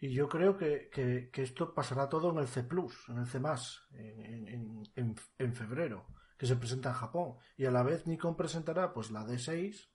Y 0.01 0.13
yo 0.13 0.29
creo 0.29 0.57
que, 0.57 0.89
que- 0.91 1.31
esto 1.43 1.75
pasará 1.75 2.09
todo 2.09 2.31
en 2.31 2.39
el 2.39 2.49
C 2.49 2.61
en 2.61 3.19
el 3.19 3.27
C 3.27 3.39
en, 3.39 4.49
en- 4.49 4.83
en- 4.95 5.17
en 5.39 5.55
febrero, 5.55 6.07
que 6.37 6.47
se 6.47 6.57
presenta 6.57 6.91
en 6.91 6.95
Japón. 6.95 7.37
Y 7.57 7.65
a 7.67 7.71
la 7.71 7.83
vez 7.83 8.07
Nikon 8.07 8.37
presentará 8.37 8.93
pues 8.93 9.11
la 9.11 9.25
D6, 9.27 9.89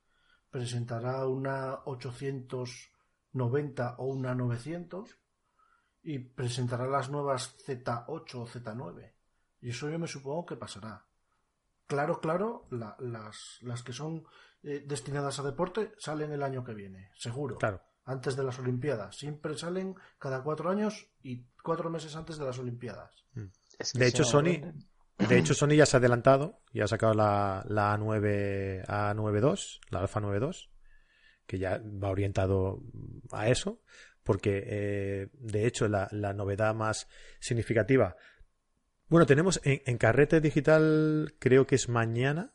presentará 0.50 1.26
una 1.26 1.80
890 1.86 3.96
o 3.98 4.06
una 4.06 4.34
900 4.34 5.18
y 6.02 6.18
presentará 6.18 6.86
las 6.86 7.10
nuevas 7.10 7.56
Z8 7.66 8.34
o 8.34 8.46
Z9. 8.46 9.12
Y 9.62 9.70
eso 9.70 9.88
yo 9.88 9.98
me 9.98 10.06
supongo 10.06 10.44
que 10.44 10.56
pasará. 10.56 11.06
Claro, 11.86 12.20
claro, 12.20 12.66
la- 12.70 12.96
las, 12.98 13.58
las 13.62 13.82
que 13.82 13.92
son 13.92 14.24
eh, 14.62 14.82
destinadas 14.86 15.38
a 15.38 15.42
deporte 15.42 15.92
salen 15.98 16.32
el 16.32 16.42
año 16.42 16.64
que 16.64 16.74
viene, 16.74 17.10
seguro. 17.16 17.58
Claro. 17.58 17.82
Antes 18.04 18.36
de 18.36 18.44
las 18.44 18.58
Olimpiadas. 18.58 19.16
Siempre 19.16 19.56
salen 19.56 19.94
cada 20.18 20.42
cuatro 20.42 20.70
años 20.70 21.08
y 21.22 21.46
cuatro 21.62 21.88
meses 21.90 22.14
antes 22.16 22.36
de 22.38 22.44
las 22.44 22.58
Olimpiadas. 22.58 23.24
Es 23.78 23.92
que 23.92 23.98
De 23.98 24.06
hecho, 24.06 24.24
Sony, 24.24 24.42
venden. 24.60 24.86
de 25.18 25.38
hecho, 25.38 25.54
Sony 25.54 25.70
ya 25.76 25.86
se 25.86 25.96
ha 25.96 25.98
adelantado 26.00 26.60
y 26.72 26.80
ha 26.80 26.86
sacado 26.86 27.14
la, 27.14 27.64
la 27.68 27.96
A9, 27.96 28.84
A92, 28.86 29.80
la 29.90 30.00
Alpha 30.00 30.20
92, 30.20 30.70
que 31.46 31.58
ya 31.58 31.80
va 31.82 32.10
orientado 32.10 32.82
a 33.32 33.48
eso, 33.48 33.80
porque 34.22 34.62
eh, 34.66 35.28
de 35.32 35.66
hecho 35.66 35.88
la, 35.88 36.08
la 36.10 36.32
novedad 36.34 36.74
más 36.74 37.08
significativa. 37.40 38.16
Bueno, 39.08 39.26
tenemos 39.26 39.60
en, 39.64 39.82
en 39.86 39.98
carrete 39.98 40.40
digital, 40.40 41.34
creo 41.38 41.66
que 41.66 41.74
es 41.76 41.88
mañana. 41.88 42.54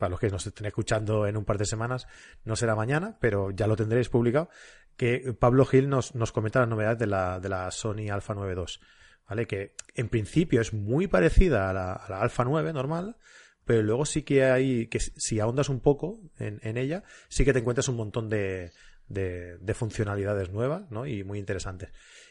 Para 0.00 0.10
los 0.10 0.18
que 0.20 0.30
nos 0.30 0.46
estén 0.46 0.66
escuchando 0.66 1.26
en 1.26 1.36
un 1.36 1.44
par 1.44 1.58
de 1.58 1.66
semanas, 1.66 2.06
no 2.44 2.56
será 2.56 2.74
mañana, 2.74 3.18
pero 3.20 3.50
ya 3.50 3.66
lo 3.66 3.76
tendréis 3.76 4.08
publicado. 4.08 4.48
Que 4.96 5.34
Pablo 5.38 5.66
Gil 5.66 5.90
nos, 5.90 6.14
nos 6.14 6.32
comenta 6.32 6.60
las 6.60 6.70
novedades 6.70 6.98
de 6.98 7.06
la, 7.06 7.38
de 7.38 7.50
la 7.50 7.70
Sony 7.70 8.08
Alpha 8.10 8.32
92. 8.32 8.80
¿vale? 9.28 9.46
Que 9.46 9.74
en 9.94 10.08
principio 10.08 10.62
es 10.62 10.72
muy 10.72 11.06
parecida 11.06 11.68
a 11.68 11.74
la, 11.74 11.92
a 11.92 12.08
la 12.08 12.22
Alpha 12.22 12.44
9 12.44 12.72
normal, 12.72 13.18
pero 13.66 13.82
luego 13.82 14.06
sí 14.06 14.22
que 14.22 14.44
hay, 14.44 14.86
que 14.86 15.00
si 15.00 15.38
ahondas 15.38 15.68
un 15.68 15.80
poco 15.80 16.22
en, 16.38 16.60
en 16.62 16.78
ella, 16.78 17.04
sí 17.28 17.44
que 17.44 17.52
te 17.52 17.58
encuentras 17.58 17.88
un 17.88 17.96
montón 17.96 18.30
de, 18.30 18.72
de, 19.06 19.58
de 19.58 19.74
funcionalidades 19.74 20.50
nuevas, 20.50 20.90
¿no? 20.90 21.06
Y 21.06 21.24
muy 21.24 21.38
interesantes. 21.38 21.90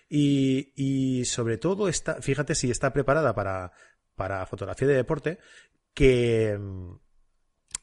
Y, 0.09 0.73
y 0.75 1.25
sobre 1.25 1.59
todo 1.59 1.87
está, 1.87 2.19
fíjate 2.19 2.55
si 2.55 2.71
está 2.71 2.91
preparada 2.93 3.35
para, 3.35 3.73
para 4.15 4.43
fotografía 4.47 4.87
de 4.87 4.95
deporte, 4.95 5.37
que 5.93 6.57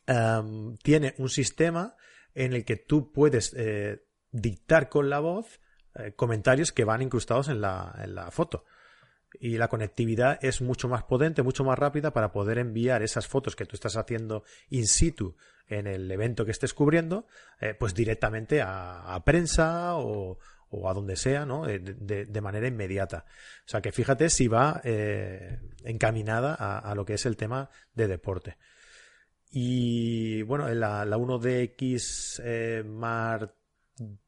em, 0.06 0.76
tiene 0.78 1.14
un 1.18 1.28
sistema 1.28 1.96
en 2.36 2.52
el 2.52 2.64
que 2.64 2.76
tú 2.76 3.10
puedes 3.12 3.52
eh, 3.56 4.04
dictar 4.30 4.88
con 4.88 5.10
la 5.10 5.18
voz 5.18 5.60
eh, 5.94 6.12
comentarios 6.14 6.70
que 6.70 6.84
van 6.84 7.02
incrustados 7.02 7.48
en 7.48 7.60
la, 7.60 7.98
en 8.02 8.14
la 8.14 8.30
foto. 8.30 8.64
Y 9.40 9.56
la 9.56 9.68
conectividad 9.68 10.38
es 10.42 10.60
mucho 10.60 10.88
más 10.88 11.02
potente, 11.04 11.42
mucho 11.42 11.64
más 11.64 11.78
rápida 11.78 12.12
para 12.12 12.32
poder 12.32 12.58
enviar 12.58 13.02
esas 13.02 13.26
fotos 13.26 13.56
que 13.56 13.64
tú 13.64 13.74
estás 13.74 13.96
haciendo 13.96 14.44
in 14.68 14.86
situ 14.86 15.36
en 15.66 15.86
el 15.86 16.10
evento 16.10 16.44
que 16.44 16.52
estés 16.52 16.74
cubriendo, 16.74 17.26
eh, 17.60 17.74
pues 17.74 17.94
directamente 17.94 18.62
a, 18.62 19.20
prensa 19.24 19.96
o, 19.96 20.38
a 20.86 20.94
donde 20.94 21.16
sea, 21.16 21.44
¿no? 21.44 21.66
De, 21.66 22.40
manera 22.40 22.68
inmediata. 22.68 23.24
O 23.66 23.68
sea 23.68 23.80
que 23.80 23.92
fíjate 23.92 24.30
si 24.30 24.46
va 24.46 24.80
encaminada 25.84 26.54
a, 26.54 26.78
a, 26.78 26.94
lo 26.94 27.04
que 27.04 27.14
es 27.14 27.26
el 27.26 27.36
tema 27.36 27.68
de 27.94 28.08
deporte. 28.08 28.56
Y 29.58 30.42
bueno, 30.42 30.68
la, 30.68 31.06
la 31.06 31.16
1DX 31.16 32.42
eh, 32.44 32.84
Mar 32.84 33.54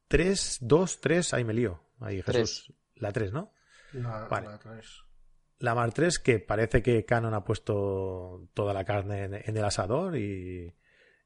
3, 0.09 0.59
2, 0.62 1.01
3, 1.03 1.35
ahí 1.35 1.45
me 1.45 1.53
lío. 1.53 1.83
Ahí 2.01 2.22
Jesús. 2.22 2.64
3. 2.68 3.03
La 3.03 3.12
3, 3.12 3.33
¿no? 3.35 3.53
La, 3.93 4.26
vale. 4.26 4.49
la 4.49 4.59
3. 4.59 5.05
La 5.59 5.74
Mar 5.74 5.93
3 5.93 6.18
que 6.20 6.39
parece 6.39 6.83
que 6.83 7.05
Canon 7.05 7.35
ha 7.35 7.45
puesto 7.45 8.49
toda 8.55 8.72
la 8.72 8.87
carne 8.87 9.24
en, 9.24 9.35
en 9.35 9.55
el 9.55 9.64
asador 9.66 10.16
y, 10.16 10.74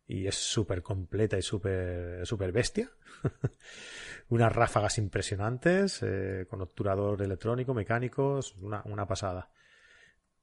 y 0.09 0.27
es 0.27 0.35
súper 0.35 0.83
completa 0.83 1.39
y 1.39 1.43
súper 1.43 2.27
super 2.27 2.51
bestia. 2.51 2.91
Unas 4.31 4.53
ráfagas 4.53 4.99
impresionantes, 4.99 6.03
eh, 6.03 6.47
con 6.51 6.61
obturador 6.61 7.23
electrónico, 7.23 7.73
mecánicos, 7.73 8.57
una, 8.57 8.83
una, 8.85 9.07
pasada. 9.07 9.53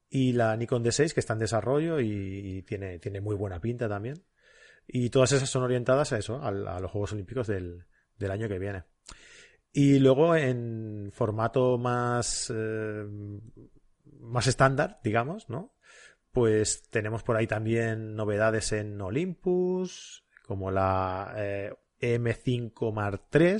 Y 0.09 0.33
la 0.33 0.55
Nikon 0.55 0.83
D6 0.83 1.13
que 1.13 1.19
está 1.19 1.33
en 1.33 1.39
desarrollo 1.39 1.99
y, 1.99 2.63
tiene, 2.63 2.99
tiene 2.99 3.21
muy 3.21 3.35
buena 3.35 3.59
pinta 3.59 3.87
también. 3.87 4.23
Y 4.87 5.09
todas 5.09 5.31
esas 5.33 5.49
son 5.49 5.63
orientadas 5.63 6.11
a 6.13 6.17
eso, 6.17 6.41
a, 6.41 6.47
a 6.47 6.79
los 6.79 6.91
Juegos 6.91 7.13
Olímpicos 7.13 7.47
del, 7.47 7.85
del, 8.17 8.31
año 8.31 8.47
que 8.47 8.57
viene. 8.57 8.85
Y 9.71 9.99
luego 9.99 10.35
en 10.35 11.11
formato 11.13 11.77
más, 11.77 12.51
eh, 12.55 13.05
más 14.19 14.47
estándar, 14.47 14.99
digamos, 15.03 15.47
¿no? 15.47 15.75
Pues 16.31 16.83
tenemos 16.89 17.21
por 17.21 17.35
ahí 17.35 17.45
también 17.45 18.15
novedades 18.15 18.71
en 18.71 18.99
Olympus, 18.99 20.25
como 20.43 20.71
la 20.71 21.33
eh, 21.37 21.73
M5 22.01 22.93
Mark 22.93 23.25
III, 23.31 23.57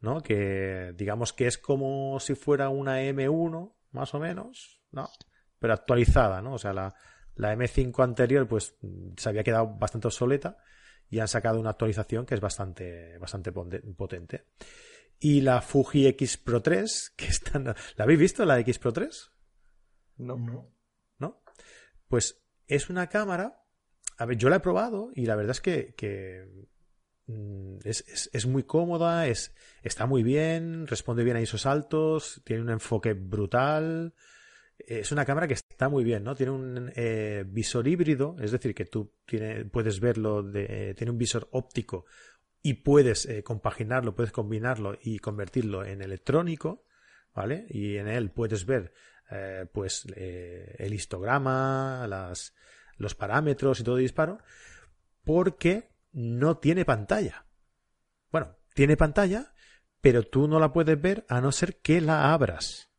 ¿no? 0.00 0.22
Que 0.22 0.92
digamos 0.94 1.32
que 1.32 1.46
es 1.46 1.56
como 1.56 2.20
si 2.20 2.34
fuera 2.34 2.68
una 2.68 3.02
M1, 3.02 3.72
más 3.92 4.14
o 4.14 4.18
menos, 4.18 4.81
¿no? 4.92 5.08
Pero 5.58 5.72
actualizada, 5.74 6.40
¿no? 6.42 6.54
O 6.54 6.58
sea, 6.58 6.72
la, 6.72 6.94
la 7.34 7.54
M5 7.54 8.02
anterior, 8.04 8.46
pues 8.46 8.76
se 9.16 9.28
había 9.28 9.42
quedado 9.44 9.68
bastante 9.76 10.08
obsoleta 10.08 10.58
y 11.08 11.18
han 11.20 11.28
sacado 11.28 11.60
una 11.60 11.70
actualización 11.70 12.24
que 12.26 12.34
es 12.34 12.40
bastante, 12.40 13.18
bastante 13.18 13.52
potente. 13.52 14.46
y 15.18 15.40
la 15.40 15.60
Fuji 15.62 16.06
X 16.08 16.36
Pro 16.38 16.62
3, 16.62 17.12
que 17.16 17.26
están... 17.26 17.64
¿La 17.64 18.04
habéis 18.04 18.18
visto, 18.20 18.44
la 18.44 18.58
X 18.60 18.78
Pro 18.78 18.92
3? 18.92 19.30
No. 20.18 20.36
No. 20.36 20.74
¿No? 21.18 21.42
Pues 22.08 22.42
es 22.66 22.90
una 22.90 23.08
cámara... 23.08 23.58
A 24.18 24.26
ver, 24.26 24.36
yo 24.36 24.48
la 24.50 24.56
he 24.56 24.60
probado 24.60 25.10
y 25.14 25.26
la 25.26 25.36
verdad 25.36 25.52
es 25.52 25.60
que, 25.60 25.94
que 25.96 26.46
mm, 27.26 27.78
es, 27.84 28.04
es- 28.08 28.30
es 28.32 28.46
muy 28.46 28.62
cómoda, 28.64 29.26
es, 29.26 29.54
está 29.82 30.06
muy 30.06 30.22
bien, 30.22 30.86
responde 30.86 31.24
bien 31.24 31.36
a 31.36 31.40
esos 31.40 31.66
altos, 31.66 32.40
tiene 32.44 32.62
un 32.62 32.70
enfoque 32.70 33.14
brutal. 33.14 34.14
Es 34.78 35.12
una 35.12 35.24
cámara 35.24 35.46
que 35.46 35.54
está 35.54 35.88
muy 35.88 36.04
bien, 36.04 36.24
¿no? 36.24 36.34
Tiene 36.34 36.52
un 36.52 36.92
eh, 36.96 37.44
visor 37.46 37.86
híbrido, 37.86 38.36
es 38.40 38.50
decir, 38.50 38.74
que 38.74 38.84
tú 38.84 39.12
puedes 39.70 40.00
verlo, 40.00 40.42
de, 40.42 40.90
eh, 40.90 40.94
tiene 40.94 41.10
un 41.10 41.18
visor 41.18 41.48
óptico 41.52 42.04
y 42.62 42.74
puedes 42.74 43.26
eh, 43.26 43.42
compaginarlo, 43.42 44.14
puedes 44.14 44.32
combinarlo 44.32 44.98
y 45.00 45.18
convertirlo 45.18 45.84
en 45.84 46.02
electrónico, 46.02 46.84
¿vale? 47.34 47.66
Y 47.68 47.96
en 47.96 48.08
él 48.08 48.30
puedes 48.30 48.66
ver, 48.66 48.92
pues, 49.72 50.06
el 50.14 50.92
histograma, 50.92 52.06
los 52.98 53.14
parámetros 53.14 53.80
y 53.80 53.84
todo 53.84 53.96
de 53.96 54.02
disparo, 54.02 54.38
porque 55.24 55.90
no 56.12 56.58
tiene 56.58 56.84
pantalla. 56.84 57.46
Bueno, 58.30 58.58
tiene 58.74 58.96
pantalla, 58.96 59.54
pero 60.00 60.24
tú 60.24 60.48
no 60.48 60.60
la 60.60 60.72
puedes 60.72 61.00
ver 61.00 61.24
a 61.28 61.40
no 61.40 61.52
ser 61.52 61.80
que 61.80 62.00
la 62.00 62.32
abras, 62.32 62.91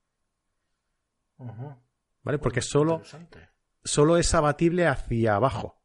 ¿vale? 1.37 2.37
Porque 2.39 2.59
Pues 2.59 2.69
solo, 2.69 2.95
interesante. 2.97 3.49
solo 3.83 4.17
es 4.17 4.33
abatible 4.33 4.87
hacia 4.87 5.35
abajo. 5.35 5.79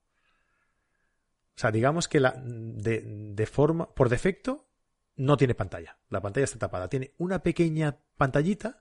O 1.56 1.60
sea, 1.60 1.70
digamos 1.72 2.06
que 2.06 2.20
la, 2.20 2.40
de, 2.44 3.02
de 3.04 3.46
forma, 3.46 3.92
por 3.94 4.08
defecto, 4.08 4.68
no 5.16 5.36
tiene 5.36 5.54
pantalla. 5.54 5.98
La 6.08 6.20
pantalla 6.20 6.44
está 6.44 6.58
tapada. 6.58 6.88
Tiene 6.88 7.14
una 7.18 7.42
pequeña 7.42 7.98
pantallita 8.16 8.80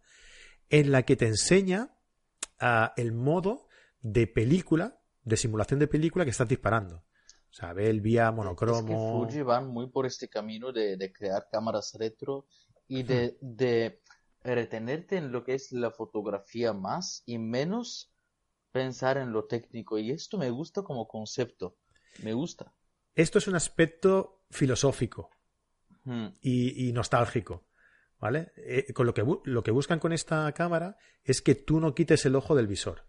en 0.69 0.91
la 0.91 1.03
que 1.03 1.15
te 1.15 1.25
enseña 1.25 1.97
ah, 2.59 2.93
el 2.95 3.11
modo 3.13 3.67
de 4.01 4.27
película, 4.27 4.99
de 5.23 5.37
simulación 5.37 5.79
de 5.79 5.87
película 5.87 6.23
que 6.25 6.31
estás 6.31 6.47
disparando. 6.47 6.97
O 7.49 7.53
sea, 7.53 7.73
ve 7.73 7.89
el 7.89 8.01
vía 8.01 8.25
Es 8.25 8.29
que 8.29 8.35
monocromo. 8.35 9.25
Fuji 9.25 9.41
van 9.41 9.67
muy 9.67 9.89
por 9.89 10.05
este 10.05 10.29
camino 10.29 10.71
de, 10.71 10.95
de 10.97 11.11
crear 11.11 11.47
cámaras 11.51 11.95
retro 11.99 12.45
y 12.87 13.01
de, 13.01 13.37
de 13.41 14.03
retenerte 14.55 15.17
en 15.17 15.31
lo 15.31 15.43
que 15.43 15.53
es 15.53 15.71
la 15.71 15.91
fotografía 15.91 16.73
más 16.73 17.23
y 17.25 17.37
menos 17.37 18.13
pensar 18.71 19.17
en 19.17 19.31
lo 19.31 19.45
técnico. 19.45 19.97
Y 19.97 20.11
esto 20.11 20.37
me 20.37 20.49
gusta 20.49 20.83
como 20.83 21.07
concepto. 21.07 21.77
Me 22.23 22.33
gusta. 22.33 22.73
Esto 23.15 23.37
es 23.39 23.47
un 23.47 23.55
aspecto 23.55 24.43
filosófico. 24.49 25.29
Mm, 26.03 26.27
y, 26.41 26.87
y 26.89 26.93
nostálgico. 26.93 27.65
¿Vale? 28.19 28.51
Eh, 28.57 28.93
con 28.93 29.05
lo 29.05 29.13
que, 29.13 29.23
lo 29.43 29.61
que 29.63 29.71
buscan 29.71 29.99
con 29.99 30.11
esta 30.11 30.51
cámara 30.53 30.97
es 31.23 31.41
que 31.41 31.53
tú 31.53 31.79
no 31.79 31.93
quites 31.93 32.25
el 32.25 32.35
ojo 32.35 32.55
del 32.55 32.65
visor. 32.67 33.05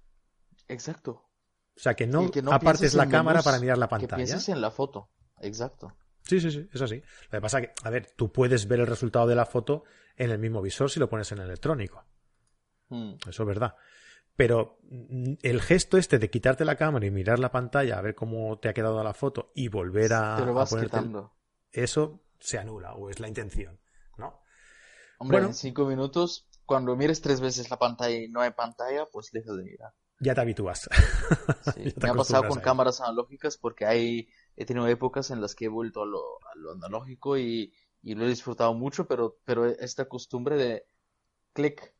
Exacto. 0.66 1.30
O 1.76 1.80
sea, 1.80 1.94
que 1.94 2.06
no, 2.06 2.30
que 2.30 2.42
apartes 2.50 2.92
la 2.94 3.08
cámara 3.08 3.40
para 3.42 3.58
mirar 3.58 3.78
la 3.78 3.86
Que 3.86 3.90
pantalla. 3.90 4.16
pienses 4.16 4.48
en 4.50 4.60
la 4.60 4.70
foto. 4.70 5.10
Exacto. 5.40 5.96
Sí, 6.28 6.40
sí, 6.40 6.50
sí, 6.50 6.68
es 6.72 6.80
así. 6.82 6.96
Lo 7.30 7.38
que 7.38 7.40
pasa 7.40 7.60
que, 7.60 7.72
a 7.82 7.90
ver, 7.90 8.10
tú 8.14 8.30
puedes 8.30 8.68
ver 8.68 8.80
el 8.80 8.86
resultado 8.86 9.26
de 9.26 9.34
la 9.34 9.46
foto 9.46 9.84
en 10.16 10.30
el 10.30 10.38
mismo 10.38 10.60
visor 10.62 10.90
si 10.90 11.00
lo 11.00 11.08
pones 11.08 11.32
en 11.32 11.38
electrónico. 11.38 12.04
Mm, 12.90 13.14
Eso 13.28 13.42
es 13.42 13.46
verdad. 13.46 13.74
Pero 14.36 14.78
mm, 14.90 15.34
el 15.42 15.60
gesto 15.62 15.96
este 15.98 16.18
de 16.18 16.30
quitarte 16.30 16.64
la 16.64 16.76
cámara 16.76 17.06
y 17.06 17.10
mirar 17.10 17.38
la 17.38 17.50
pantalla 17.50 17.98
a 17.98 18.02
ver 18.02 18.14
cómo 18.14 18.58
te 18.58 18.68
ha 18.68 18.74
quedado 18.74 19.02
la 19.02 19.14
foto 19.14 19.52
y 19.54 19.68
volver 19.68 20.12
a, 20.12 20.36
Te 20.36 20.42
lo 20.42 20.50
a 20.52 20.54
vas 20.54 20.72
el- 20.72 20.80
quitando. 20.82 21.32
eso 21.72 22.22
se 22.38 22.58
anula 22.58 22.92
o 22.94 23.10
es 23.10 23.18
la 23.20 23.28
intención, 23.28 23.80
¿no? 24.16 24.42
Hombre, 25.18 25.38
Bueno. 25.38 25.48
en 25.48 25.54
cinco 25.54 25.86
minutos, 25.86 26.46
cuando 26.66 26.94
mires 26.94 27.20
tres 27.20 27.40
veces 27.40 27.70
la 27.70 27.78
pantalla 27.78 28.16
y 28.16 28.28
no 28.28 28.40
hay 28.40 28.50
pantalla, 28.52 29.06
pues 29.12 29.30
deja 29.32 29.52
de 29.54 29.64
mirar. 29.64 29.92
Ya 30.20 30.34
te 30.34 30.40
habitúas. 30.40 30.88
Sí, 31.62 31.82
Ya 31.84 31.92
te 31.92 32.00
Me 32.00 32.08
ha 32.10 32.14
pasado 32.14 32.48
con 32.48 32.60
cámaras 32.60 33.00
analógicas 33.00 33.56
porque 33.56 33.86
hay, 33.86 34.28
he 34.60 34.64
tenido 34.66 34.88
épocas 34.88 35.30
en 35.30 35.40
las 35.40 35.54
que 35.54 35.66
he 35.66 35.68
vuelto 35.68 36.02
a 36.02 36.06
lo, 36.06 36.18
a 36.18 36.56
lo 36.56 36.72
analógico 36.72 37.38
y, 37.38 37.72
y 38.02 38.14
lo 38.14 38.24
he 38.24 38.28
disfrutado 38.28 38.74
mucho, 38.74 39.06
pero, 39.06 39.38
pero 39.44 39.66
esta 39.66 40.06
costumbre 40.08 40.56
de 40.56 40.84
clic. 41.52 41.94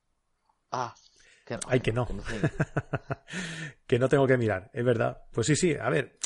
Ah, 0.73 0.95
que 1.47 1.55
no. 1.55 1.61
Ay, 1.69 1.81
que 1.81 1.93
no. 1.93 2.07
que 3.87 3.99
no 3.99 4.09
tengo 4.09 4.27
que 4.27 4.37
mirar, 4.37 4.71
es 4.73 4.85
verdad. 4.85 5.23
Pues 5.33 5.47
sí, 5.47 5.57
sí, 5.57 5.75
a 5.81 5.89
ver. 5.89 6.19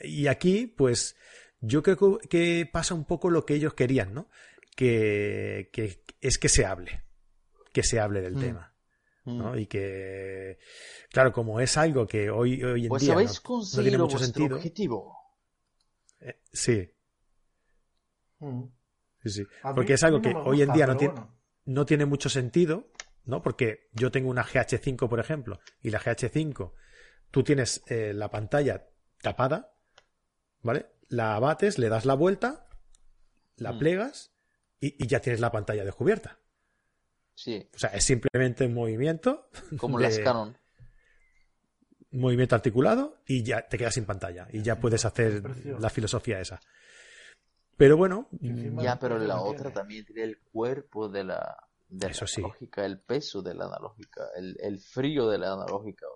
Y 0.00 0.26
aquí, 0.28 0.66
pues, 0.66 1.16
yo 1.60 1.82
creo 1.82 2.18
que- 2.30 2.68
pasa 2.72 2.94
un 2.94 3.04
poco 3.04 3.30
lo 3.30 3.44
que 3.44 3.54
ellos 3.54 3.74
querían, 3.74 4.14
¿no? 4.14 4.28
Que, 4.74 5.70
que 5.72 6.02
es 6.20 6.38
que 6.38 6.48
se 6.48 6.64
hable, 6.66 7.04
que 7.72 7.82
se 7.82 8.00
hable 8.00 8.20
del 8.20 8.36
Mm. 8.36 8.40
tema, 8.40 8.72
Mm. 9.28 9.58
Y 9.58 9.66
que, 9.66 10.58
claro, 11.10 11.32
como 11.32 11.58
es 11.60 11.76
algo 11.76 12.06
que 12.06 12.30
hoy, 12.30 12.62
hoy 12.62 12.84
en 12.84 12.88
Pues 12.88 13.02
día 13.02 13.14
no, 13.16 13.20
no 13.22 13.82
tiene 13.82 13.98
mucho 13.98 14.18
sentido. 14.20 14.54
objetivo. 14.56 15.16
Eh, 16.20 16.40
sí, 16.52 16.90
Mm. 18.38 18.64
sí, 19.22 19.30
sí. 19.30 19.40
Mí- 19.42 19.72
Porque 19.74 19.94
es 19.94 20.02
algo 20.04 20.18
no 20.18 20.22
que 20.22 20.34
hoy 20.34 20.62
en 20.62 20.72
día 20.72 20.86
no 20.86 20.96
tiene, 20.96 21.14
bueno. 21.14 21.34
no 21.64 21.86
tiene 21.86 22.04
mucho 22.06 22.28
sentido, 22.28 22.90
¿no? 23.24 23.42
Porque 23.42 23.88
yo 23.92 24.10
tengo 24.10 24.28
una 24.30 24.44
GH5, 24.44 25.08
por 25.08 25.20
ejemplo, 25.20 25.58
y 25.82 25.90
la 25.90 25.98
GH5, 26.00 26.74
tú 27.30 27.42
tienes 27.42 27.82
eh, 27.88 28.12
la 28.14 28.30
pantalla 28.30 28.88
tapada, 29.22 29.74
¿vale? 30.62 30.86
La 31.08 31.34
abates, 31.36 31.78
le 31.78 31.88
das 31.88 32.04
la 32.04 32.14
vuelta, 32.14 32.68
la 33.56 33.72
Mm. 33.72 33.78
plegas 33.78 34.32
y, 34.80 35.02
y 35.02 35.06
ya 35.06 35.20
tienes 35.20 35.40
la 35.40 35.50
pantalla 35.52 35.84
descubierta. 35.84 36.38
Sí, 37.34 37.68
O 37.74 37.78
sea, 37.78 37.90
es 37.90 38.04
simplemente 38.04 38.64
un 38.66 38.74
movimiento, 38.74 39.48
como 39.78 39.98
de- 39.98 40.04
las 40.04 40.18
Canon. 40.18 40.56
Movimiento 42.20 42.54
articulado 42.54 43.16
y 43.26 43.42
ya 43.42 43.66
te 43.68 43.78
quedas 43.78 43.94
sin 43.94 44.04
pantalla 44.04 44.48
y 44.52 44.62
ya 44.62 44.78
puedes 44.80 45.04
hacer 45.04 45.42
la 45.80 45.90
filosofía 45.90 46.40
esa. 46.40 46.60
Pero 47.76 47.96
bueno, 47.96 48.28
Ya, 48.40 48.98
pero 48.98 49.18
la 49.18 49.40
otra 49.40 49.70
también 49.70 50.04
tiene 50.04 50.22
el 50.24 50.38
cuerpo 50.38 51.08
de 51.08 51.24
la, 51.24 51.56
de 51.88 52.06
la 52.06 52.10
Eso 52.12 52.26
sí. 52.26 52.40
analógica, 52.40 52.84
el 52.86 53.00
peso 53.00 53.42
de 53.42 53.54
la 53.54 53.66
analógica, 53.66 54.22
el, 54.36 54.56
el 54.60 54.78
frío 54.80 55.28
de 55.28 55.38
la 55.38 55.52
analógica. 55.52 56.06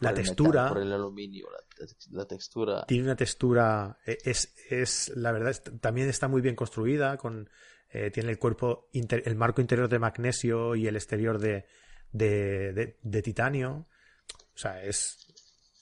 La 0.00 0.14
textura. 0.14 0.62
metal, 0.62 0.72
por 0.74 0.82
el 0.82 0.92
aluminio, 0.94 1.46
la, 1.50 1.86
la 2.12 2.24
textura. 2.26 2.84
tiene 2.86 3.04
una 3.04 3.16
textura 3.16 3.98
eh, 4.06 4.16
es, 4.24 4.54
es 4.70 5.12
la 5.14 5.30
verdad 5.30 5.50
es- 5.50 5.62
también 5.80 6.08
está 6.08 6.26
muy 6.26 6.40
bien 6.40 6.56
construida 6.56 7.18
con 7.18 7.50
eh, 7.90 8.10
tiene 8.10 8.30
el 8.30 8.38
cuerpo 8.38 8.88
inter- 8.92 9.22
el 9.26 9.36
marco 9.36 9.60
interior 9.60 9.90
de 9.90 9.98
magnesio 9.98 10.74
y 10.74 10.86
el 10.86 10.96
exterior 10.96 11.38
de, 11.38 11.66
de, 12.12 12.72
de- 12.72 12.98
de 13.02 13.22
titanio 13.22 13.88
o 14.54 14.56
sea 14.58 14.82
es 14.82 15.29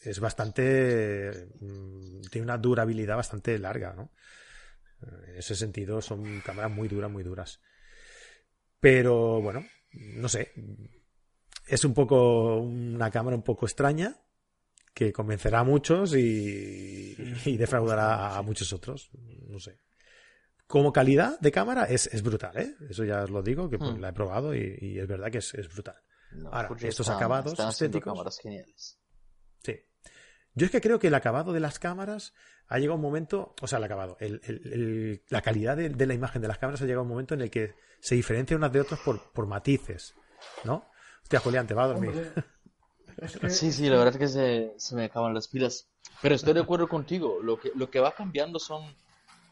es 0.09 0.20
bastante 0.20 1.48
mm, 1.61 2.20
tiene 2.30 2.44
una 2.44 2.59
durabilidad 2.59 3.16
bastante 3.16 3.59
larga 3.59 3.92
no 3.94 4.11
en 5.28 5.36
ese 5.36 5.54
sentido 5.54 6.00
son 6.02 6.40
cámaras 6.40 6.70
muy 6.70 6.88
duras 6.88 7.11
muy 7.11 7.22
duras 7.22 7.61
pero 8.80 9.40
bueno 9.40 9.64
no 9.92 10.28
sé 10.28 10.52
es 11.66 11.84
un 11.84 11.94
poco 11.94 12.56
una 12.59 13.11
cámara 13.11 13.36
un 13.36 13.42
poco 13.42 13.66
extraña 13.66 14.16
que 14.94 15.12
convencerá 15.12 15.61
a 15.61 15.64
muchos 15.64 16.14
y, 16.16 17.14
y 17.44 17.56
defraudará 17.56 18.36
a 18.36 18.42
muchos 18.42 18.72
otros. 18.72 19.11
No 19.46 19.61
sé. 19.61 19.78
Como 20.66 20.92
calidad 20.92 21.38
de 21.38 21.52
cámara 21.52 21.84
es, 21.84 22.09
es 22.09 22.20
brutal, 22.20 22.56
¿eh? 22.56 22.74
Eso 22.90 23.04
ya 23.04 23.22
os 23.22 23.30
lo 23.30 23.40
digo, 23.40 23.70
que 23.70 23.78
pues, 23.78 23.92
Hmm. 23.92 24.00
la 24.00 24.09
he 24.09 24.12
probado 24.12 24.52
y, 24.56 24.76
y 24.80 24.98
es 24.98 25.06
verdad 25.06 25.30
que 25.30 25.38
es, 25.38 25.54
es 25.54 25.68
brutal. 25.72 25.94
No, 26.32 26.48
Ahora, 26.50 26.68
estos 26.80 27.00
están- 27.06 27.16
acabados 27.16 27.56
estéticos- 27.61 28.12
cámaras 28.12 28.38
geniales. 28.42 28.97
Yo 30.59 30.66
es 30.66 30.70
que 30.72 30.80
creo 30.80 30.98
que 30.98 31.06
el 31.06 31.14
acabado 31.14 31.52
de 31.52 31.61
las 31.61 31.78
cámaras 31.78 32.34
ha 32.68 32.78
llegado 32.78 32.96
un 32.96 33.02
momento, 33.02 33.54
o 33.62 33.66
sea, 33.66 33.78
el 33.78 33.84
acabado, 33.84 34.16
el- 34.20 34.40
el- 34.44 34.72
el- 34.72 35.22
la 35.28 35.40
calidad 35.42 35.76
de, 35.76 35.88
de 35.88 36.06
la 36.06 36.14
imagen 36.14 36.42
de 36.42 36.48
las 36.48 36.59
cámaras 36.59 36.82
ha 36.82 36.84
llegado 36.84 37.02
un 37.02 37.09
momento 37.09 37.34
en 37.34 37.40
el 37.42 37.50
que 37.50 37.74
se 38.00 38.14
diferencia 38.14 38.56
unas 38.56 38.72
de 38.72 38.80
otras 38.80 39.00
por, 39.00 39.32
por 39.32 39.46
matices, 39.46 40.14
¿no? 40.64 40.84
Hostia, 41.22 41.40
Julián, 41.40 41.66
te 41.66 41.74
va 41.74 41.84
a 41.84 41.88
dormir. 41.88 42.11
Hombre, 42.11 43.48
Sí, 43.50 43.72
sí, 43.72 43.88
la 43.88 43.96
verdad 43.96 44.14
es 44.14 44.18
que 44.18 44.28
se, 44.28 44.74
se 44.76 44.94
me 44.94 45.04
acaban 45.04 45.34
las 45.34 45.48
pilas. 45.48 45.88
Pero 46.22 46.34
estoy 46.34 46.54
de 46.54 46.61
acuerdo 46.61 46.88
contigo. 46.88 47.40
Lo 47.42 47.59
que, 47.59 47.72
lo 47.74 47.90
que 47.90 47.98
va 48.00 48.12
cambiando 48.14 48.59
son 48.61 48.94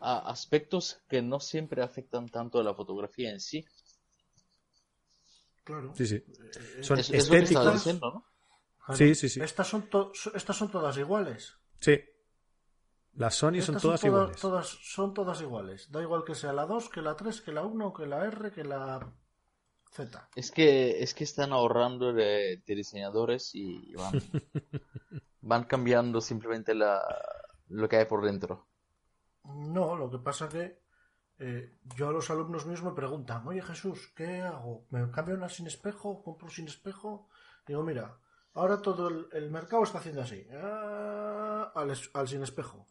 aspectos 0.01 1.01
que 1.09 1.21
no 1.23 1.41
siempre 1.41 1.83
afectan 1.83 2.29
tanto 2.29 2.61
a 2.61 2.63
la 2.65 2.75
fotografía 2.75 3.31
en 3.31 3.41
sí. 3.41 3.65
Claro. 5.65 5.93
Sí, 5.97 6.07
sí. 6.07 6.23
Son 6.83 6.99
Es, 6.99 7.11
es 7.11 7.27
lo 7.29 7.33
que 7.33 7.39
estéticos. 7.41 7.73
diciendo, 7.75 8.11
¿no? 8.13 8.25
Claro. 8.87 8.97
Sí, 8.99 9.15
sí, 9.15 9.29
sí. 9.29 9.41
Estas 9.41 9.67
son, 9.69 9.89
to- 9.91 10.13
estas 10.35 10.57
son 10.57 10.71
todas 10.71 10.97
iguales. 10.97 11.57
Sí. 11.81 11.99
Las 13.15 13.35
Sony 13.35 13.61
son 13.61 13.79
todas 13.79 14.01
todas- 14.01 14.05
iguales. 14.05 14.41
todas- 14.41 14.79
son 14.83 15.13
todas 15.15 15.41
iguales. 15.41 15.91
Da 15.91 16.01
igual 16.03 16.25
que 16.25 16.35
sea 16.35 16.53
la 16.53 16.67
2, 16.67 16.89
que 16.89 17.03
la 17.03 17.17
3, 17.17 17.41
que 17.41 17.53
la 17.53 17.63
1, 17.65 17.93
que 17.93 18.07
la 18.07 18.25
R, 18.25 18.51
que 18.53 18.63
la 18.65 19.13
Z. 19.91 20.29
Es 20.37 20.51
que, 20.53 21.03
es 21.03 21.15
que 21.15 21.25
están 21.25 21.53
ahorrando 21.53 22.13
de, 22.13 22.63
de 22.67 22.75
diseñadores 22.75 23.55
y 23.55 23.93
van, 23.95 24.13
van 25.41 25.65
cambiando 25.65 26.21
simplemente 26.21 26.75
la, 26.75 27.03
lo 27.69 27.89
que 27.89 27.97
hay 27.97 28.05
por 28.05 28.25
dentro. 28.25 28.67
No, 29.45 29.97
lo 29.97 30.11
que 30.11 30.19
pasa 30.19 30.49
que 30.49 30.81
eh, 31.39 31.79
yo 31.97 32.09
a 32.09 32.13
los 32.13 32.31
alumnos 32.31 32.67
míos 32.67 32.83
me 32.83 32.93
preguntan, 32.93 33.47
oye 33.49 33.63
Jesús, 33.63 34.13
¿qué 34.15 34.43
hago? 34.43 34.87
¿Me 34.91 35.11
cambio 35.11 35.35
una 35.35 35.49
sin 35.49 35.67
espejo? 35.67 36.23
¿Compro 36.23 36.51
sin 36.51 36.67
espejo? 36.67 37.29
Digo, 37.67 37.83
mira, 37.83 38.19
ahora 38.57 38.83
todo 38.83 39.09
el, 39.09 39.51
mercado 39.51 39.85
está 39.85 39.99
haciendo 39.99 40.23
así, 40.23 40.47
ah, 40.53 41.73
al, 41.75 42.29
sin 42.29 42.43
espejo. 42.43 42.87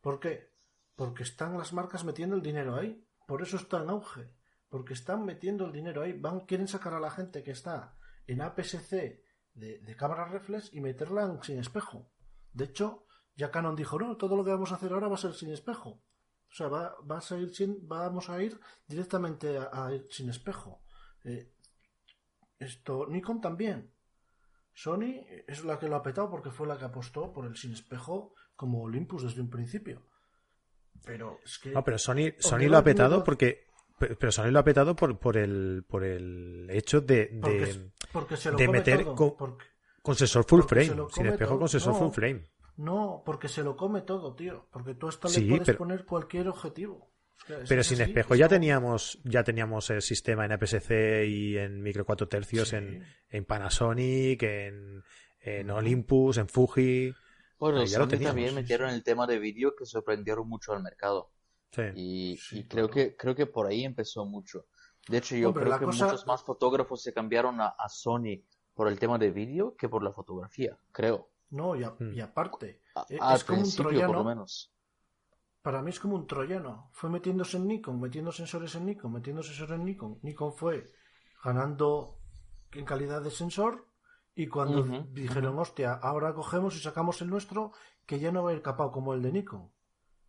¿Por 0.00 0.20
qué? 0.20 0.52
Porque 0.96 1.22
están 1.22 1.56
las 1.56 1.72
marcas 1.72 2.04
metiendo 2.04 2.36
el 2.36 2.42
dinero 2.42 2.76
ahí. 2.76 3.04
Por 3.26 3.42
eso 3.42 3.56
está 3.56 3.82
en 3.82 3.90
auge. 3.90 4.30
Porque 4.68 4.92
están 4.92 5.24
metiendo 5.24 5.66
el 5.66 5.72
dinero 5.72 6.02
ahí. 6.02 6.12
Van, 6.12 6.40
quieren 6.40 6.68
sacar 6.68 6.94
a 6.94 7.00
la 7.00 7.10
gente 7.10 7.42
que 7.42 7.52
está 7.52 7.96
en 8.26 8.42
APS-C 8.42 9.24
de, 9.54 9.78
de 9.78 9.96
cámara 9.96 10.26
reflex 10.26 10.72
y 10.74 10.80
meterla 10.80 11.24
en 11.24 11.42
sin 11.42 11.58
espejo. 11.58 12.10
De 12.52 12.64
hecho, 12.64 13.06
ya 13.36 13.50
Canon 13.50 13.76
dijo, 13.76 13.98
no, 13.98 14.16
todo 14.16 14.36
lo 14.36 14.44
que 14.44 14.50
vamos 14.50 14.72
a 14.72 14.76
hacer 14.76 14.92
ahora 14.92 15.08
va 15.08 15.14
a 15.14 15.18
ser 15.18 15.34
sin 15.34 15.50
espejo. 15.52 16.02
O 16.50 16.54
sea, 16.54 16.68
va, 16.68 16.96
va 17.10 17.18
a 17.18 17.20
seguir 17.20 17.54
sin, 17.54 17.88
vamos 17.88 18.28
a 18.30 18.42
ir 18.42 18.60
directamente 18.86 19.58
a, 19.58 19.70
a 19.72 19.94
ir 19.94 20.06
sin 20.10 20.28
espejo. 20.28 20.82
Eh, 21.24 21.52
esto, 22.58 23.06
Nikon 23.08 23.40
también. 23.40 23.93
Sony 24.74 25.24
es 25.46 25.64
la 25.64 25.78
que 25.78 25.88
lo 25.88 25.96
ha 25.96 26.02
petado 26.02 26.28
porque 26.30 26.50
fue 26.50 26.66
la 26.66 26.76
que 26.76 26.84
apostó 26.84 27.32
por 27.32 27.46
el 27.46 27.56
sin 27.56 27.72
espejo 27.72 28.34
como 28.56 28.82
Olympus 28.82 29.22
desde 29.22 29.40
un 29.40 29.48
principio. 29.48 30.02
Pero 31.04 31.38
es 31.44 31.58
que. 31.58 31.70
No, 31.70 31.84
pero 31.84 31.98
Sony, 31.98 32.32
Sony 32.38 32.68
lo 32.68 32.78
ha 32.78 32.84
petado 32.84 33.18
no- 33.18 33.24
porque. 33.24 33.66
Pero 33.98 34.32
Sony 34.32 34.50
lo 34.50 34.58
ha 34.58 34.64
petado 34.64 34.96
por, 34.96 35.16
por, 35.18 35.36
el, 35.36 35.84
por 35.88 36.02
el 36.04 36.66
hecho 36.70 37.00
de, 37.00 37.26
de- 37.26 37.40
porque, 37.40 37.90
porque 38.12 38.36
se 38.36 38.50
lo 38.50 38.56
de 38.56 38.66
come 38.66 38.78
meter 38.78 39.04
todo, 39.04 39.14
con- 39.14 39.36
porque- 39.36 39.66
con 40.02 40.14
sensor 40.16 40.44
full 40.44 40.62
frame. 40.62 40.86
Sin 41.12 41.26
espejo 41.26 41.50
todo. 41.52 41.58
con 41.60 41.68
sensor 41.68 41.92
No. 41.92 41.98
full 42.00 42.10
frame. 42.12 42.44
No, 42.76 43.22
porque 43.24 43.48
se 43.48 43.62
lo 43.62 43.76
come 43.76 44.00
todo, 44.02 44.34
tío. 44.34 44.66
Porque 44.72 44.94
tú 44.94 45.06
a 45.06 45.10
esto 45.10 45.28
Sí, 45.28 45.42
le 45.42 45.50
puedes 45.50 45.66
pero- 45.66 45.78
poner 45.78 46.04
cualquier 46.04 46.48
objetivo. 46.48 47.13
Pero 47.68 47.82
sin 47.82 48.00
es 48.00 48.08
espejo 48.08 48.34
ya 48.34 48.48
teníamos, 48.48 49.18
ya 49.24 49.44
teníamos 49.44 49.90
el 49.90 50.00
sistema 50.02 50.44
en 50.46 50.52
APS-C 50.52 51.26
y 51.26 51.58
en 51.58 51.82
micro 51.82 52.04
4 52.06 52.26
tercios 52.28 52.68
Sí. 52.68 52.76
en, 52.76 53.04
en 53.28 53.44
Panasonic, 53.44 54.42
en, 54.42 55.02
en 55.40 55.70
Olympus, 55.70 56.38
en 56.38 56.48
Fuji. 56.48 57.14
Bueno, 57.58 57.82
Eh, 57.82 57.86
ya 57.86 57.98
lo 57.98 58.08
teníamos, 58.08 58.34
también 58.34 58.54
metieron 58.54 58.90
el 58.90 59.02
tema 59.02 59.26
de 59.26 59.38
vídeo 59.38 59.74
que 59.76 59.84
sorprendieron 59.84 60.48
mucho 60.48 60.72
al 60.72 60.82
mercado. 60.82 61.30
Sí. 61.70 61.82
Y, 61.94 62.36
Sí, 62.38 62.58
y 62.60 62.64
creo 62.68 62.88
que 62.88 63.14
creo 63.16 63.34
que 63.34 63.46
por 63.46 63.66
ahí 63.66 63.84
empezó 63.84 64.24
mucho. 64.24 64.66
De 65.08 65.18
hecho, 65.18 65.36
yo 65.36 65.48
Hombre, 65.48 65.64
creo 65.64 65.78
que 65.80 65.84
cosa- 65.86 66.06
muchos 66.06 66.26
más 66.26 66.42
fotógrafos 66.42 67.02
se 67.02 67.12
cambiaron 67.12 67.60
a, 67.60 67.66
a 67.68 67.88
Sony 67.90 68.42
por 68.74 68.88
el 68.88 68.98
tema 68.98 69.18
de 69.18 69.30
vídeo 69.30 69.76
que 69.76 69.88
por 69.88 70.02
la 70.02 70.12
fotografía, 70.12 70.78
creo. 70.92 71.28
No, 71.50 71.76
y, 71.76 71.84
a- 71.84 71.94
Mm. 71.98 72.14
y 72.14 72.20
aparte, 72.20 72.80
A- 72.94 73.04
al 73.20 73.36
es 73.36 73.44
como 73.44 73.58
un 73.58 73.64
principio, 73.64 73.84
por 73.84 73.92
lo 73.92 73.98
troyano. 74.00 74.24
menos. 74.24 74.73
Para 75.64 75.80
mí 75.80 75.88
es 75.88 75.98
como 75.98 76.16
un 76.16 76.26
troyano. 76.26 76.90
Fue 76.92 77.08
metiéndose 77.08 77.56
en 77.56 77.66
Nikon, 77.66 77.98
metiendo 77.98 78.30
sensores 78.32 78.74
en 78.74 78.84
Nikon, 78.84 79.10
metiendo 79.10 79.42
sensores 79.42 79.80
en 79.80 79.86
Nikon. 79.86 80.18
Nikon 80.20 80.52
fue 80.52 80.92
ganando 81.42 82.18
en 82.72 82.84
calidad 82.84 83.22
de 83.22 83.30
sensor. 83.30 83.88
Y 84.34 84.46
cuando 84.48 84.82
dijeron, 85.12 85.58
hostia, 85.58 85.94
ahora 85.94 86.34
cogemos 86.34 86.76
y 86.76 86.80
sacamos 86.80 87.22
el 87.22 87.30
nuestro, 87.30 87.72
que 88.04 88.18
ya 88.18 88.30
no 88.30 88.42
va 88.42 88.50
a 88.50 88.52
ir 88.52 88.60
capado 88.60 88.92
como 88.92 89.14
el 89.14 89.22
de 89.22 89.32
Nikon. 89.32 89.72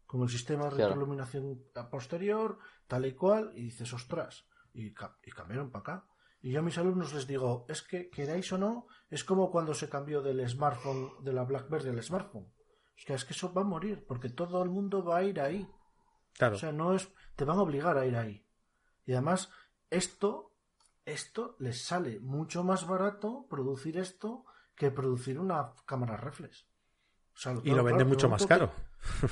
Con 0.05 0.21
el 0.21 0.29
sistema 0.29 0.69
de 0.69 0.69
retroiluminación 0.69 1.65
posterior, 1.91 2.57
tal 2.87 3.05
y 3.05 3.13
cual, 3.13 3.51
y 3.55 3.63
dices, 3.63 3.91
ostras. 3.91 4.47
Y, 4.73 4.85
y 4.85 5.31
cambiaron 5.31 5.69
para 5.69 5.81
acá. 5.81 6.07
Y 6.43 6.51
yo 6.51 6.61
a 6.61 6.63
mis 6.63 6.77
alumnos 6.77 7.13
les 7.13 7.27
digo, 7.27 7.65
es 7.67 7.81
que 7.81 8.09
queráis 8.09 8.53
o 8.53 8.57
no, 8.57 8.87
es 9.09 9.25
como 9.25 9.51
cuando 9.51 9.73
se 9.73 9.89
cambió 9.89 10.21
del 10.21 10.47
smartphone, 10.47 11.11
de 11.25 11.33
la 11.33 11.43
BlackBerry 11.43 11.89
al 11.89 12.01
smartphone. 12.01 12.54
Es 12.97 13.05
que, 13.05 13.13
es 13.13 13.25
que 13.25 13.33
eso 13.33 13.53
va 13.53 13.61
a 13.61 13.65
morir, 13.65 14.05
porque 14.07 14.29
todo 14.29 14.63
el 14.63 14.69
mundo 14.69 15.03
va 15.03 15.17
a 15.17 15.23
ir 15.23 15.39
ahí. 15.41 15.67
Claro. 16.33 16.55
O 16.55 16.59
sea, 16.59 16.71
no 16.71 16.93
es, 16.93 17.09
te 17.35 17.45
van 17.45 17.57
a 17.57 17.61
obligar 17.61 17.97
a 17.97 18.05
ir 18.05 18.15
ahí. 18.15 18.45
Y 19.05 19.13
además, 19.13 19.49
esto, 19.89 20.53
esto 21.05 21.55
les 21.59 21.83
sale 21.85 22.19
mucho 22.19 22.63
más 22.63 22.87
barato 22.87 23.47
producir 23.49 23.97
esto 23.97 24.45
que 24.75 24.91
producir 24.91 25.39
una 25.39 25.73
cámara 25.85 26.17
reflex. 26.17 26.65
O 27.33 27.37
sea, 27.37 27.51
y 27.63 27.69
lo 27.71 27.83
vende 27.83 28.03
claro, 28.03 28.09
mucho 28.09 28.29
más 28.29 28.45
caro. 28.47 28.71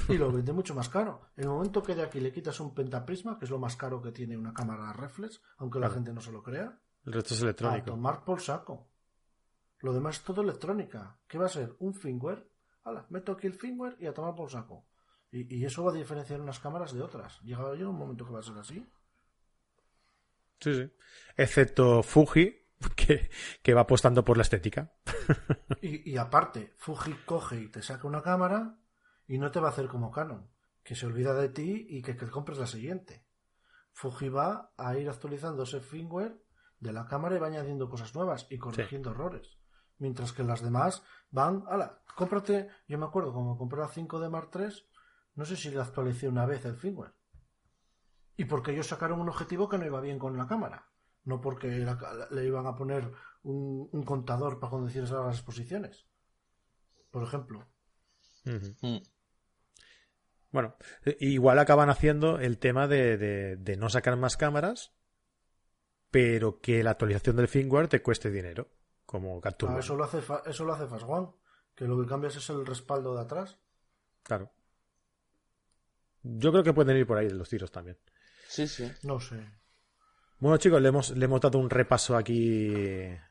que- 0.08 0.14
y 0.14 0.18
lo 0.18 0.32
vende 0.34 0.52
mucho 0.54 0.76
más 0.76 0.90
caro. 0.90 1.22
El 1.38 1.48
momento 1.48 1.82
que 1.82 1.96
de 1.96 2.04
aquí 2.04 2.20
le 2.20 2.32
quitas 2.34 2.60
un 2.60 2.74
pentaprisma, 2.74 3.40
que 3.40 3.46
es 3.46 3.52
lo 3.52 3.60
más 3.60 3.76
caro 3.78 4.02
que 4.02 4.12
tiene 4.12 4.38
una 4.38 4.54
cámara 4.54 4.92
reflex, 4.94 5.42
aunque 5.58 5.80
la 5.80 5.90
gente 5.90 6.12
no 6.14 6.20
se 6.22 6.32
lo 6.32 6.44
crea, 6.44 6.80
El 7.06 7.14
resto 7.14 7.34
es 7.34 7.42
a 7.42 7.44
electrónico. 7.46 7.86
tomar 7.88 8.24
por 8.26 8.42
saco. 8.42 8.90
Lo 9.80 9.94
demás 9.94 10.18
es 10.18 10.24
todo 10.24 10.42
electrónica. 10.42 11.18
¿Qué 11.28 11.38
va 11.38 11.46
a 11.46 11.50
ser? 11.50 11.76
Un 11.80 11.94
firmware. 11.94 12.50
Hala, 12.84 13.06
meto 13.10 13.32
aquí 13.32 13.48
el 13.48 13.54
firmware 13.54 13.98
y 14.00 14.08
a 14.08 14.14
tomar 14.14 14.36
por 14.36 14.50
saco. 14.50 14.86
Y, 15.32 15.56
y 15.56 15.66
eso 15.66 15.84
va 15.84 15.92
a 15.92 15.96
diferenciar 15.96 16.42
unas 16.42 16.60
cámaras 16.60 16.94
de 16.94 17.02
otras. 17.02 17.42
Llega, 17.42 17.74
llega 17.74 17.90
un 17.90 17.98
momento 17.98 18.26
que 18.26 18.34
va 18.34 18.40
a 18.40 18.44
ser 18.44 18.58
así. 18.58 18.88
Sí, 20.60 20.74
sí. 20.74 20.94
Excepto 21.36 22.04
Fuji, 22.04 22.68
que, 22.96 23.30
que 23.62 23.74
va 23.74 23.82
apostando 23.82 24.24
por 24.24 24.38
la 24.38 24.44
estética. 24.44 24.94
Y, 25.82 26.12
y 26.12 26.18
aparte, 26.18 26.74
Fuji 26.78 27.14
coge 27.26 27.62
y 27.62 27.68
te 27.70 27.82
saca 27.82 28.08
una 28.08 28.22
cámara 28.22 28.80
y 29.28 29.38
no 29.38 29.52
te 29.52 29.60
va 29.60 29.70
a 29.70 29.72
hacer 29.72 29.88
como 29.88 30.12
Canon, 30.12 30.50
que 30.84 30.96
se 30.96 31.06
olvida 31.06 31.34
de 31.34 31.50
ti 31.50 31.86
y 31.90 32.02
que, 32.02 32.16
que 32.16 32.30
compres 32.30 32.58
la 32.58 32.68
siguiente. 32.68 33.26
Fuji 33.92 34.30
va 34.30 34.74
a 34.78 34.98
ir 34.98 35.10
actualizando 35.10 35.64
ese 35.64 35.80
firmware 35.82 36.42
de 36.80 36.94
la 36.94 37.06
cámara 37.06 37.36
y 37.36 37.40
va 37.40 37.48
añadiendo 37.48 37.90
cosas 37.90 38.14
nuevas 38.16 38.48
y 38.50 38.58
corrigiendo 38.58 39.12
errores. 39.12 39.58
Mientras 40.04 40.34
que 40.34 40.44
las 40.44 40.62
demás 40.62 41.02
van, 41.32 41.64
ala, 41.70 42.02
cómprate, 42.18 42.68
yo 42.90 42.98
me 42.98 43.06
acuerdo 43.06 43.32
cuando 43.32 43.56
compré 43.58 43.80
la 43.80 43.88
5D 43.88 44.30
Mark 44.30 44.50
III, 44.54 44.68
no 45.36 45.46
sé 45.46 45.56
si 45.56 45.70
le 45.70 45.80
actualicé 45.80 46.28
una 46.28 46.46
vez 46.46 46.66
el 46.66 46.76
firmware. 46.76 47.14
Y 48.36 48.44
porque 48.44 48.72
ellos 48.74 48.88
sacaron 48.88 49.22
un 49.22 49.30
objetivo 49.30 49.70
que 49.70 49.78
no 49.78 49.86
iba 49.86 50.02
bien 50.02 50.20
con 50.20 50.38
la 50.38 50.46
cámara. 50.46 50.90
No 51.24 51.40
porque 51.40 51.68
la- 51.70 52.28
le 52.32 52.46
iban 52.46 52.68
a 52.68 52.76
poner 52.76 53.10
un, 53.44 53.88
un 53.94 54.04
contador 54.04 54.60
para 54.60 54.72
conducir 54.72 55.04
a 55.04 55.26
las 55.26 55.38
exposiciones. 55.38 56.06
Por 57.10 57.24
ejemplo. 57.24 57.66
Mm. 58.82 58.98
Bueno, 60.52 60.76
eh, 61.06 61.16
igual 61.22 61.60
acaban 61.60 61.90
haciendo 61.90 62.40
el 62.40 62.58
tema 62.60 62.90
de, 62.90 63.18
de- 63.18 63.56
de 63.56 63.78
no 63.78 63.88
sacar 63.90 64.18
más 64.18 64.36
cámaras, 64.36 64.92
pero 66.12 66.60
que 66.60 66.84
la 66.84 66.92
actualización 66.92 67.38
del 67.38 67.48
firmware 67.48 67.88
te 67.88 68.02
cueste 68.02 68.30
dinero, 68.32 68.70
como 69.14 69.40
Capture 69.40 69.74
Ah, 69.76 69.80
eso 69.80 69.96
lo 69.96 70.04
hace 70.04 70.22
fa- 70.22 70.42
eso 70.46 70.66
lo 70.66 70.74
hace 70.74 70.88
Fast 70.88 71.06
One, 71.08 71.28
que 71.76 71.86
lo 71.86 72.02
que 72.02 72.08
cambias 72.10 72.36
es 72.36 72.50
el 72.50 72.66
respaldo 72.66 73.14
de 73.16 73.22
atrás. 73.22 73.60
Claro. 74.24 74.52
Yo 76.24 76.52
creo 76.52 76.64
que 76.64 76.74
pueden 76.74 76.98
ir 76.98 77.06
por 77.06 77.18
ahí 77.18 77.30
los 77.30 77.48
tiros 77.50 77.72
también. 77.72 77.98
Sí, 78.48 78.68
sí. 78.68 78.92
No 79.04 79.20
sé. 79.20 79.36
Bueno, 80.40 80.58
chicos, 80.58 80.82
le 80.82 80.90
hemos, 80.90 81.12
le 81.12 81.26
hemos 81.26 81.40
dado 81.40 81.58
un 81.60 81.70
repaso 81.70 82.18
aquí 82.18 82.68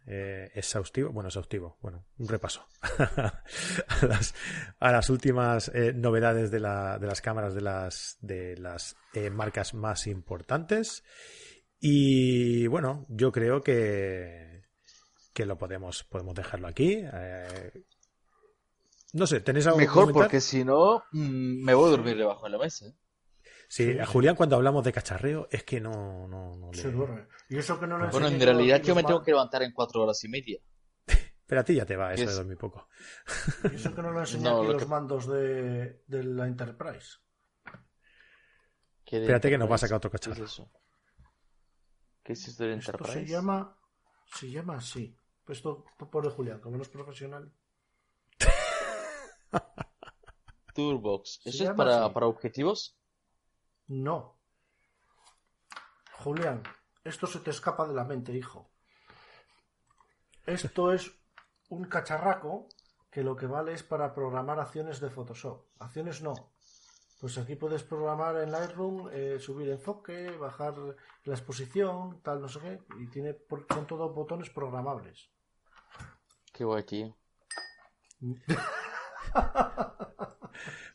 eh, 0.07 0.51
exhaustivo. 0.55 1.11
Bueno, 1.11 1.29
exhaustivo. 1.29 1.77
Bueno, 1.83 2.07
un 2.19 2.29
repaso 2.29 2.67
a, 2.99 4.07
las, 4.07 4.35
a 4.79 4.93
las 4.93 5.11
últimas 5.11 5.69
eh, 5.75 5.93
novedades 5.95 6.51
de, 6.51 6.61
la, 6.61 6.99
de 6.99 7.07
las 7.07 7.21
cámaras 7.21 7.55
de 7.55 7.61
las, 7.61 8.17
de 8.21 8.57
las 8.57 8.97
eh, 9.15 9.31
marcas 9.31 9.75
más 9.75 10.07
importantes. 10.07 11.03
Y 11.81 12.67
bueno, 12.69 13.05
yo 13.09 13.33
creo 13.33 13.63
que, 13.63 14.52
que 15.33 15.47
lo 15.47 15.57
podemos, 15.59 16.05
podemos 16.05 16.35
dejarlo 16.35 16.69
aquí. 16.69 17.01
Eh, 17.03 17.85
no 19.15 19.27
sé, 19.27 19.41
¿tenéis 19.41 19.67
algo 19.67 19.79
Mejor 19.79 20.13
porque 20.13 20.41
si 20.41 20.65
no, 20.65 21.05
mm, 21.13 21.65
me 21.65 21.75
voy 21.75 21.89
a 21.89 21.91
dormir 21.91 22.17
debajo 22.17 22.45
de 22.47 22.51
la 22.53 22.59
mesa. 22.59 22.87
¿eh? 22.87 22.95
Sí, 23.69 23.99
a 23.99 24.05
sí. 24.07 24.13
Julián 24.13 24.37
cuando 24.37 24.57
hablamos 24.57 24.85
de 24.85 24.93
cacharreo 24.93 25.49
es 25.51 25.65
que 25.65 25.81
no, 25.81 26.29
no, 26.29 26.57
no 26.57 26.71
le- 26.73 26.79
Se 26.83 26.91
duerme. 26.91 27.27
Y 27.49 27.57
eso 27.59 27.79
que 27.81 27.87
no 27.87 27.99
Bueno, 28.11 28.29
en 28.29 28.41
realidad 28.41 28.83
yo 28.83 28.95
me 28.95 29.03
tengo 29.05 29.23
que 29.23 29.31
levantar 29.31 29.63
en 29.63 29.73
cuatro 29.73 30.03
horas 30.03 30.23
y 30.25 30.29
media. 30.29 30.59
Pero 31.47 31.61
a 31.61 31.65
ti 31.65 31.75
ya 31.75 31.85
te 31.87 31.97
va 31.97 32.13
eso 32.15 32.25
Es- 32.25 32.31
de 32.31 32.37
dormir 32.37 32.59
poco. 32.59 32.89
Y 33.71 33.77
eso 33.77 33.95
que 33.95 34.03
no 34.03 34.13
le 34.13 34.21
enseñé 34.21 34.45
No, 34.45 34.59
aquí 34.59 34.67
lo 34.67 34.73
los 34.75 34.83
que- 34.83 34.89
mandos 34.89 35.27
de, 35.27 36.03
de 36.07 36.25
la 36.25 36.47
Enterprise. 36.47 37.19
¿Qué 39.05 39.17
de 39.17 39.23
Espérate 39.25 39.51
que 39.51 39.59
nos 39.59 39.71
va 39.71 39.75
a 39.75 39.79
sacar 39.79 39.97
otro 39.97 40.11
¿Qué 40.11 40.17
es 40.17 40.21
cacharro. 40.23 40.45
eso? 40.45 40.71
¿Qué 42.23 42.33
es 42.35 42.49
esto 42.49 42.65
de 42.65 42.75
Esto 42.75 42.93
Enterprise? 42.93 43.27
se 43.27 43.33
llama. 43.33 43.77
Se 44.39 44.51
llama 44.51 44.77
así. 44.77 45.15
Pues 45.45 45.59
esto 45.59 45.85
por 46.11 46.29
Julián, 46.31 46.61
como 46.61 46.77
no 46.77 46.83
es 46.83 46.89
profesional. 46.89 47.53
Toolbox. 50.75 51.41
¿Eso 51.45 51.65
es 51.65 51.71
para, 51.71 52.13
para 52.13 52.27
objetivos? 52.27 52.99
No. 53.89 54.39
Julián, 56.19 56.63
esto 57.05 57.27
se 57.27 57.41
te 57.41 57.51
escapa 57.51 57.87
de 57.87 57.95
la 57.95 58.05
mente, 58.05 58.33
hijo. 58.33 58.71
Esto 60.47 60.93
es 60.93 61.11
un 61.69 61.85
cacharraco 61.85 62.69
que 63.11 63.23
lo 63.23 63.37
que 63.37 63.47
vale 63.47 63.75
es 63.75 63.83
para 63.83 64.15
programar 64.15 64.59
acciones 64.61 65.01
de 65.01 65.11
Photoshop. 65.11 65.67
Acciones 65.79 66.23
no. 66.23 66.33
Pues 67.21 67.39
aquí 67.39 67.55
puedes 67.55 67.85
programar 67.85 68.37
en 68.39 68.51
Lightroom, 68.51 69.09
eh, 69.13 69.39
subir 69.39 69.69
enfoque, 69.69 70.31
bajar 70.39 70.75
la 71.25 71.35
exposición, 71.35 72.21
tal, 72.23 72.41
no 72.41 72.49
sé 72.49 72.59
qué. 72.61 72.81
Y 73.01 73.07
tiene, 73.09 73.35
por- 73.35 73.67
son 73.73 73.87
todos 73.87 74.13
botones 74.15 74.51
programables. 74.51 75.31
Qué 76.53 76.65
guay, 76.65 76.83
tío. 76.85 77.17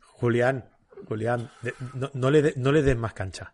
Julián, 0.01 0.70
Julián, 1.08 1.51
no, 1.93 2.10
no 2.14 2.32
le 2.32 2.41
de- 2.41 2.53
no 2.58 2.72
le 2.72 2.82
des 2.82 2.97
más 2.97 3.14
cancha. 3.14 3.53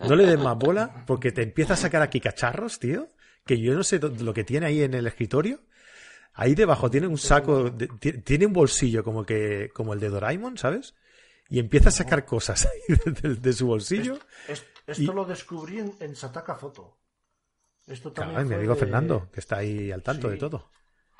No 0.00 0.14
le 0.16 0.26
des 0.26 0.38
más 0.38 0.56
bola 0.56 1.04
porque 1.06 1.32
te 1.32 1.42
empieza 1.42 1.74
a 1.74 1.76
sacar 1.76 2.02
aquí 2.02 2.20
cacharros, 2.20 2.78
tío. 2.78 3.08
Que 3.44 3.58
yo 3.60 3.74
no 3.74 3.82
sé 3.82 3.98
lo 3.98 4.32
que 4.32 4.44
tiene 4.44 4.66
ahí 4.66 4.82
en 4.82 4.94
el 4.94 5.06
escritorio. 5.06 5.60
Ahí 6.34 6.54
debajo 6.54 6.90
tiene 6.90 7.06
un 7.08 7.18
saco, 7.18 7.70
de- 7.70 7.88
tiene 7.88 8.46
un 8.46 8.52
bolsillo 8.52 9.04
como 9.04 9.24
que 9.24 9.70
como 9.74 9.92
el 9.92 10.00
de 10.00 10.08
Doraemon, 10.08 10.56
¿sabes? 10.56 10.94
Y 11.48 11.58
empieza 11.58 11.88
a 11.90 11.92
sacar 11.92 12.24
cosas 12.24 12.66
ahí 12.66 12.80
de, 13.22 13.34
de 13.36 13.52
su 13.52 13.66
bolsillo. 13.66 14.18
Es- 14.48 14.64
esto 14.86 15.02
Y- 15.02 15.06
lo 15.14 15.24
descubrí 15.24 15.78
en, 15.80 15.92
en 16.00 16.14
Sataka 16.16 16.54
Foto. 16.54 16.98
Esto 17.86 18.12
también 18.12 18.34
Claro, 18.36 18.48
mi 18.48 18.54
amigo 18.54 18.74
de- 18.74 18.80
Fernando, 18.80 19.28
que 19.32 19.40
está 19.40 19.56
ahí 19.58 19.90
al 19.92 20.02
tanto 20.02 20.28
Sí. 20.28 20.34
de 20.34 20.38
todo. 20.40 20.70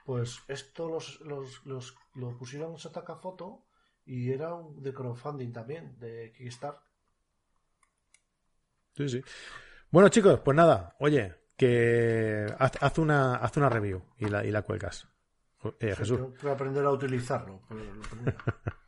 Pues 0.05 0.41
esto 0.49 0.89
los, 0.89 1.21
los, 1.21 1.65
los- 1.65 1.97
lo 2.15 2.37
pusieron 2.37 2.73
en 2.73 2.79
Sataka 2.79 3.17
Foto 3.17 3.65
y 4.05 4.31
era 4.33 4.55
un, 4.55 4.83
de 4.83 4.93
crowdfunding 4.93 5.53
también, 5.53 5.99
de 5.99 6.33
Kickstarter. 6.37 6.83
Sí, 8.97 9.09
sí. 9.09 9.25
Bueno, 9.91 10.09
chicos, 10.09 10.41
pues 10.41 10.57
nada, 10.57 10.97
oye, 10.99 11.35
que 11.57 12.47
haz, 12.59 12.73
haz 12.83 12.99
una, 12.99 13.37
haz 13.37 13.57
una 13.57 13.69
review 13.69 14.03
y 14.19 14.27
la, 14.27 14.45
y 14.45 14.51
la 14.51 14.63
cuelgas. 14.63 15.09
Eh, 15.81 15.95
Jesús. 15.95 16.19
Tengo 16.19 16.35
que 16.35 16.51
aprender 16.51 16.85
a 16.85 16.91
utilizarlo. 16.91 17.63
pero 17.69 17.81
lo. 17.85 18.03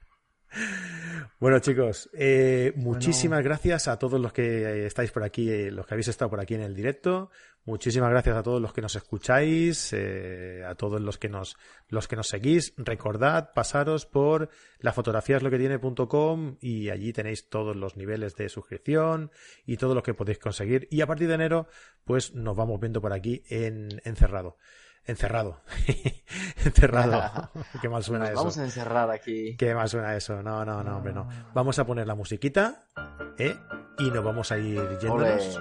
Bueno, 1.40 1.58
chicos, 1.58 2.08
eh, 2.14 2.72
muchísimas 2.76 3.42
gracias 3.42 3.88
a 3.88 3.98
todos 3.98 4.20
los 4.20 4.32
que 4.32 4.62
eh, 4.62 4.86
estáis 4.86 5.10
por 5.10 5.24
aquí, 5.24 5.50
eh, 5.50 5.70
los 5.70 5.86
que 5.86 5.94
habéis 5.94 6.08
estado 6.08 6.30
por 6.30 6.40
aquí 6.40 6.54
en 6.54 6.62
el 6.62 6.74
directo. 6.74 7.30
Muchísimas 7.66 8.10
gracias 8.10 8.36
a 8.36 8.42
todos 8.42 8.60
los 8.60 8.72
que 8.72 8.82
nos 8.82 8.94
escucháis, 8.94 9.92
eh, 9.94 10.62
a 10.66 10.74
todos 10.74 11.00
los 11.00 11.16
que 11.16 11.30
nos, 11.30 11.56
los 11.88 12.06
que 12.08 12.16
nos 12.16 12.28
seguís. 12.28 12.74
Recordad, 12.76 13.52
pasaros 13.54 14.04
por 14.04 14.50
lafotografiasloquetiene.com 14.80 16.58
y 16.60 16.90
allí 16.90 17.12
tenéis 17.12 17.48
todos 17.48 17.74
los 17.74 17.96
niveles 17.96 18.36
de 18.36 18.50
suscripción 18.50 19.30
y 19.64 19.78
todo 19.78 19.94
lo 19.94 20.02
que 20.02 20.12
podéis 20.12 20.38
conseguir. 20.38 20.88
Y 20.90 21.00
a 21.00 21.06
partir 21.06 21.26
de 21.26 21.34
enero, 21.34 21.66
pues 22.04 22.34
nos 22.34 22.54
vamos 22.54 22.80
viendo 22.80 23.00
por 23.00 23.14
aquí 23.14 23.42
en 23.48 24.00
encerrado. 24.04 24.58
Encerrado. 25.06 25.60
encerrado. 26.64 27.50
Qué 27.82 27.88
mal 27.88 28.02
suena 28.02 28.24
Nos 28.24 28.30
eso. 28.30 28.38
vamos 28.40 28.58
a 28.58 28.64
encerrar 28.64 29.10
aquí. 29.10 29.56
¿Qué 29.56 29.74
más 29.74 29.90
suena 29.90 30.16
eso? 30.16 30.42
No, 30.42 30.64
no, 30.64 30.82
no, 30.82 30.96
hombre, 30.96 31.12
no. 31.12 31.28
Vamos 31.52 31.78
a 31.78 31.84
poner 31.84 32.06
la 32.06 32.14
musiquita, 32.14 32.84
¿eh? 33.38 33.54
Y 33.98 34.10
nos 34.10 34.24
vamos 34.24 34.50
a 34.50 34.58
ir 34.58 34.80
yéndonos. 34.98 35.60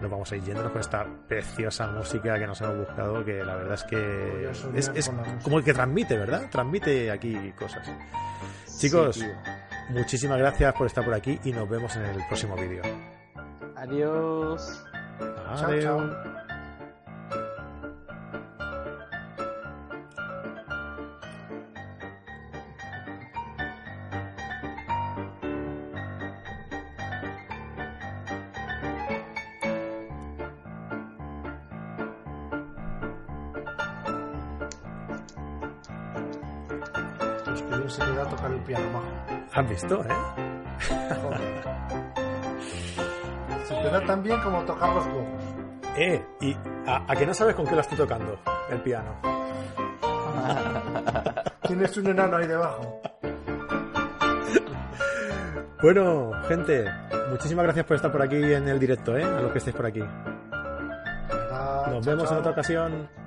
Nos 0.00 0.10
vamos 0.10 0.32
a 0.32 0.36
ir 0.36 0.42
yéndonos 0.44 0.72
con 0.72 0.80
esta 0.80 1.04
preciosa 1.28 1.88
música 1.88 2.38
que 2.38 2.46
nos 2.46 2.60
hemos 2.62 2.78
buscado, 2.78 3.24
que 3.24 3.44
la 3.44 3.54
verdad 3.56 3.74
es 3.74 3.84
que 3.84 4.50
es, 4.94 5.10
como 5.42 5.58
el 5.58 5.64
que 5.64 5.74
transmite, 5.74 6.16
¿verdad? 6.16 6.48
Transmite 6.50 7.10
aquí 7.10 7.52
cosas. 7.58 7.86
Chicos, 8.78 9.16
Sí, 9.16 9.26
muchísimas 9.90 10.38
gracias 10.38 10.72
por 10.74 10.86
estar 10.86 11.04
por 11.04 11.12
aquí 11.12 11.38
y 11.44 11.52
nos 11.52 11.68
vemos 11.68 11.94
en 11.96 12.04
el 12.04 12.26
próximo 12.28 12.56
vídeo. 12.56 12.82
Adiós. 13.76 14.84
Chao, 15.18 15.66
Adiós. 15.66 15.84
chao. 15.84 15.98
Pues 15.98 16.39
¿Has 39.60 39.68
visto, 39.68 40.02
eh? 40.02 40.08
Se 43.68 43.74
te 43.74 43.90
da 43.90 44.00
tan 44.06 44.22
bien 44.22 44.40
como 44.40 44.62
tocar 44.62 44.94
los 44.94 45.04
huevos. 45.04 45.26
Eh, 45.98 46.24
y 46.40 46.56
a, 46.86 47.04
a 47.06 47.14
que 47.14 47.26
no 47.26 47.34
sabes 47.34 47.54
con 47.54 47.66
qué 47.66 47.74
lo 47.74 47.82
estoy 47.82 47.98
tocando, 47.98 48.38
el 48.70 48.80
piano. 48.80 49.20
Tienes 51.66 51.94
un 51.98 52.06
enano 52.06 52.38
ahí 52.38 52.46
debajo. 52.46 53.02
Bueno, 55.82 56.30
gente, 56.48 56.86
muchísimas 57.28 57.64
gracias 57.64 57.84
por 57.84 57.96
estar 57.96 58.10
por 58.10 58.22
aquí 58.22 58.36
en 58.36 58.66
el 58.66 58.78
directo, 58.78 59.14
¿eh? 59.14 59.24
A 59.24 59.42
los 59.42 59.52
que 59.52 59.58
estéis 59.58 59.76
por 59.76 59.84
aquí. 59.84 60.02
Nos 61.90 62.06
vemos 62.06 62.32
en 62.32 62.38
otra 62.38 62.52
ocasión. 62.52 63.19